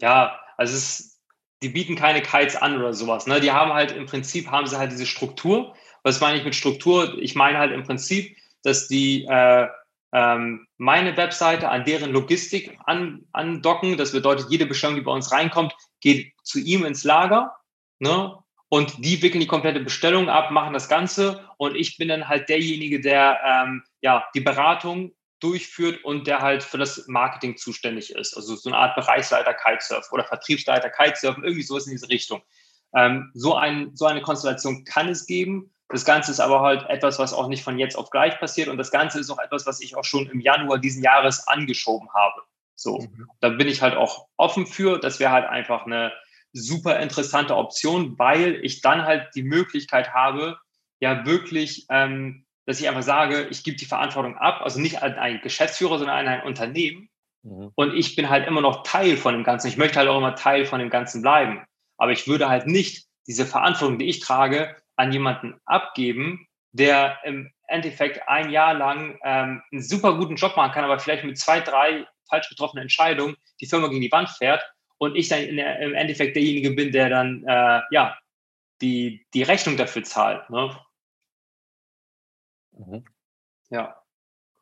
Ja, 0.00 0.40
also 0.56 0.74
es, 0.74 1.20
die 1.62 1.68
bieten 1.68 1.94
keine 1.94 2.20
Kites 2.20 2.56
an 2.56 2.76
oder 2.76 2.92
sowas. 2.94 3.26
Ne? 3.26 3.40
Die 3.40 3.52
haben 3.52 3.72
halt 3.72 3.92
im 3.92 4.06
Prinzip, 4.06 4.50
haben 4.50 4.66
sie 4.66 4.76
halt 4.76 4.90
diese 4.90 5.06
Struktur. 5.06 5.74
Was 6.02 6.20
meine 6.20 6.38
ich 6.38 6.44
mit 6.44 6.54
Struktur? 6.54 7.16
Ich 7.18 7.34
meine 7.34 7.58
halt 7.58 7.72
im 7.72 7.84
Prinzip, 7.84 8.36
dass 8.62 8.88
die 8.88 9.24
äh, 9.24 9.68
ähm, 10.12 10.66
meine 10.76 11.16
Webseite 11.16 11.68
an 11.68 11.84
deren 11.84 12.12
Logistik 12.12 12.78
an, 12.84 13.26
andocken. 13.32 13.96
Das 13.96 14.12
bedeutet, 14.12 14.46
jede 14.50 14.66
Bestellung, 14.66 14.96
die 14.96 15.02
bei 15.02 15.12
uns 15.12 15.32
reinkommt, 15.32 15.74
geht 16.00 16.32
zu 16.42 16.58
ihm 16.58 16.84
ins 16.84 17.04
Lager. 17.04 17.56
Ne? 17.98 18.36
Und 18.68 19.04
die 19.04 19.22
wickeln 19.22 19.40
die 19.40 19.46
komplette 19.46 19.80
Bestellung 19.80 20.28
ab, 20.28 20.50
machen 20.50 20.72
das 20.72 20.88
Ganze. 20.88 21.48
Und 21.56 21.76
ich 21.76 21.96
bin 21.98 22.08
dann 22.08 22.28
halt 22.28 22.48
derjenige, 22.48 23.00
der 23.00 23.38
ähm, 23.44 23.82
ja, 24.00 24.26
die 24.34 24.40
Beratung 24.40 25.12
durchführt 25.40 26.02
und 26.04 26.26
der 26.26 26.40
halt 26.40 26.62
für 26.62 26.78
das 26.78 27.06
Marketing 27.08 27.56
zuständig 27.56 28.10
ist. 28.10 28.34
Also 28.34 28.56
so 28.56 28.70
eine 28.70 28.78
Art 28.78 28.96
Bereichsleiter 28.96 29.54
Kitesurf 29.54 30.10
oder 30.12 30.24
Vertriebsleiter 30.24 30.90
Kitesurfen, 30.90 31.44
irgendwie 31.44 31.62
sowas 31.62 31.86
in 31.86 31.92
diese 31.92 32.08
Richtung. 32.08 32.42
Ähm, 32.94 33.30
so, 33.34 33.54
ein, 33.54 33.94
so 33.94 34.06
eine 34.06 34.22
Konstellation 34.22 34.84
kann 34.84 35.08
es 35.08 35.26
geben. 35.26 35.72
Das 35.88 36.04
Ganze 36.04 36.32
ist 36.32 36.40
aber 36.40 36.60
halt 36.60 36.88
etwas, 36.88 37.18
was 37.18 37.32
auch 37.32 37.48
nicht 37.48 37.62
von 37.62 37.78
jetzt 37.78 37.96
auf 37.96 38.10
gleich 38.10 38.38
passiert. 38.40 38.68
Und 38.68 38.76
das 38.76 38.90
Ganze 38.90 39.20
ist 39.20 39.30
auch 39.30 39.38
etwas, 39.38 39.66
was 39.66 39.80
ich 39.80 39.96
auch 39.96 40.04
schon 40.04 40.26
im 40.26 40.40
Januar 40.40 40.78
diesen 40.78 41.02
Jahres 41.02 41.46
angeschoben 41.46 42.08
habe. 42.12 42.42
So, 42.74 42.98
mhm. 42.98 43.30
da 43.40 43.50
bin 43.50 43.68
ich 43.68 43.82
halt 43.82 43.96
auch 43.96 44.26
offen 44.36 44.66
für. 44.66 44.98
Das 44.98 45.20
wäre 45.20 45.30
halt 45.30 45.46
einfach 45.46 45.86
eine 45.86 46.12
super 46.52 46.98
interessante 47.00 47.56
Option, 47.56 48.18
weil 48.18 48.60
ich 48.64 48.80
dann 48.80 49.04
halt 49.04 49.34
die 49.34 49.42
Möglichkeit 49.42 50.12
habe, 50.12 50.58
ja 51.00 51.24
wirklich, 51.26 51.86
ähm, 51.90 52.44
dass 52.64 52.80
ich 52.80 52.88
einfach 52.88 53.02
sage, 53.02 53.46
ich 53.50 53.62
gebe 53.62 53.76
die 53.76 53.84
Verantwortung 53.84 54.36
ab, 54.36 54.62
also 54.62 54.80
nicht 54.80 55.02
an 55.02 55.14
einen 55.14 55.40
Geschäftsführer, 55.40 55.98
sondern 55.98 56.18
an 56.18 56.28
ein 56.28 56.42
Unternehmen. 56.42 57.08
Mhm. 57.42 57.70
Und 57.74 57.94
ich 57.94 58.16
bin 58.16 58.28
halt 58.28 58.46
immer 58.46 58.60
noch 58.60 58.82
Teil 58.82 59.16
von 59.16 59.34
dem 59.34 59.44
Ganzen. 59.44 59.68
Ich 59.68 59.76
möchte 59.76 59.98
halt 59.98 60.08
auch 60.08 60.18
immer 60.18 60.34
Teil 60.34 60.64
von 60.64 60.80
dem 60.80 60.90
Ganzen 60.90 61.22
bleiben. 61.22 61.64
Aber 61.96 62.12
ich 62.12 62.26
würde 62.26 62.48
halt 62.48 62.66
nicht 62.66 63.06
diese 63.26 63.46
Verantwortung, 63.46 63.98
die 63.98 64.08
ich 64.08 64.20
trage, 64.20 64.76
an 64.96 65.12
jemanden 65.12 65.60
abgeben, 65.64 66.46
der 66.72 67.18
im 67.24 67.52
Endeffekt 67.68 68.28
ein 68.28 68.50
Jahr 68.50 68.74
lang 68.74 69.18
ähm, 69.24 69.62
einen 69.72 69.82
super 69.82 70.16
guten 70.16 70.36
Job 70.36 70.56
machen 70.56 70.72
kann, 70.72 70.84
aber 70.84 70.98
vielleicht 70.98 71.24
mit 71.24 71.38
zwei, 71.38 71.60
drei 71.60 72.06
falsch 72.28 72.48
getroffenen 72.48 72.82
Entscheidungen 72.82 73.36
die 73.60 73.66
Firma 73.66 73.88
gegen 73.88 74.00
die 74.00 74.12
Wand 74.12 74.28
fährt 74.30 74.62
und 74.98 75.16
ich 75.16 75.28
dann 75.28 75.56
der, 75.56 75.80
im 75.80 75.94
Endeffekt 75.94 76.36
derjenige 76.36 76.72
bin, 76.72 76.92
der 76.92 77.08
dann 77.08 77.44
äh, 77.46 77.80
ja 77.90 78.16
die, 78.80 79.26
die 79.34 79.42
Rechnung 79.42 79.76
dafür 79.76 80.04
zahlt. 80.04 80.48
Ne? 80.50 80.78
Mhm. 82.72 83.04
Ja. 83.70 83.96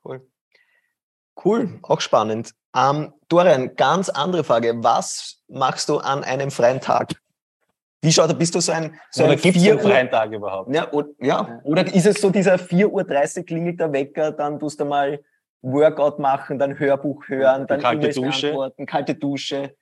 Cool. 0.05 0.27
Cool, 1.43 1.81
auch 1.83 2.01
spannend. 2.01 2.55
Ähm, 2.77 3.13
Dorian, 3.29 3.75
ganz 3.77 4.09
andere 4.09 4.45
Frage. 4.45 4.73
Was 4.83 5.43
machst 5.49 5.89
du 5.89 5.99
an 5.99 6.23
einem 6.25 6.51
freien 6.51 6.81
Tag? 6.81 7.13
Wie 8.05 8.13
schaut, 8.13 8.39
bist 8.39 8.55
du 8.55 8.61
so 8.61 8.71
ein, 8.71 9.01
so 9.11 9.25
oder 9.25 9.35
gibt 9.35 9.57
es 9.57 9.83
freien 9.83 10.11
Tag 10.11 10.31
überhaupt? 10.31 10.75
Ja, 10.75 10.93
oder, 10.93 11.09
ja, 11.21 11.61
oder 11.65 11.87
ist 11.87 12.05
es 12.05 12.21
so 12.21 12.29
dieser 12.29 12.57
4.30 12.57 13.39
Uhr 13.39 13.45
klingelt 13.47 13.81
der 13.81 13.91
Wecker, 13.95 14.31
dann 14.31 14.61
tust 14.61 14.79
du 14.79 14.85
mal 14.85 15.21
Workout 15.63 16.19
machen, 16.19 16.59
dann 16.59 16.79
Hörbuch 16.79 17.27
hören, 17.29 17.67
dann 17.67 17.81
kalte 17.81 18.11
Dusche. 18.11 18.49
Antworten, 18.49 18.85
kalte 18.85 19.15
Dusche. 19.15 19.75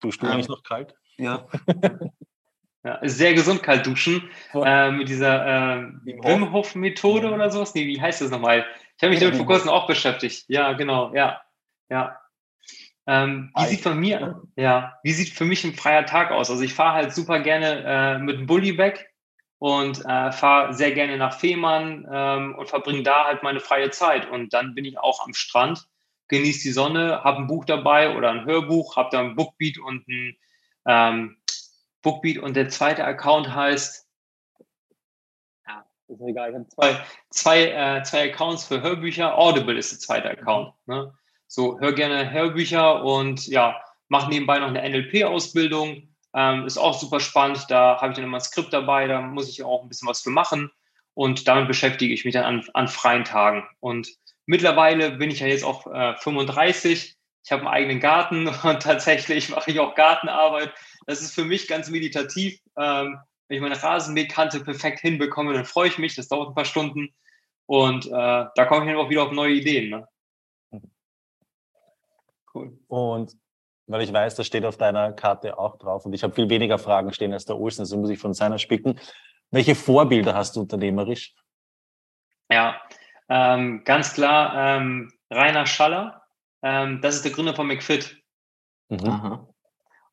Duschst 0.00 0.20
du 0.20 0.26
ähm, 0.26 0.32
eigentlich 0.32 0.48
noch 0.48 0.62
kalt? 0.62 0.94
Ja. 1.16 1.46
ja 2.84 2.98
sehr 3.02 3.32
gesund 3.32 3.62
kalt 3.62 3.86
duschen. 3.86 4.28
Äh, 4.52 4.90
mit 4.90 5.08
dieser 5.08 5.78
äh, 5.78 5.82
Wim 6.04 6.52
Hof 6.52 6.74
Methode 6.74 7.28
ja. 7.28 7.34
oder 7.34 7.50
sowas. 7.50 7.74
Nee, 7.74 7.86
wie 7.86 7.98
heißt 7.98 8.20
das 8.20 8.30
nochmal? 8.30 8.66
Ich 8.98 9.02
habe 9.02 9.10
mich 9.10 9.20
damit 9.20 9.36
vor 9.36 9.46
kurzem 9.46 9.70
auch 9.70 9.86
beschäftigt. 9.86 10.44
Ja, 10.48 10.74
genau, 10.74 11.14
ja. 11.14 11.40
Ja. 11.88 12.19
Ähm, 13.10 13.50
wie 13.56 13.66
sieht 13.66 13.80
von 13.80 13.98
mir, 13.98 14.40
ja, 14.54 14.96
wie 15.02 15.10
sieht 15.10 15.30
für 15.30 15.44
mich 15.44 15.64
ein 15.64 15.74
freier 15.74 16.06
Tag 16.06 16.30
aus? 16.30 16.48
Also 16.48 16.62
ich 16.62 16.74
fahre 16.74 16.94
halt 16.94 17.12
super 17.12 17.40
gerne 17.40 17.82
äh, 17.84 18.18
mit 18.20 18.38
dem 18.38 18.46
Bulli 18.46 18.78
weg 18.78 19.12
und 19.58 20.04
äh, 20.06 20.30
fahre 20.30 20.74
sehr 20.74 20.92
gerne 20.92 21.16
nach 21.16 21.36
Fehmarn 21.36 22.06
ähm, 22.08 22.54
und 22.54 22.68
verbringe 22.68 23.02
da 23.02 23.24
halt 23.24 23.42
meine 23.42 23.58
freie 23.58 23.90
Zeit. 23.90 24.30
Und 24.30 24.52
dann 24.52 24.76
bin 24.76 24.84
ich 24.84 24.96
auch 24.96 25.26
am 25.26 25.34
Strand, 25.34 25.88
genieße 26.28 26.62
die 26.62 26.70
Sonne, 26.70 27.24
habe 27.24 27.38
ein 27.38 27.48
Buch 27.48 27.64
dabei 27.64 28.16
oder 28.16 28.30
ein 28.30 28.44
Hörbuch, 28.44 28.94
habe 28.94 29.08
da 29.10 29.18
ein 29.18 29.34
Bookbeat 29.34 29.78
und 29.78 30.06
ein 30.06 30.36
ähm, 30.86 31.36
Bookbeat 32.02 32.38
und 32.38 32.54
der 32.54 32.68
zweite 32.68 33.04
Account 33.04 33.52
heißt, 33.52 34.08
ja, 35.66 35.84
ist 36.06 36.20
egal, 36.20 36.50
ich 36.50 36.54
habe 36.54 36.68
zwei, 36.68 37.04
zwei, 37.30 37.64
äh, 37.72 38.02
zwei 38.04 38.30
Accounts 38.30 38.66
für 38.66 38.80
Hörbücher. 38.82 39.36
Audible 39.36 39.76
ist 39.76 39.90
der 39.90 39.98
zweite 39.98 40.30
Account. 40.30 40.72
Ne? 40.86 41.12
So, 41.52 41.80
hör 41.80 41.92
gerne 41.92 42.30
Hörbücher 42.30 43.02
und 43.02 43.48
ja, 43.48 43.82
mache 44.06 44.30
nebenbei 44.30 44.60
noch 44.60 44.68
eine 44.68 44.88
NLP-Ausbildung. 44.88 46.14
Ähm, 46.32 46.64
ist 46.64 46.78
auch 46.78 46.96
super 46.96 47.18
spannend. 47.18 47.66
Da 47.68 48.00
habe 48.00 48.12
ich 48.12 48.14
dann 48.14 48.24
immer 48.24 48.36
ein 48.36 48.40
Skript 48.40 48.72
dabei, 48.72 49.08
da 49.08 49.20
muss 49.20 49.48
ich 49.48 49.64
auch 49.64 49.82
ein 49.82 49.88
bisschen 49.88 50.06
was 50.06 50.20
für 50.20 50.30
machen. 50.30 50.70
Und 51.14 51.48
damit 51.48 51.66
beschäftige 51.66 52.14
ich 52.14 52.24
mich 52.24 52.34
dann 52.34 52.44
an, 52.44 52.64
an 52.74 52.86
freien 52.86 53.24
Tagen. 53.24 53.66
Und 53.80 54.10
mittlerweile 54.46 55.10
bin 55.10 55.28
ich 55.28 55.40
ja 55.40 55.48
jetzt 55.48 55.64
auch 55.64 55.88
äh, 55.92 56.14
35. 56.18 57.16
Ich 57.42 57.50
habe 57.50 57.62
einen 57.62 57.74
eigenen 57.74 57.98
Garten 57.98 58.46
und 58.62 58.80
tatsächlich 58.80 59.48
mache 59.48 59.72
ich 59.72 59.80
auch 59.80 59.96
Gartenarbeit. 59.96 60.72
Das 61.06 61.20
ist 61.20 61.34
für 61.34 61.44
mich 61.44 61.66
ganz 61.66 61.90
meditativ. 61.90 62.60
Ähm, 62.78 63.18
wenn 63.48 63.56
ich 63.56 63.60
meine 63.60 63.82
Rasenmähkante 63.82 64.60
perfekt 64.60 65.00
hinbekomme, 65.00 65.52
dann 65.52 65.64
freue 65.64 65.88
ich 65.88 65.98
mich. 65.98 66.14
Das 66.14 66.28
dauert 66.28 66.50
ein 66.50 66.54
paar 66.54 66.64
Stunden. 66.64 67.12
Und 67.66 68.06
äh, 68.06 68.10
da 68.10 68.64
komme 68.68 68.86
ich 68.86 68.92
dann 68.92 69.04
auch 69.04 69.10
wieder 69.10 69.24
auf 69.24 69.32
neue 69.32 69.54
Ideen. 69.54 69.90
Ne? 69.90 70.06
Cool. 72.54 72.78
Und 72.88 73.36
weil 73.86 74.02
ich 74.02 74.12
weiß, 74.12 74.36
das 74.36 74.46
steht 74.46 74.64
auf 74.64 74.76
deiner 74.76 75.12
Karte 75.12 75.58
auch 75.58 75.76
drauf 75.76 76.06
und 76.06 76.12
ich 76.12 76.22
habe 76.22 76.34
viel 76.34 76.48
weniger 76.48 76.78
Fragen 76.78 77.12
stehen 77.12 77.32
als 77.32 77.44
der 77.44 77.58
Olsen, 77.58 77.82
also 77.82 77.96
muss 77.98 78.10
ich 78.10 78.18
von 78.18 78.34
seiner 78.34 78.58
spicken. 78.58 79.00
Welche 79.50 79.74
Vorbilder 79.74 80.34
hast 80.34 80.54
du 80.54 80.60
unternehmerisch? 80.60 81.34
Ja, 82.50 82.80
ähm, 83.28 83.82
ganz 83.84 84.14
klar 84.14 84.78
ähm, 84.78 85.12
Rainer 85.30 85.66
Schaller. 85.66 86.22
Ähm, 86.62 87.00
das 87.00 87.16
ist 87.16 87.24
der 87.24 87.32
Gründer 87.32 87.54
von 87.54 87.66
McFit. 87.66 88.16
Mhm. 88.88 89.46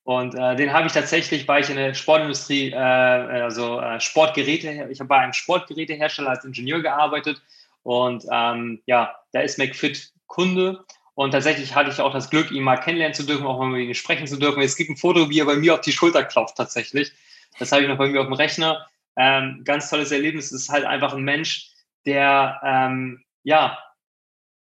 Und 0.04 0.36
äh, 0.36 0.56
den 0.56 0.72
habe 0.72 0.88
ich 0.88 0.94
tatsächlich, 0.94 1.48
weil 1.48 1.62
ich 1.62 1.70
in 1.70 1.76
der 1.76 1.94
Sportindustrie, 1.94 2.72
äh, 2.72 2.78
also 2.78 3.80
äh, 3.80 4.00
Sportgeräte, 4.00 4.88
ich 4.90 5.00
habe 5.00 5.10
bei 5.10 5.18
einem 5.18 5.34
Sportgerätehersteller 5.34 6.30
als 6.30 6.46
Ingenieur 6.46 6.82
gearbeitet 6.82 7.42
und 7.84 8.26
ähm, 8.32 8.82
ja, 8.86 9.16
da 9.34 9.42
ist 9.42 9.58
McFit 9.58 10.14
Kunde 10.28 10.86
und 11.18 11.32
tatsächlich 11.32 11.74
hatte 11.74 11.90
ich 11.90 12.00
auch 12.00 12.14
das 12.14 12.30
Glück, 12.30 12.52
ihn 12.52 12.62
mal 12.62 12.78
kennenlernen 12.78 13.16
zu 13.16 13.24
dürfen, 13.24 13.48
auch 13.48 13.58
mal 13.58 13.70
mit 13.70 13.88
ihm 13.88 13.94
sprechen 13.96 14.28
zu 14.28 14.38
dürfen. 14.38 14.62
Es 14.62 14.76
gibt 14.76 14.92
ein 14.92 14.98
Foto, 14.98 15.32
wie 15.32 15.40
er 15.40 15.46
bei 15.46 15.56
mir 15.56 15.74
auf 15.74 15.82
die 15.82 15.92
Schulter 15.92 16.24
klopft 16.24 16.58
tatsächlich. 16.58 17.12
Das 17.58 17.72
habe 17.72 17.82
ich 17.82 17.88
noch 17.88 17.98
bei 17.98 18.08
mir 18.08 18.22
auf 18.22 18.28
dem 18.28 18.34
Rechner. 18.34 18.86
Ähm, 19.16 19.64
ganz 19.66 19.90
tolles 19.90 20.12
Erlebnis. 20.12 20.52
Es 20.52 20.62
ist 20.62 20.70
halt 20.70 20.86
einfach 20.86 21.16
ein 21.16 21.24
Mensch, 21.24 21.72
der 22.06 22.62
ähm, 22.64 23.24
ja 23.42 23.80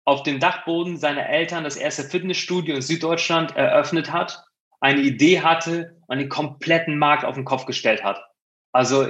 auf 0.05 0.23
dem 0.23 0.39
Dachboden 0.39 0.99
seiner 0.99 1.29
Eltern 1.29 1.65
das 1.65 1.75
erste 1.75 2.05
Fitnessstudio 2.05 2.77
in 2.77 2.83
Süddeutschland 2.83 3.57
eröffnet 3.57 4.13
hat, 4.13 4.45
eine 4.79 5.01
Idee 5.01 5.41
hatte 5.41 6.01
und 6.07 6.19
den 6.19 6.29
kompletten 6.29 6.97
Markt 6.97 7.25
auf 7.25 7.35
den 7.35 7.45
Kopf 7.45 7.67
gestellt 7.67 8.05
hat. 8.05 8.25
Also 8.71 9.09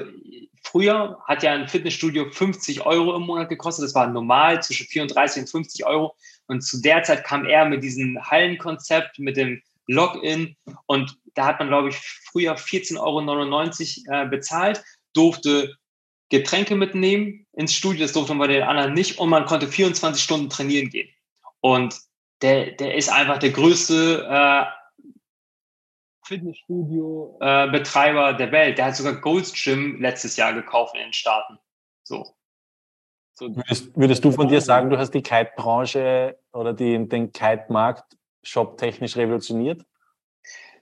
früher 0.67 1.19
hat 1.25 1.43
ja 1.43 1.53
ein 1.53 1.69
Fitnessstudio 1.69 2.31
50 2.31 2.85
Euro 2.85 3.17
im 3.17 3.23
Monat 3.23 3.49
gekostet. 3.49 3.85
Das 3.85 3.95
war 3.95 4.07
normal 4.09 4.62
zwischen 4.62 4.87
34 4.87 5.43
und 5.43 5.51
50 5.51 5.87
Euro. 5.87 6.14
Und 6.49 6.62
zu 6.62 6.81
der 6.81 7.03
Zeit 7.03 7.25
kam 7.25 7.47
er 7.47 7.64
mit 7.67 7.83
diesem 7.83 8.19
Hallenkonzept, 8.23 9.19
mit 9.19 9.37
dem 9.37 9.62
Login. 9.87 10.57
Und 10.87 11.17
da 11.35 11.47
hat 11.47 11.59
man, 11.59 11.69
glaube 11.69 11.91
ich, 11.91 11.97
früher 11.97 12.57
14,99 12.57 14.09
Euro 14.09 14.23
äh, 14.23 14.29
bezahlt, 14.29 14.83
durfte 15.14 15.77
Getränke 16.29 16.75
mitnehmen 16.75 17.47
ins 17.53 17.73
Studio, 17.73 18.03
das 18.03 18.12
durfte 18.12 18.35
man 18.35 18.49
bei 18.49 18.55
den 18.55 18.64
anderen 18.64 18.95
nicht. 18.95 19.19
Und 19.19 19.29
man 19.29 19.47
konnte 19.47 19.69
24 19.69 20.23
Stunden 20.23 20.51
trainieren 20.51 20.91
gehen. 20.91 21.09
Und 21.61 21.97
der, 22.43 22.73
der 22.73 22.97
ist 22.97 23.09
einfach 23.09 23.39
der 23.39 23.51
größte 23.51 24.27
äh, 24.29 24.64
Fitnessstudio-Betreiber 26.27 28.31
äh, 28.31 28.37
der 28.37 28.53
Welt. 28.53 28.79
Der 28.79 28.87
hat 28.87 28.97
sogar 28.97 29.20
Gold's 29.20 29.53
Gym 29.53 30.01
letztes 30.01 30.37
Jahr 30.37 30.53
gekauft 30.53 30.95
in 30.95 31.03
den 31.03 31.12
Staaten. 31.12 31.59
So. 32.03 32.35
So, 33.39 33.55
würdest, 33.55 33.95
würdest, 33.95 34.24
du 34.24 34.33
von 34.33 34.49
dir 34.49 34.62
sagen, 34.62 34.89
du 34.89 34.97
hast 34.97 35.11
die 35.11 35.22
Kite-Branche 35.22 36.39
oder 36.53 36.72
die, 36.72 37.07
den 37.07 37.33
Kite-Markt 37.33 38.16
shop-technisch 38.43 39.16
revolutioniert? 39.16 39.85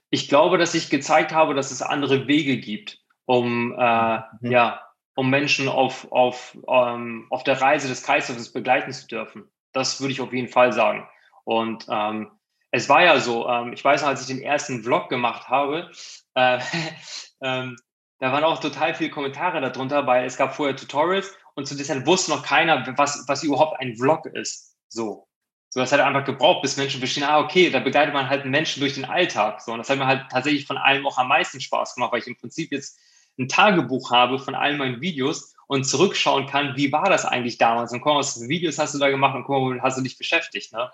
Ich 0.09 0.29
glaube, 0.29 0.57
dass 0.57 0.73
ich 0.73 0.89
gezeigt 0.89 1.33
habe, 1.33 1.53
dass 1.53 1.71
es 1.71 1.81
andere 1.81 2.27
Wege 2.27 2.57
gibt, 2.57 3.03
um, 3.25 3.75
äh, 3.77 4.19
mhm. 4.39 4.51
ja, 4.51 4.81
um 5.15 5.29
Menschen 5.29 5.67
auf, 5.67 6.09
auf, 6.11 6.57
ähm, 6.69 7.27
auf 7.29 7.43
der 7.43 7.59
Reise 7.59 7.89
des 7.89 8.03
Kreislaufs 8.03 8.53
begleiten 8.53 8.93
zu 8.93 9.07
dürfen. 9.07 9.51
Das 9.73 9.99
würde 9.99 10.13
ich 10.13 10.21
auf 10.21 10.31
jeden 10.31 10.47
Fall 10.47 10.71
sagen. 10.71 11.05
Und 11.43 11.85
ähm, 11.89 12.31
es 12.75 12.89
war 12.89 13.03
ja 13.03 13.19
so, 13.19 13.47
ähm, 13.47 13.71
ich 13.73 13.83
weiß 13.83 14.01
noch, 14.01 14.09
als 14.09 14.21
ich 14.21 14.27
den 14.27 14.41
ersten 14.41 14.83
Vlog 14.83 15.09
gemacht 15.09 15.47
habe, 15.47 15.89
äh, 16.35 16.59
ähm, 17.41 17.77
da 18.19 18.31
waren 18.31 18.43
auch 18.43 18.59
total 18.59 18.93
viele 18.93 19.09
Kommentare 19.09 19.61
darunter, 19.61 20.05
weil 20.07 20.25
es 20.25 20.37
gab 20.37 20.53
vorher 20.53 20.75
Tutorials 20.75 21.33
und 21.55 21.67
zu 21.67 21.75
Zeit 21.77 22.05
wusste 22.05 22.31
noch 22.31 22.43
keiner, 22.43 22.85
was, 22.97 23.23
was 23.27 23.43
überhaupt 23.43 23.79
ein 23.79 23.95
Vlog 23.95 24.25
ist. 24.25 24.75
So. 24.89 25.27
So, 25.69 25.81
das 25.81 25.91
hat 25.91 25.99
einfach 25.99 26.25
gebraucht, 26.25 26.61
bis 26.61 26.77
Menschen 26.77 26.99
verstehen, 26.99 27.23
ah, 27.23 27.39
okay, 27.39 27.69
da 27.69 27.79
begleitet 27.79 28.13
man 28.13 28.29
halt 28.29 28.45
Menschen 28.45 28.79
durch 28.79 28.93
den 28.93 29.03
Alltag. 29.03 29.61
So, 29.61 29.73
und 29.73 29.79
das 29.79 29.89
hat 29.89 29.97
mir 29.97 30.07
halt 30.07 30.25
tatsächlich 30.31 30.65
von 30.65 30.77
allem 30.77 31.05
auch 31.05 31.17
am 31.17 31.27
meisten 31.27 31.59
Spaß 31.59 31.95
gemacht, 31.95 32.13
weil 32.13 32.19
ich 32.19 32.27
im 32.27 32.37
Prinzip 32.37 32.71
jetzt 32.71 32.97
ein 33.37 33.49
Tagebuch 33.49 34.11
habe 34.11 34.39
von 34.39 34.55
all 34.55 34.77
meinen 34.77 35.01
Videos 35.01 35.53
und 35.67 35.83
zurückschauen 35.83 36.47
kann, 36.47 36.77
wie 36.77 36.91
war 36.93 37.09
das 37.09 37.25
eigentlich 37.25 37.57
damals? 37.57 37.91
Und 37.91 38.01
guck 38.01 38.13
mal, 38.13 38.19
was 38.19 38.35
für 38.37 38.47
Videos 38.47 38.79
hast 38.79 38.93
du 38.95 38.99
da 38.99 39.09
gemacht 39.09 39.35
und 39.35 39.43
guck 39.43 39.61
mal, 39.61 39.81
hast 39.81 39.97
du 39.97 40.01
dich 40.01 40.17
beschäftigt, 40.17 40.71
ne? 40.71 40.91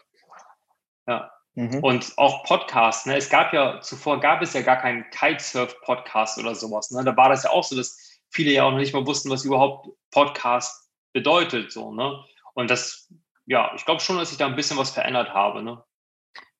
Ja. 1.08 1.32
Mhm. 1.56 1.84
Und 1.84 2.14
auch 2.18 2.44
Podcasts, 2.44 3.06
ne? 3.06 3.18
Es 3.18 3.30
gab 3.30 3.54
ja, 3.54 3.82
zuvor 3.82 4.20
gab 4.20 4.42
es 4.42 4.54
ja 4.54 4.62
gar 4.62 4.78
keinen 4.78 5.06
Kitesurf-Podcast 5.12 6.38
oder 6.38 6.56
sowas, 6.56 6.92
ne? 6.92 7.04
Da 7.04 7.16
war 7.18 7.30
das 7.30 7.44
ja 7.44 7.50
auch 7.50 7.64
so, 7.64 7.76
dass 7.76 7.98
viele 8.30 8.52
ja 8.52 8.64
auch 8.64 8.72
noch 8.72 8.78
nicht 8.78 8.94
mal 8.94 9.06
wussten, 9.06 9.30
was 9.30 9.44
überhaupt 9.44 9.90
Podcast 10.12 10.90
bedeutet, 11.14 11.72
so, 11.72 11.92
ne? 11.92 12.24
Und 12.54 12.70
das, 12.70 13.10
ja, 13.46 13.72
ich 13.76 13.86
glaube 13.86 14.02
schon, 14.02 14.18
dass 14.18 14.32
ich 14.32 14.38
da 14.38 14.48
ein 14.48 14.56
bisschen 14.56 14.78
was 14.78 14.92
verändert 14.92 15.34
habe. 15.34 15.62
Ne? 15.62 15.84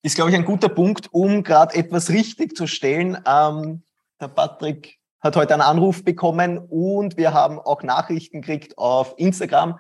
Ist, 0.04 0.16
glaube 0.16 0.32
ich, 0.32 0.36
ein 0.36 0.46
guter 0.46 0.70
Punkt, 0.70 1.10
um 1.14 1.44
gerade 1.44 1.76
etwas 1.76 2.10
richtig 2.10 2.56
zu 2.56 2.68
stellen. 2.68 3.22
Ähm, 3.26 3.84
der 4.20 4.30
Patrick 4.30 5.00
hat 5.20 5.36
heute 5.36 5.54
einen 5.54 5.62
Anruf 5.62 6.04
bekommen 6.04 6.58
und 6.58 7.18
wir 7.18 7.34
haben 7.34 7.60
auch 7.60 7.84
Nachrichten 7.84 8.42
gekriegt 8.42 8.78
auf 8.78 9.14
Instagram. 9.18 9.80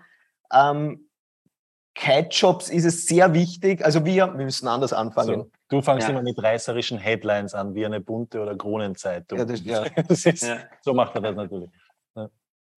Ähm, 0.53 1.09
Kite-Jobs 1.95 2.69
ist 2.69 2.85
es 2.85 3.05
sehr 3.05 3.33
wichtig. 3.33 3.83
Also 3.83 4.05
wir, 4.05 4.27
wir 4.37 4.45
müssen 4.45 4.67
anders 4.67 4.93
anfangen. 4.93 5.41
So, 5.41 5.51
du 5.69 5.81
fangst 5.81 6.07
ja. 6.07 6.13
immer 6.13 6.23
mit 6.23 6.41
reißerischen 6.41 6.97
Headlines 6.97 7.53
an, 7.53 7.75
wie 7.75 7.85
eine 7.85 7.99
bunte 7.99 8.41
oder 8.41 8.55
Kronenzeitung. 8.55 9.39
Ja, 9.39 9.45
das, 9.45 9.63
ja. 9.63 9.85
das 10.07 10.25
ist, 10.25 10.43
ja. 10.43 10.59
So 10.81 10.93
macht 10.93 11.15
er 11.15 11.21
das 11.21 11.35
natürlich. 11.35 11.69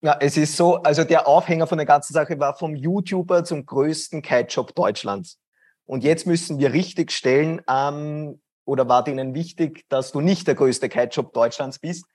Ja. 0.01 0.17
es 0.19 0.35
ist 0.35 0.57
so, 0.57 0.77
also 0.77 1.03
der 1.03 1.27
Aufhänger 1.27 1.67
von 1.67 1.77
der 1.77 1.87
ganzen 1.87 2.13
Sache 2.13 2.39
war 2.39 2.55
vom 2.55 2.75
YouTuber 2.75 3.43
zum 3.45 3.65
größten 3.65 4.21
Kite-Job 4.21 4.75
Deutschlands. 4.75 5.39
Und 5.85 6.03
jetzt 6.03 6.25
müssen 6.27 6.59
wir 6.59 6.73
richtig 6.73 7.11
stellen, 7.11 7.61
ähm, 7.69 8.41
oder 8.65 8.87
war 8.87 9.03
denen 9.03 9.33
wichtig, 9.33 9.85
dass 9.89 10.11
du 10.11 10.21
nicht 10.21 10.47
der 10.47 10.55
größte 10.55 10.89
Kite-Shop 10.89 11.33
Deutschlands 11.33 11.79
bist, 11.79 12.05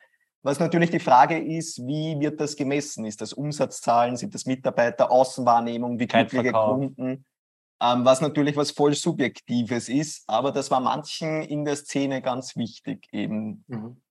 was 0.43 0.61
natürlich 0.61 0.91
die 0.91 1.01
Frage 1.01 1.39
ist, 1.39 1.79
wie 1.87 2.19
wird 2.21 2.41
das 2.41 2.57
gemessen? 2.57 3.05
Ist 3.05 3.21
das 3.21 3.33
Umsatzzahlen, 3.33 4.17
sind 4.17 4.35
das 4.35 4.47
Mitarbeiter, 4.47 5.11
Außenwahrnehmung, 5.11 5.99
wie 5.99 6.07
glückliche 6.07 6.53
Kunden? 6.53 7.25
Ähm, 7.81 8.05
was 8.05 8.21
natürlich 8.21 8.57
was 8.57 8.73
voll 8.73 8.95
Subjektives 8.95 9.89
ist, 9.89 10.29
aber 10.29 10.51
das 10.51 10.71
war 10.71 10.81
manchen 10.81 11.43
in 11.43 11.65
der 11.65 11.77
Szene 11.77 12.23
ganz 12.23 12.57
wichtig 12.57 13.07
eben. 13.13 13.65
Mhm. 13.69 14.03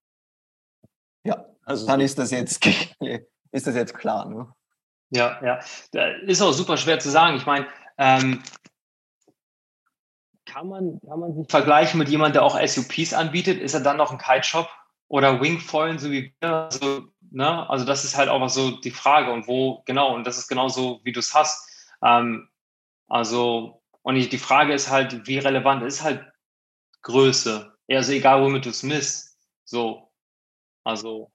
Ja, 1.23 1.45
also 1.65 1.86
dann 1.86 1.99
ist 1.99 2.17
das 2.17 2.32
jetzt, 2.32 2.65
ist 3.51 3.67
das 3.67 3.75
jetzt 3.75 3.93
klar. 3.93 4.30
Ne? 4.30 4.47
Ja, 5.09 5.39
ja. 5.43 5.59
Ist 6.21 6.41
auch 6.41 6.53
super 6.53 6.78
schwer 6.78 6.99
zu 6.99 7.09
sagen. 7.09 7.36
Ich 7.36 7.45
meine, 7.45 7.67
ähm, 7.97 8.41
kann 10.45 10.69
man, 10.69 10.99
kann 11.01 11.19
man 11.19 11.36
sich 11.36 11.49
vergleichen 11.49 11.99
mit 11.99 12.09
jemandem, 12.09 12.34
der 12.34 12.43
auch 12.43 12.59
SUPs 12.59 13.13
anbietet? 13.13 13.59
Ist 13.59 13.73
er 13.73 13.82
dann 13.82 13.97
noch 13.97 14.11
ein 14.11 14.17
Kite-Shop? 14.17 14.69
Oder 15.08 15.41
Wingfoilen, 15.41 15.99
so 15.99 16.12
wie 16.12 16.34
wir. 16.39 16.53
Also, 16.53 17.08
ne? 17.32 17.70
also 17.70 17.86
das 17.86 18.03
ist 18.03 18.18
halt 18.18 18.30
auch 18.30 18.47
so 18.49 18.72
die 18.72 18.91
Frage 18.91 19.32
und 19.32 19.47
wo, 19.47 19.84
genau, 19.86 20.14
und 20.14 20.26
das 20.26 20.38
ist 20.38 20.47
genauso, 20.47 21.01
wie 21.03 21.12
du 21.12 21.20
es 21.20 21.34
hast. 21.34 21.70
Ähm, 22.03 22.49
also, 23.08 23.82
und 24.01 24.16
die 24.16 24.38
Frage 24.38 24.74
ist 24.74 24.89
halt, 24.89 25.28
wie 25.28 25.38
relevant 25.38 25.84
ist 25.84 26.03
halt 26.03 26.26
Größe? 27.01 27.74
Also 27.89 28.12
egal, 28.12 28.43
womit 28.43 28.66
du 28.66 28.70
es 28.70 28.84
misst. 28.84 29.38
So. 29.64 30.12
Also 30.84 31.32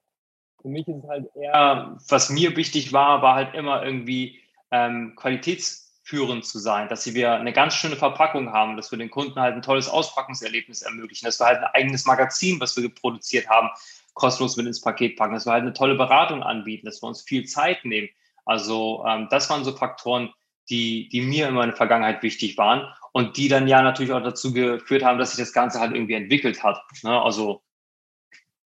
für 0.61 0.69
mich 0.69 0.87
ist 0.87 1.03
es 1.03 1.09
halt 1.09 1.27
eher, 1.35 1.97
was 2.07 2.29
mir 2.29 2.55
wichtig 2.55 2.93
war, 2.93 3.21
war 3.21 3.35
halt 3.35 3.53
immer 3.53 3.83
irgendwie 3.83 4.39
ähm, 4.71 5.13
Qualitäts- 5.15 5.82
führend 6.03 6.45
zu 6.45 6.59
sein, 6.59 6.89
dass 6.89 7.11
wir 7.11 7.31
eine 7.31 7.53
ganz 7.53 7.75
schöne 7.75 7.95
Verpackung 7.95 8.51
haben, 8.51 8.75
dass 8.75 8.91
wir 8.91 8.99
den 8.99 9.09
Kunden 9.09 9.39
halt 9.39 9.55
ein 9.55 9.61
tolles 9.61 9.87
Auspackungserlebnis 9.87 10.81
ermöglichen, 10.81 11.25
dass 11.25 11.39
wir 11.39 11.45
halt 11.45 11.59
ein 11.59 11.71
eigenes 11.73 12.05
Magazin, 12.05 12.59
was 12.59 12.75
wir 12.75 12.93
produziert 12.93 13.47
haben, 13.49 13.69
kostenlos 14.13 14.57
mit 14.57 14.67
ins 14.67 14.81
Paket 14.81 15.17
packen, 15.17 15.33
dass 15.33 15.45
wir 15.45 15.53
halt 15.53 15.61
eine 15.61 15.73
tolle 15.73 15.95
Beratung 15.95 16.43
anbieten, 16.43 16.85
dass 16.85 17.01
wir 17.01 17.07
uns 17.07 17.21
viel 17.21 17.45
Zeit 17.45 17.85
nehmen. 17.85 18.09
Also 18.45 19.03
ähm, 19.07 19.27
das 19.31 19.49
waren 19.49 19.63
so 19.63 19.71
Faktoren, 19.71 20.33
die, 20.69 21.07
die 21.07 21.21
mir 21.21 21.47
in 21.47 21.55
meiner 21.55 21.75
Vergangenheit 21.75 22.21
wichtig 22.21 22.57
waren 22.57 22.93
und 23.13 23.37
die 23.37 23.47
dann 23.47 23.67
ja 23.69 23.81
natürlich 23.81 24.11
auch 24.11 24.23
dazu 24.23 24.53
geführt 24.53 25.03
haben, 25.03 25.19
dass 25.19 25.31
sich 25.31 25.39
das 25.39 25.53
Ganze 25.53 25.79
halt 25.79 25.95
irgendwie 25.95 26.13
entwickelt 26.13 26.63
hat, 26.63 26.81
ne? 27.03 27.21
also 27.21 27.63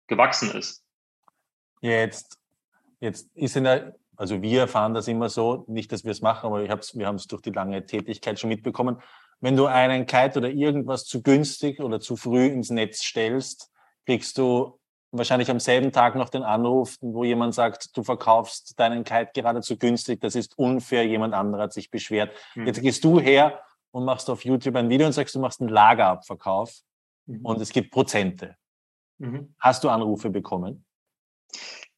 gewachsen 0.07 0.51
ist. 0.51 0.85
Jetzt, 1.81 2.39
jetzt 3.01 3.29
ist 3.35 3.57
in 3.57 3.65
der 3.65 3.95
also 4.23 4.41
wir 4.41 4.61
erfahren 4.61 4.95
das 4.95 5.09
immer 5.09 5.29
so, 5.29 5.65
nicht, 5.67 5.91
dass 5.91 6.05
wir 6.05 6.13
es 6.13 6.21
machen, 6.21 6.47
aber 6.47 6.63
wir 6.63 6.71
haben 7.07 7.17
es 7.17 7.27
durch 7.27 7.43
die 7.43 7.51
lange 7.51 7.85
Tätigkeit 7.85 8.39
schon 8.39 8.51
mitbekommen. 8.51 9.03
Wenn 9.41 9.57
du 9.57 9.67
einen 9.67 10.07
Kite 10.07 10.39
oder 10.39 10.49
irgendwas 10.49 11.07
zu 11.07 11.25
günstig 11.25 11.81
oder 11.81 11.99
zu 11.99 12.15
früh 12.15 12.47
ins 12.47 12.71
Netz 12.71 13.03
stellst, 13.03 13.73
kriegst 14.07 14.39
du 14.39 14.79
wahrscheinlich 15.11 15.51
am 15.51 15.59
selben 15.59 15.91
Tag 15.91 16.15
noch 16.15 16.29
den 16.29 16.45
Anruf, 16.45 16.99
wo 17.01 17.25
jemand 17.25 17.53
sagt, 17.57 17.97
du 17.97 18.05
verkaufst 18.05 18.79
deinen 18.79 19.03
Kite 19.03 19.33
gerade 19.35 19.61
zu 19.61 19.77
günstig, 19.77 20.21
das 20.21 20.37
ist 20.37 20.57
unfair, 20.57 21.05
jemand 21.05 21.35
anderer 21.35 21.65
hat 21.65 21.73
sich 21.73 21.91
beschwert. 21.91 22.31
Mhm. 22.55 22.69
Jetzt 22.69 22.81
gehst 22.81 23.03
du 23.03 23.19
her 23.19 23.61
und 23.91 24.05
machst 24.05 24.31
auf 24.31 24.45
YouTube 24.45 24.77
ein 24.77 24.89
Video 24.89 25.09
und 25.09 25.15
sagst, 25.15 25.35
du 25.35 25.41
machst 25.41 25.61
einen 25.61 25.71
Lagerabverkauf 25.71 26.73
mhm. 27.27 27.45
und 27.45 27.61
es 27.61 27.71
gibt 27.71 27.91
Prozente. 27.91 28.55
Mhm. 29.19 29.57
Hast 29.59 29.83
du 29.83 29.89
Anrufe 29.89 30.31
bekommen? 30.31 30.85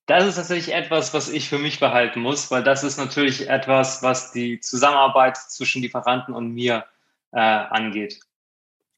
Das 0.07 0.27
ist 0.27 0.35
tatsächlich 0.35 0.75
etwas, 0.75 1.15
was 1.15 1.31
ich 1.31 1.49
für 1.49 1.59
mich 1.59 1.81
behalten 1.81 2.21
muss, 2.21 2.51
weil 2.51 2.63
das 2.63 2.85
ist 2.85 2.99
natürlich 2.99 3.49
etwas, 3.49 4.03
was 4.03 4.33
die 4.33 4.61
Zusammenarbeit 4.61 5.37
zwischen 5.37 5.81
Lieferanten 5.81 6.35
und 6.35 6.53
mir 6.53 6.85
äh, 7.33 7.39
angeht. 7.41 8.21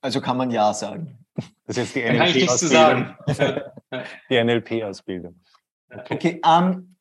Also 0.01 0.21
kann 0.21 0.37
man 0.37 0.51
ja 0.51 0.73
sagen. 0.75 1.19
Das 1.67 1.77
ist 1.77 1.95
jetzt 1.95 1.97
die 1.97 2.03
NLP-Ausbildung. 2.03 3.15
die 4.31 4.45
NLP-Ausbildung. 4.45 5.41
Okay, 5.91 6.15
okay 6.15 6.41
ähm, 6.45 6.97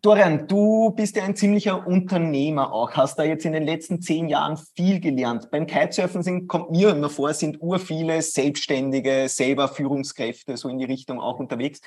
Dorian, 0.00 0.48
du 0.48 0.90
bist 0.90 1.14
ja 1.16 1.22
ein 1.22 1.36
ziemlicher 1.36 1.86
Unternehmer 1.86 2.72
auch, 2.72 2.90
hast 2.94 3.18
da 3.18 3.22
jetzt 3.22 3.44
in 3.44 3.52
den 3.52 3.62
letzten 3.62 4.00
zehn 4.02 4.28
Jahren 4.28 4.56
viel 4.56 4.98
gelernt. 4.98 5.50
Beim 5.52 5.66
Kitesurfen 5.66 6.24
sind, 6.24 6.48
kommt 6.48 6.72
mir 6.72 6.90
immer 6.90 7.08
vor, 7.08 7.32
sind 7.34 7.60
ur 7.60 7.78
viele 7.78 8.20
Selbstständige, 8.20 9.28
selber 9.28 9.68
Führungskräfte 9.68 10.56
so 10.56 10.68
in 10.68 10.78
die 10.78 10.86
Richtung 10.86 11.20
auch 11.20 11.38
unterwegs. 11.38 11.80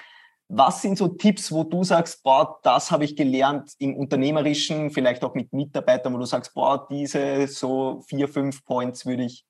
Was 0.47 0.81
sind 0.81 0.97
so 0.97 1.07
Tipps, 1.07 1.51
wo 1.51 1.63
du 1.63 1.83
sagst, 1.83 2.21
boah, 2.21 2.59
das 2.61 2.91
habe 2.91 3.03
ich 3.03 3.15
gelernt 3.15 3.73
im 3.79 3.95
Unternehmerischen, 3.95 4.91
vielleicht 4.91 5.23
auch 5.23 5.33
mit 5.33 5.51
Mitarbeitern, 5.53 6.13
wo 6.13 6.17
du 6.19 6.25
sagst, 6.25 6.53
boah, 6.53 6.87
diese 6.87 7.47
so 7.47 8.01
vier, 8.07 8.27
fünf 8.27 8.63
Points 8.63 9.05
würde 9.05 9.23
ich, 9.23 9.45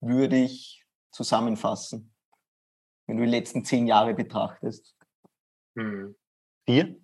würde 0.00 0.36
ich 0.36 0.84
zusammenfassen, 1.12 2.12
wenn 3.06 3.16
du 3.16 3.24
die 3.24 3.30
letzten 3.30 3.64
zehn 3.64 3.86
Jahre 3.86 4.12
betrachtest? 4.12 4.96
Hm. 5.76 6.16
Vier? 6.66 6.96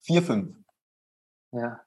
Vier, 0.00 0.22
fünf. 0.22 0.56
Ja. 1.52 1.80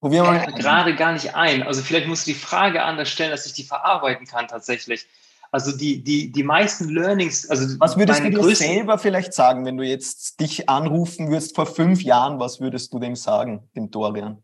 Probieren 0.00 0.26
wir 0.26 0.32
mal. 0.32 0.52
Gerade 0.52 0.96
gar 0.96 1.12
nicht 1.12 1.36
ein. 1.36 1.62
Also 1.62 1.80
vielleicht 1.80 2.08
musst 2.08 2.26
du 2.26 2.32
die 2.32 2.38
Frage 2.38 2.82
anders 2.82 3.08
stellen, 3.08 3.30
dass 3.30 3.46
ich 3.46 3.52
die 3.52 3.62
verarbeiten 3.62 4.26
kann 4.26 4.48
tatsächlich. 4.48 5.06
Also 5.54 5.76
die, 5.76 6.02
die, 6.02 6.32
die 6.32 6.42
meisten 6.42 6.88
Learnings, 6.88 7.48
also 7.50 7.78
was 7.78 7.98
würdest 7.98 8.24
du 8.24 8.30
dir 8.30 8.56
selber 8.56 8.96
vielleicht 8.96 9.34
sagen, 9.34 9.66
wenn 9.66 9.76
du 9.76 9.84
jetzt 9.84 10.40
dich 10.40 10.70
anrufen 10.70 11.28
würdest 11.28 11.54
vor 11.54 11.66
fünf 11.66 12.02
Jahren, 12.02 12.40
was 12.40 12.58
würdest 12.60 12.94
du 12.94 12.98
dem 12.98 13.14
sagen, 13.16 13.68
dem 13.76 13.90
Dorian? 13.90 14.42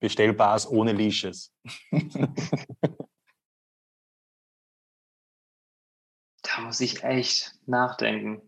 Bestellbars 0.00 0.66
ohne 0.66 0.92
Leashes. 0.92 1.52
da 6.42 6.60
muss 6.62 6.80
ich 6.80 7.04
echt 7.04 7.54
nachdenken. 7.66 8.40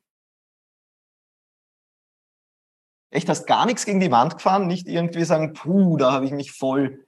Echt, 3.10 3.28
hast 3.28 3.46
gar 3.46 3.66
nichts 3.66 3.84
gegen 3.84 4.00
die 4.00 4.10
Wand 4.10 4.38
gefahren? 4.38 4.66
Nicht 4.66 4.88
irgendwie 4.88 5.24
sagen, 5.24 5.52
puh, 5.52 5.98
da 5.98 6.12
habe 6.12 6.24
ich 6.24 6.32
mich 6.32 6.50
voll. 6.50 7.06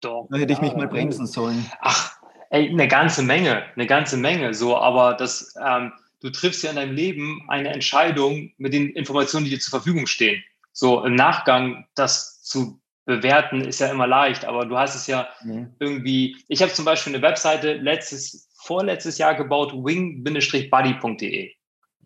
Doch. 0.00 0.28
Da 0.30 0.36
hätte 0.36 0.52
ich 0.52 0.60
mich 0.60 0.76
mal 0.76 0.86
bremsen 0.86 1.26
sollen. 1.26 1.68
Ach, 1.80 2.13
Ey, 2.54 2.68
eine 2.68 2.86
ganze 2.86 3.24
Menge, 3.24 3.64
eine 3.74 3.88
ganze 3.88 4.16
Menge. 4.16 4.54
So, 4.54 4.76
aber 4.76 5.14
das, 5.14 5.56
ähm, 5.60 5.92
du 6.20 6.30
triffst 6.30 6.62
ja 6.62 6.70
in 6.70 6.76
deinem 6.76 6.94
Leben 6.94 7.44
eine 7.48 7.70
Entscheidung 7.70 8.52
mit 8.58 8.72
den 8.72 8.90
Informationen, 8.90 9.44
die 9.44 9.50
dir 9.50 9.58
zur 9.58 9.72
Verfügung 9.72 10.06
stehen. 10.06 10.40
So 10.72 11.04
im 11.04 11.16
Nachgang 11.16 11.84
das 11.96 12.44
zu 12.44 12.80
bewerten 13.06 13.62
ist 13.62 13.80
ja 13.80 13.88
immer 13.88 14.06
leicht, 14.06 14.44
aber 14.44 14.66
du 14.66 14.78
hast 14.78 14.94
es 14.94 15.08
ja 15.08 15.26
mhm. 15.42 15.74
irgendwie. 15.80 16.36
Ich 16.46 16.62
habe 16.62 16.72
zum 16.72 16.84
Beispiel 16.84 17.12
eine 17.12 17.22
Webseite 17.22 17.72
letztes, 17.72 18.48
vorletztes 18.62 19.18
Jahr 19.18 19.34
gebaut, 19.34 19.72
wing-buddy.de. 19.72 21.50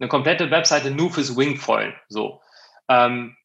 Eine 0.01 0.09
komplette 0.09 0.51
Webseite 0.51 0.91
nur 0.91 1.13
fürs 1.13 1.37
Wingfoilen. 1.37 1.93
So. 2.09 2.41
Ähm, 2.89 3.37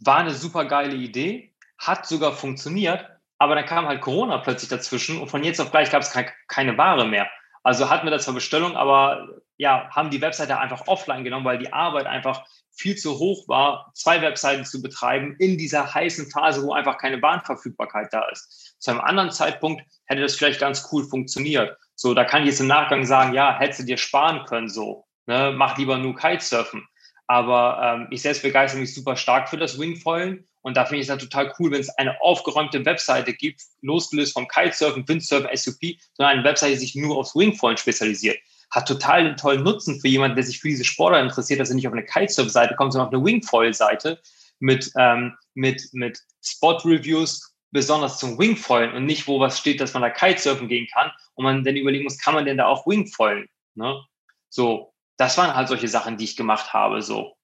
war 0.00 0.16
eine 0.16 0.32
super 0.32 0.64
geile 0.64 0.94
Idee, 0.94 1.52
hat 1.76 2.06
sogar 2.06 2.32
funktioniert, 2.32 3.06
aber 3.42 3.56
dann 3.56 3.66
kam 3.66 3.88
halt 3.88 4.00
Corona 4.00 4.38
plötzlich 4.38 4.70
dazwischen 4.70 5.20
und 5.20 5.26
von 5.26 5.42
jetzt 5.42 5.60
auf 5.60 5.72
gleich 5.72 5.90
gab 5.90 6.02
es 6.02 6.12
keine, 6.12 6.30
keine 6.46 6.78
Ware 6.78 7.04
mehr. 7.04 7.28
Also 7.64 7.90
hatten 7.90 8.06
wir 8.06 8.12
das 8.12 8.22
zwar 8.22 8.34
Bestellung, 8.34 8.76
aber 8.76 9.40
ja, 9.56 9.90
haben 9.90 10.10
die 10.10 10.20
Webseite 10.20 10.60
einfach 10.60 10.86
offline 10.86 11.24
genommen, 11.24 11.44
weil 11.44 11.58
die 11.58 11.72
Arbeit 11.72 12.06
einfach 12.06 12.44
viel 12.70 12.94
zu 12.94 13.18
hoch 13.18 13.48
war, 13.48 13.90
zwei 13.94 14.22
Webseiten 14.22 14.64
zu 14.64 14.80
betreiben 14.80 15.34
in 15.40 15.58
dieser 15.58 15.92
heißen 15.92 16.30
Phase, 16.30 16.62
wo 16.62 16.72
einfach 16.72 16.98
keine 16.98 17.18
Bahnverfügbarkeit 17.18 18.12
da 18.12 18.28
ist. 18.28 18.76
Zu 18.78 18.92
einem 18.92 19.00
anderen 19.00 19.32
Zeitpunkt 19.32 19.82
hätte 20.06 20.22
das 20.22 20.36
vielleicht 20.36 20.60
ganz 20.60 20.88
cool 20.92 21.02
funktioniert. 21.02 21.76
So, 21.96 22.14
da 22.14 22.24
kann 22.24 22.42
ich 22.42 22.50
jetzt 22.50 22.60
im 22.60 22.68
Nachgang 22.68 23.04
sagen, 23.04 23.34
ja, 23.34 23.58
hättest 23.58 23.80
du 23.80 23.84
dir 23.86 23.98
sparen 23.98 24.46
können, 24.46 24.68
so. 24.68 25.04
Ne, 25.26 25.52
mach 25.56 25.76
lieber 25.78 25.98
nur 25.98 26.14
Kitesurfen. 26.14 26.86
Aber 27.26 27.80
ähm, 27.82 28.06
ich 28.10 28.22
selbst 28.22 28.42
begeistere 28.42 28.80
mich 28.80 28.94
super 28.94 29.16
stark 29.16 29.48
für 29.48 29.56
das 29.56 29.80
Wingfoilen 29.80 30.46
und 30.62 30.76
da 30.76 30.84
finde 30.84 31.00
ich 31.00 31.02
es 31.02 31.08
dann 31.08 31.18
total 31.18 31.52
cool, 31.58 31.72
wenn 31.72 31.80
es 31.80 31.90
eine 31.98 32.20
aufgeräumte 32.20 32.84
Webseite 32.84 33.32
gibt, 33.32 33.62
losgelöst 33.82 34.32
vom 34.32 34.46
Kitesurfen, 34.48 35.06
Windsurfen, 35.06 35.48
SUP, 35.54 35.80
sondern 36.14 36.38
eine 36.38 36.44
Webseite, 36.44 36.72
die 36.72 36.78
sich 36.78 36.94
nur 36.94 37.18
aufs 37.18 37.34
Wingfoilen 37.34 37.76
spezialisiert. 37.76 38.38
Hat 38.70 38.88
total 38.88 39.20
einen 39.20 39.36
tollen 39.36 39.64
Nutzen 39.64 40.00
für 40.00 40.08
jemanden, 40.08 40.36
der 40.36 40.44
sich 40.44 40.60
für 40.60 40.68
diese 40.68 40.84
Sportler 40.84 41.20
interessiert, 41.20 41.60
dass 41.60 41.68
er 41.68 41.74
nicht 41.74 41.86
auf 41.86 41.92
eine 41.92 42.04
Kitesurf-Seite 42.04 42.76
kommt, 42.76 42.92
sondern 42.92 43.08
auf 43.08 43.14
eine 43.14 43.24
Wingfoil-Seite 43.24 44.20
mit, 44.60 44.90
ähm, 44.96 45.36
mit, 45.54 45.82
mit 45.92 46.20
Spot-Reviews 46.42 47.54
besonders 47.72 48.18
zum 48.18 48.38
Wingfoilen 48.38 48.92
und 48.92 49.04
nicht, 49.04 49.26
wo 49.26 49.40
was 49.40 49.58
steht, 49.58 49.80
dass 49.80 49.94
man 49.94 50.02
da 50.02 50.10
Kitesurfen 50.10 50.68
gehen 50.68 50.86
kann 50.92 51.10
und 51.34 51.44
man 51.44 51.64
dann 51.64 51.76
überlegen 51.76 52.04
muss, 52.04 52.18
kann 52.18 52.34
man 52.34 52.44
denn 52.44 52.58
da 52.58 52.66
auch 52.66 52.86
Wingfoilen? 52.86 53.48
Ne? 53.74 54.00
So, 54.48 54.94
das 55.16 55.36
waren 55.38 55.54
halt 55.54 55.68
solche 55.68 55.88
Sachen, 55.88 56.18
die 56.18 56.24
ich 56.24 56.36
gemacht 56.36 56.72
habe. 56.72 57.02
So, 57.02 57.34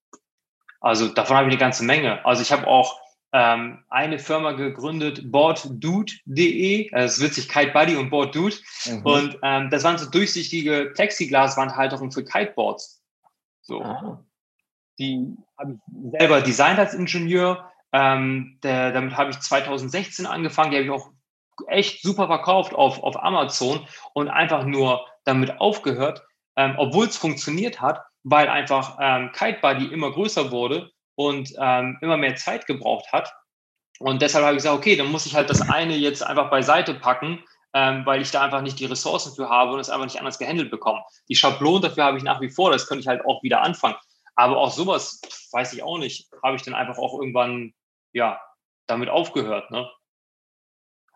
also 0.80 1.08
davon 1.08 1.36
habe 1.36 1.48
ich 1.48 1.52
eine 1.52 1.60
ganze 1.60 1.84
Menge. 1.84 2.24
Also 2.24 2.42
ich 2.42 2.52
habe 2.52 2.66
auch 2.66 3.00
ähm, 3.32 3.84
eine 3.88 4.18
Firma 4.18 4.52
gegründet, 4.52 5.30
boarddude.de. 5.30 6.92
Also 6.92 7.06
es 7.06 7.18
ist 7.18 7.24
witzig, 7.24 7.48
Kite 7.48 7.72
Buddy 7.72 7.96
und 7.96 8.10
Boarddude. 8.10 8.56
Mhm. 8.86 9.02
Und 9.02 9.38
ähm, 9.42 9.70
das 9.70 9.84
waren 9.84 9.98
so 9.98 10.08
durchsichtige 10.08 10.92
Plexiglaswandhalterungen 10.94 12.12
für 12.12 12.24
Kiteboards. 12.24 13.02
So. 13.62 13.82
Ah. 13.82 14.24
Die 14.98 15.36
habe 15.58 15.74
ich 15.74 16.10
selber 16.18 16.40
designt 16.40 16.78
als 16.78 16.94
Ingenieur. 16.94 17.70
Ähm, 17.92 18.58
der, 18.62 18.92
damit 18.92 19.16
habe 19.16 19.30
ich 19.30 19.38
2016 19.40 20.26
angefangen. 20.26 20.70
Die 20.70 20.76
habe 20.78 20.86
ich 20.86 20.90
auch 20.90 21.10
echt 21.66 22.02
super 22.02 22.28
verkauft 22.28 22.74
auf, 22.74 23.02
auf 23.02 23.22
Amazon 23.22 23.86
und 24.14 24.28
einfach 24.28 24.64
nur 24.64 25.06
damit 25.24 25.60
aufgehört, 25.60 26.22
ähm, 26.56 26.74
obwohl 26.78 27.06
es 27.06 27.16
funktioniert 27.16 27.80
hat, 27.80 28.00
weil 28.22 28.48
einfach 28.48 28.96
ähm, 29.00 29.32
Kite 29.32 29.58
Buddy 29.60 29.86
immer 29.86 30.12
größer 30.12 30.50
wurde 30.50 30.90
und 31.18 31.52
ähm, 31.58 31.98
immer 32.00 32.16
mehr 32.16 32.36
Zeit 32.36 32.66
gebraucht 32.66 33.12
hat. 33.12 33.34
Und 33.98 34.22
deshalb 34.22 34.44
habe 34.44 34.54
ich 34.54 34.62
gesagt, 34.62 34.78
okay, 34.78 34.94
dann 34.94 35.10
muss 35.10 35.26
ich 35.26 35.34
halt 35.34 35.50
das 35.50 35.68
eine 35.68 35.96
jetzt 35.96 36.22
einfach 36.22 36.48
beiseite 36.48 36.94
packen, 36.94 37.42
ähm, 37.74 38.06
weil 38.06 38.22
ich 38.22 38.30
da 38.30 38.44
einfach 38.44 38.62
nicht 38.62 38.78
die 38.78 38.84
Ressourcen 38.84 39.34
für 39.34 39.48
habe 39.48 39.72
und 39.72 39.80
es 39.80 39.90
einfach 39.90 40.04
nicht 40.04 40.20
anders 40.20 40.38
gehandelt 40.38 40.70
bekomme. 40.70 41.02
Die 41.28 41.34
Schablonen 41.34 41.82
dafür 41.82 42.04
habe 42.04 42.18
ich 42.18 42.22
nach 42.22 42.40
wie 42.40 42.50
vor, 42.50 42.70
das 42.70 42.86
könnte 42.86 43.00
ich 43.00 43.08
halt 43.08 43.26
auch 43.26 43.42
wieder 43.42 43.62
anfangen. 43.62 43.96
Aber 44.36 44.58
auch 44.58 44.70
sowas, 44.70 45.20
weiß 45.50 45.72
ich 45.72 45.82
auch 45.82 45.98
nicht, 45.98 46.30
habe 46.44 46.54
ich 46.54 46.62
dann 46.62 46.74
einfach 46.74 46.98
auch 46.98 47.18
irgendwann, 47.18 47.74
ja, 48.12 48.40
damit 48.86 49.08
aufgehört, 49.08 49.72
ne? 49.72 49.90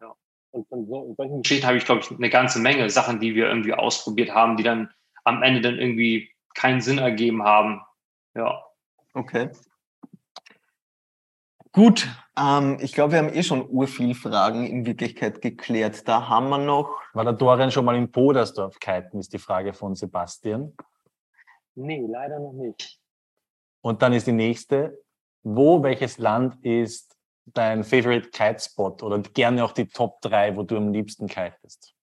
Ja. 0.00 0.16
Und 0.50 0.68
von 0.68 0.84
so, 0.88 1.14
solchen 1.16 1.42
Geschichten 1.42 1.66
habe 1.68 1.76
ich, 1.76 1.84
glaube 1.84 2.00
ich, 2.00 2.10
eine 2.10 2.28
ganze 2.28 2.58
Menge 2.58 2.90
Sachen, 2.90 3.20
die 3.20 3.36
wir 3.36 3.46
irgendwie 3.46 3.72
ausprobiert 3.72 4.34
haben, 4.34 4.56
die 4.56 4.64
dann 4.64 4.92
am 5.22 5.44
Ende 5.44 5.60
dann 5.60 5.78
irgendwie 5.78 6.34
keinen 6.56 6.80
Sinn 6.80 6.98
ergeben 6.98 7.44
haben. 7.44 7.82
Ja. 8.34 8.64
Okay. 9.14 9.48
Gut, 11.72 12.06
ähm, 12.36 12.76
ich 12.82 12.92
glaube, 12.92 13.12
wir 13.12 13.18
haben 13.18 13.32
eh 13.32 13.42
schon 13.42 13.66
urviel 13.66 14.14
Fragen 14.14 14.66
in 14.66 14.84
Wirklichkeit 14.84 15.40
geklärt. 15.40 16.06
Da 16.06 16.28
haben 16.28 16.50
wir 16.50 16.58
noch. 16.58 17.00
War 17.14 17.24
der 17.24 17.32
Dorian 17.32 17.70
schon 17.70 17.86
mal 17.86 17.96
in 17.96 18.12
Podersdorf 18.12 18.78
kiten, 18.78 19.18
ist 19.18 19.32
die 19.32 19.38
Frage 19.38 19.72
von 19.72 19.94
Sebastian. 19.94 20.76
Nee, 21.74 22.04
leider 22.06 22.38
noch 22.40 22.52
nicht. 22.52 23.00
Und 23.80 24.02
dann 24.02 24.12
ist 24.12 24.26
die 24.26 24.32
nächste. 24.32 25.02
Wo, 25.42 25.82
welches 25.82 26.18
Land 26.18 26.62
ist 26.62 27.16
dein 27.46 27.84
Favorite 27.84 28.28
Kite 28.28 28.60
Spot 28.60 28.96
oder 29.00 29.18
gerne 29.20 29.64
auch 29.64 29.72
die 29.72 29.86
Top 29.86 30.20
3, 30.20 30.54
wo 30.56 30.64
du 30.64 30.76
am 30.76 30.92
liebsten 30.92 31.26
kitest? 31.26 31.94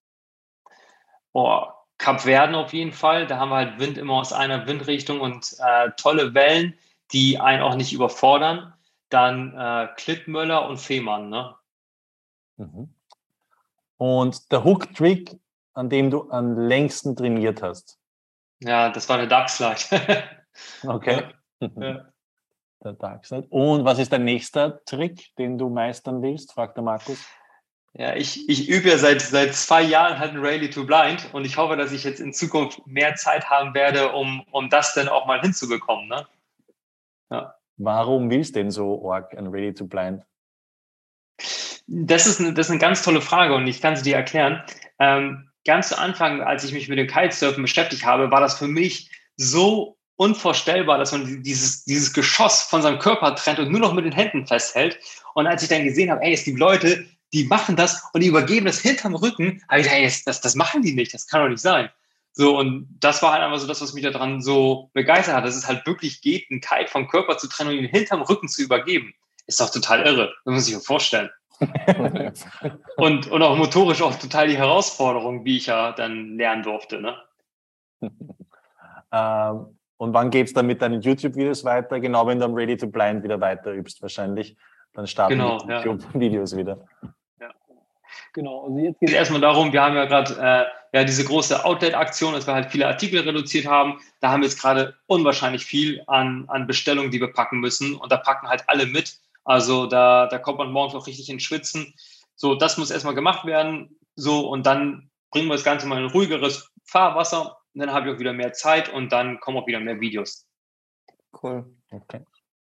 Boah, 1.31 1.85
Kap 1.99 2.21
Verden 2.21 2.55
auf 2.55 2.73
jeden 2.73 2.91
Fall. 2.91 3.27
Da 3.27 3.37
haben 3.37 3.49
wir 3.49 3.57
halt 3.57 3.79
Wind 3.79 3.99
immer 3.99 4.15
aus 4.15 4.33
einer 4.33 4.65
Windrichtung 4.65 5.21
und 5.21 5.55
äh, 5.59 5.91
tolle 5.95 6.33
Wellen, 6.33 6.73
die 7.13 7.39
einen 7.39 7.61
auch 7.61 7.75
nicht 7.75 7.93
überfordern 7.93 8.73
dann 9.09 9.55
äh, 9.55 9.87
Klittmöller 9.95 10.67
und 10.67 10.77
Fehmarn. 10.77 11.29
Ne? 11.29 11.55
Mhm. 12.57 12.93
Und 13.97 14.51
der 14.51 14.63
Hook-Trick, 14.63 15.39
an 15.73 15.89
dem 15.89 16.09
du 16.09 16.29
am 16.31 16.57
längsten 16.57 17.15
trainiert 17.15 17.61
hast? 17.61 17.99
Ja, 18.59 18.89
das 18.89 19.07
war 19.09 19.17
der 19.17 19.27
Darkslide. 19.27 20.23
okay. 20.83 21.23
Ja. 21.61 22.05
Der 22.81 22.93
Darkslide. 22.93 23.45
Und 23.49 23.83
was 23.83 23.99
ist 23.99 24.13
der 24.13 24.19
nächste 24.19 24.81
Trick, 24.85 25.35
den 25.35 25.57
du 25.57 25.67
meistern 25.67 26.21
willst? 26.21 26.53
fragt 26.53 26.77
der 26.77 26.83
Markus. 26.85 27.25
Ja, 27.93 28.15
ich, 28.15 28.47
ich 28.47 28.69
übe 28.69 28.89
ja 28.89 28.97
seit, 28.97 29.21
seit 29.21 29.53
zwei 29.53 29.81
Jahren 29.81 30.17
halt 30.19 30.31
ein 30.31 30.39
Rally 30.39 30.69
to 30.69 30.85
Blind 30.85 31.27
und 31.33 31.43
ich 31.43 31.57
hoffe, 31.57 31.75
dass 31.75 31.91
ich 31.91 32.05
jetzt 32.05 32.21
in 32.21 32.33
Zukunft 32.33 32.85
mehr 32.87 33.15
Zeit 33.15 33.49
haben 33.49 33.73
werde, 33.73 34.13
um, 34.13 34.45
um 34.51 34.69
das 34.69 34.93
dann 34.93 35.09
auch 35.09 35.25
mal 35.25 35.41
hinzubekommen. 35.41 36.07
Ne? 36.07 36.25
Ja. 37.31 37.58
Warum 37.79 38.29
willst 38.29 38.55
du 38.55 38.59
denn 38.59 38.71
so 38.71 39.01
Org 39.01 39.35
and 39.37 39.53
Ready 39.53 39.73
to 39.73 39.85
Blind? 39.85 40.23
Das 41.87 42.27
ist, 42.27 42.39
eine, 42.39 42.53
das 42.53 42.67
ist 42.67 42.71
eine 42.71 42.79
ganz 42.79 43.01
tolle 43.01 43.21
Frage 43.21 43.55
und 43.55 43.65
ich 43.67 43.81
kann 43.81 43.95
sie 43.95 44.03
dir 44.03 44.17
erklären. 44.17 44.61
Ähm, 44.99 45.49
ganz 45.65 45.89
zu 45.89 45.97
Anfang, 45.97 46.41
als 46.41 46.65
ich 46.65 46.73
mich 46.73 46.89
mit 46.89 46.99
dem 46.99 47.07
Kitesurfen 47.07 47.63
beschäftigt 47.63 48.05
habe, 48.05 48.31
war 48.31 48.41
das 48.41 48.57
für 48.57 48.67
mich 48.67 49.09
so 49.37 49.97
unvorstellbar, 50.17 50.97
dass 50.97 51.13
man 51.13 51.41
dieses, 51.41 51.85
dieses 51.85 52.13
Geschoss 52.13 52.63
von 52.63 52.81
seinem 52.81 52.99
Körper 52.99 53.33
trennt 53.35 53.59
und 53.59 53.71
nur 53.71 53.79
noch 53.79 53.93
mit 53.93 54.03
den 54.03 54.11
Händen 54.11 54.45
festhält. 54.45 54.99
Und 55.33 55.47
als 55.47 55.63
ich 55.63 55.69
dann 55.69 55.85
gesehen 55.85 56.11
habe, 56.11 56.21
ey, 56.21 56.33
es 56.33 56.43
gibt 56.43 56.59
Leute, 56.59 57.05
die 57.31 57.45
machen 57.45 57.77
das 57.77 58.03
und 58.11 58.21
die 58.21 58.27
übergeben 58.27 58.65
das 58.65 58.79
hinterm 58.79 59.15
Rücken, 59.15 59.63
habe 59.69 59.79
ich 59.79 59.87
gedacht, 59.87 60.01
ey, 60.01 60.13
das, 60.25 60.41
das 60.41 60.55
machen 60.55 60.81
die 60.81 60.93
nicht, 60.93 61.13
das 61.13 61.27
kann 61.27 61.43
doch 61.43 61.49
nicht 61.49 61.61
sein. 61.61 61.89
So, 62.31 62.57
und 62.57 62.87
das 62.99 63.21
war 63.21 63.33
halt 63.33 63.43
einfach 63.43 63.57
so 63.57 63.67
das, 63.67 63.81
was 63.81 63.93
mich 63.93 64.03
daran 64.03 64.41
so 64.41 64.91
begeistert 64.93 65.35
hat, 65.35 65.45
dass 65.45 65.55
es 65.55 65.67
halt 65.67 65.85
wirklich 65.85 66.21
geht, 66.21 66.49
einen 66.49 66.61
Kite 66.61 66.89
vom 66.89 67.07
Körper 67.07 67.37
zu 67.37 67.47
trennen 67.49 67.71
und 67.71 67.77
ihn 67.77 67.89
hinterm 67.89 68.21
Rücken 68.21 68.47
zu 68.47 68.61
übergeben. 68.61 69.13
Ist 69.47 69.59
doch 69.59 69.71
total 69.71 70.05
irre. 70.05 70.33
Das 70.45 70.53
muss 70.53 70.65
sich 70.65 70.75
ja 70.75 70.79
vorstellen. 70.79 71.29
und, 72.97 73.27
und 73.27 73.41
auch 73.41 73.57
motorisch 73.57 74.01
auch 74.01 74.15
total 74.15 74.47
die 74.47 74.57
Herausforderung, 74.57 75.43
wie 75.43 75.57
ich 75.57 75.65
ja 75.65 75.91
dann 75.91 76.37
lernen 76.37 76.63
durfte. 76.63 77.01
Ne? 77.01 77.15
ähm, 79.11 79.77
und 79.97 80.13
wann 80.13 80.29
geht 80.29 80.47
es 80.47 80.53
dann 80.53 80.67
mit 80.67 80.81
deinen 80.81 81.01
YouTube-Videos 81.01 81.65
weiter? 81.65 81.99
Genau, 81.99 82.25
wenn 82.25 82.39
du 82.39 82.45
am 82.45 82.53
Ready 82.53 82.77
to 82.77 82.87
Blind 82.87 83.23
wieder 83.23 83.41
weiter 83.41 83.73
übst, 83.73 84.01
wahrscheinlich. 84.01 84.55
Dann 84.93 85.07
starten 85.07 85.33
genau, 85.33 85.57
die 85.57 85.73
YouTube-Videos 85.73 86.53
ja. 86.53 86.57
wieder. 86.57 86.85
Genau, 88.39 88.67
also 88.67 88.77
jetzt 88.77 89.01
geht 89.01 89.09
es 89.09 89.15
erstmal 89.15 89.41
darum, 89.41 89.73
wir 89.73 89.81
haben 89.81 89.97
ja 89.97 90.05
gerade 90.05 90.33
äh, 90.93 90.97
ja, 90.97 91.03
diese 91.03 91.25
große 91.25 91.65
Outlet-Aktion, 91.65 92.33
dass 92.33 92.47
wir 92.47 92.53
halt 92.53 92.71
viele 92.71 92.87
Artikel 92.87 93.19
reduziert 93.19 93.65
haben. 93.65 93.99
Da 94.21 94.31
haben 94.31 94.43
wir 94.43 94.47
jetzt 94.47 94.61
gerade 94.61 94.95
unwahrscheinlich 95.07 95.65
viel 95.65 96.01
an, 96.07 96.45
an 96.47 96.65
Bestellungen, 96.65 97.11
die 97.11 97.19
wir 97.19 97.33
packen 97.33 97.59
müssen. 97.59 97.95
Und 97.95 98.13
da 98.13 98.15
packen 98.15 98.47
halt 98.47 98.63
alle 98.67 98.85
mit. 98.85 99.19
Also 99.43 99.87
da, 99.87 100.27
da 100.27 100.39
kommt 100.39 100.57
man 100.57 100.71
morgens 100.71 100.95
auch 100.95 101.05
richtig 101.05 101.29
ins 101.29 101.43
Schwitzen. 101.43 101.93
So, 102.35 102.55
das 102.55 102.77
muss 102.77 102.91
erstmal 102.91 103.13
gemacht 103.13 103.43
werden. 103.43 103.99
So, 104.15 104.47
und 104.47 104.65
dann 104.65 105.09
bringen 105.31 105.49
wir 105.49 105.55
das 105.55 105.65
Ganze 105.65 105.85
mal 105.85 105.97
in 105.97 106.05
ein 106.05 106.11
ruhigeres 106.11 106.71
Fahrwasser. 106.85 107.57
Und 107.73 107.81
dann 107.81 107.91
habe 107.91 108.07
ich 108.07 108.15
auch 108.15 108.19
wieder 108.19 108.31
mehr 108.31 108.53
Zeit 108.53 108.87
und 108.87 109.11
dann 109.11 109.41
kommen 109.41 109.57
auch 109.57 109.67
wieder 109.67 109.81
mehr 109.81 109.99
Videos. 109.99 110.47
Cool. 111.43 111.65
Okay. 111.91 112.21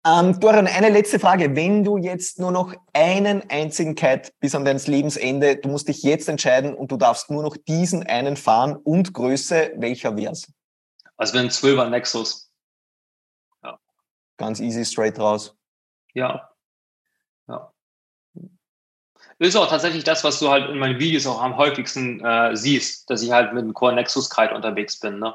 Ähm, 0.06 0.38
Dorian, 0.38 0.66
eine 0.66 0.90
letzte 0.90 1.18
Frage. 1.18 1.56
Wenn 1.56 1.82
du 1.82 1.96
jetzt 1.96 2.38
nur 2.38 2.52
noch 2.52 2.74
einen 2.92 3.48
einzigen 3.48 3.94
Kite 3.94 4.32
bis 4.38 4.54
an 4.54 4.66
dein 4.66 4.78
Lebensende, 4.78 5.56
du 5.56 5.70
musst 5.70 5.88
dich 5.88 6.02
jetzt 6.02 6.28
entscheiden 6.28 6.74
und 6.74 6.92
du 6.92 6.98
darfst 6.98 7.30
nur 7.30 7.42
noch 7.42 7.56
diesen 7.56 8.02
einen 8.02 8.36
fahren 8.36 8.76
und 8.76 9.14
Größe, 9.14 9.72
welcher 9.76 10.14
wär's? 10.16 10.52
Also 11.16 11.34
wenn 11.34 11.46
ein 11.46 11.50
12er 11.50 11.88
Nexus. 11.88 12.50
Ja. 13.62 13.78
Ganz 14.36 14.60
easy, 14.60 14.84
straight 14.84 15.18
raus. 15.18 15.56
Ja. 16.12 16.50
Ja. 17.48 17.72
Ist 19.38 19.56
auch 19.56 19.68
tatsächlich 19.68 20.04
das, 20.04 20.22
was 20.22 20.38
du 20.38 20.50
halt 20.50 20.68
in 20.68 20.78
meinen 20.78 20.98
Videos 20.98 21.26
auch 21.26 21.42
am 21.42 21.56
häufigsten 21.56 22.22
äh, 22.22 22.54
siehst, 22.54 23.08
dass 23.08 23.22
ich 23.22 23.32
halt 23.32 23.54
mit 23.54 23.64
dem 23.64 23.72
Core 23.72 23.94
Nexus 23.94 24.28
Kite 24.28 24.54
unterwegs 24.54 25.00
bin. 25.00 25.18
Ne? 25.18 25.34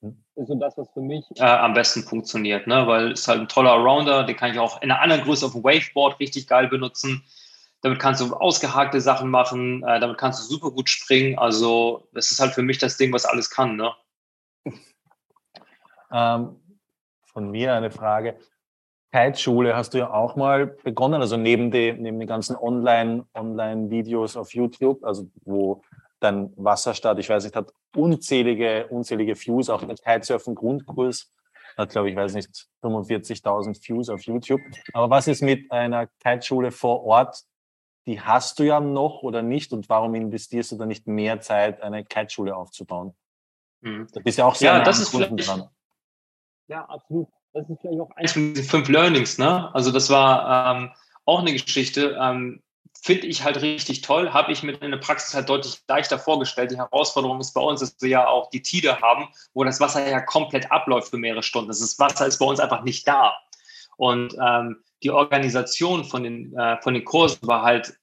Mhm 0.00 0.16
ist 0.40 0.48
so 0.48 0.54
das, 0.54 0.76
was 0.76 0.90
für 0.90 1.00
mich 1.00 1.24
äh, 1.36 1.44
am 1.44 1.74
besten 1.74 2.02
funktioniert, 2.02 2.66
ne? 2.66 2.86
weil 2.86 3.12
es 3.12 3.28
halt 3.28 3.40
ein 3.40 3.48
toller 3.48 3.72
Rounder, 3.72 4.24
den 4.24 4.36
kann 4.36 4.50
ich 4.52 4.58
auch 4.58 4.80
in 4.82 4.90
einer 4.90 5.00
anderen 5.00 5.22
Größe 5.22 5.46
auf 5.46 5.52
dem 5.52 5.62
Waveboard 5.64 6.18
richtig 6.18 6.46
geil 6.48 6.68
benutzen. 6.68 7.22
Damit 7.82 7.98
kannst 7.98 8.20
du 8.20 8.34
ausgehakte 8.34 9.00
Sachen 9.00 9.30
machen, 9.30 9.82
äh, 9.84 10.00
damit 10.00 10.18
kannst 10.18 10.40
du 10.40 10.44
super 10.44 10.70
gut 10.70 10.88
springen. 10.88 11.38
Also 11.38 12.08
das 12.12 12.30
ist 12.30 12.40
halt 12.40 12.52
für 12.52 12.62
mich 12.62 12.78
das 12.78 12.96
Ding, 12.96 13.12
was 13.12 13.24
alles 13.24 13.50
kann. 13.50 13.76
Ne? 13.76 13.92
Ähm, 16.12 16.56
von 17.22 17.52
mir 17.52 17.72
eine 17.72 17.92
Frage. 17.92 18.36
Kiteschule 19.12 19.76
hast 19.76 19.94
du 19.94 19.98
ja 19.98 20.10
auch 20.12 20.34
mal 20.34 20.66
begonnen, 20.66 21.20
also 21.20 21.36
neben, 21.36 21.70
die, 21.70 21.92
neben 21.92 22.18
den 22.18 22.26
ganzen 22.26 22.56
Online-Videos 22.56 24.34
Online 24.34 24.40
auf 24.42 24.52
YouTube, 24.52 25.04
also 25.04 25.30
wo 25.44 25.84
dann 26.20 26.52
Wasserstart, 26.56 27.18
ich 27.18 27.28
weiß 27.28 27.44
nicht, 27.44 27.56
hat 27.56 27.72
unzählige, 27.96 28.86
unzählige 28.88 29.34
Views, 29.34 29.68
auch 29.70 29.82
der 29.82 29.96
Kitesurfen-Grundkurs 29.96 31.32
hat, 31.76 31.90
glaube 31.90 32.10
ich, 32.10 32.16
weiß 32.16 32.34
nicht, 32.34 32.68
45.000 32.82 33.88
Views 33.88 34.08
auf 34.08 34.22
YouTube. 34.22 34.60
Aber 34.92 35.10
was 35.10 35.26
ist 35.28 35.42
mit 35.42 35.70
einer 35.72 36.06
Kiteschule 36.22 36.70
vor 36.70 37.04
Ort? 37.04 37.42
Die 38.06 38.20
hast 38.20 38.58
du 38.58 38.64
ja 38.64 38.80
noch 38.80 39.22
oder 39.22 39.42
nicht? 39.42 39.72
Und 39.72 39.88
warum 39.88 40.14
investierst 40.14 40.72
du 40.72 40.76
da 40.76 40.86
nicht 40.86 41.06
mehr 41.06 41.40
Zeit, 41.40 41.82
eine 41.82 42.04
Kiteschule 42.04 42.56
aufzubauen? 42.56 43.14
Mhm. 43.80 44.08
Da 44.12 44.20
bist 44.20 44.38
ja 44.38 44.46
auch 44.46 44.54
sehr 44.54 44.72
ja, 44.72 44.82
das 44.82 45.00
ist 45.00 45.12
dran. 45.12 45.68
Ja, 46.68 46.84
absolut. 46.86 47.28
Das 47.52 47.68
ist 47.68 47.80
vielleicht 47.80 48.00
auch 48.00 48.10
eins 48.14 48.32
von 48.32 48.54
diesen 48.54 48.68
fünf 48.68 48.88
Learnings. 48.88 49.38
Ne? 49.38 49.74
Also 49.74 49.90
das 49.90 50.08
war 50.08 50.76
ähm, 50.76 50.92
auch 51.24 51.40
eine 51.40 51.52
Geschichte. 51.52 52.16
Ähm, 52.20 52.62
finde 53.02 53.26
ich 53.26 53.44
halt 53.44 53.60
richtig 53.62 54.02
toll, 54.02 54.32
habe 54.32 54.52
ich 54.52 54.62
mir 54.62 54.72
in 54.82 54.90
der 54.90 54.98
Praxis 54.98 55.34
halt 55.34 55.48
deutlich 55.48 55.80
leichter 55.88 56.18
vorgestellt. 56.18 56.70
Die 56.70 56.76
Herausforderung 56.76 57.40
ist 57.40 57.52
bei 57.52 57.60
uns, 57.60 57.80
dass 57.80 57.96
wir 58.00 58.08
ja 58.08 58.26
auch 58.26 58.50
die 58.50 58.62
Tide 58.62 59.00
haben, 59.00 59.28
wo 59.54 59.64
das 59.64 59.80
Wasser 59.80 60.06
ja 60.08 60.20
komplett 60.20 60.70
abläuft 60.70 61.10
für 61.10 61.18
mehrere 61.18 61.42
Stunden. 61.42 61.68
Das 61.68 61.98
Wasser 61.98 62.26
ist 62.26 62.38
bei 62.38 62.46
uns 62.46 62.60
einfach 62.60 62.82
nicht 62.82 63.08
da. 63.08 63.34
Und 63.96 64.36
ähm, 64.42 64.82
die 65.02 65.10
Organisation 65.10 66.04
von 66.04 66.24
den, 66.24 66.56
äh, 66.56 66.80
von 66.82 66.94
den 66.94 67.04
Kursen 67.04 67.46
war 67.46 67.62
halt 67.62 67.98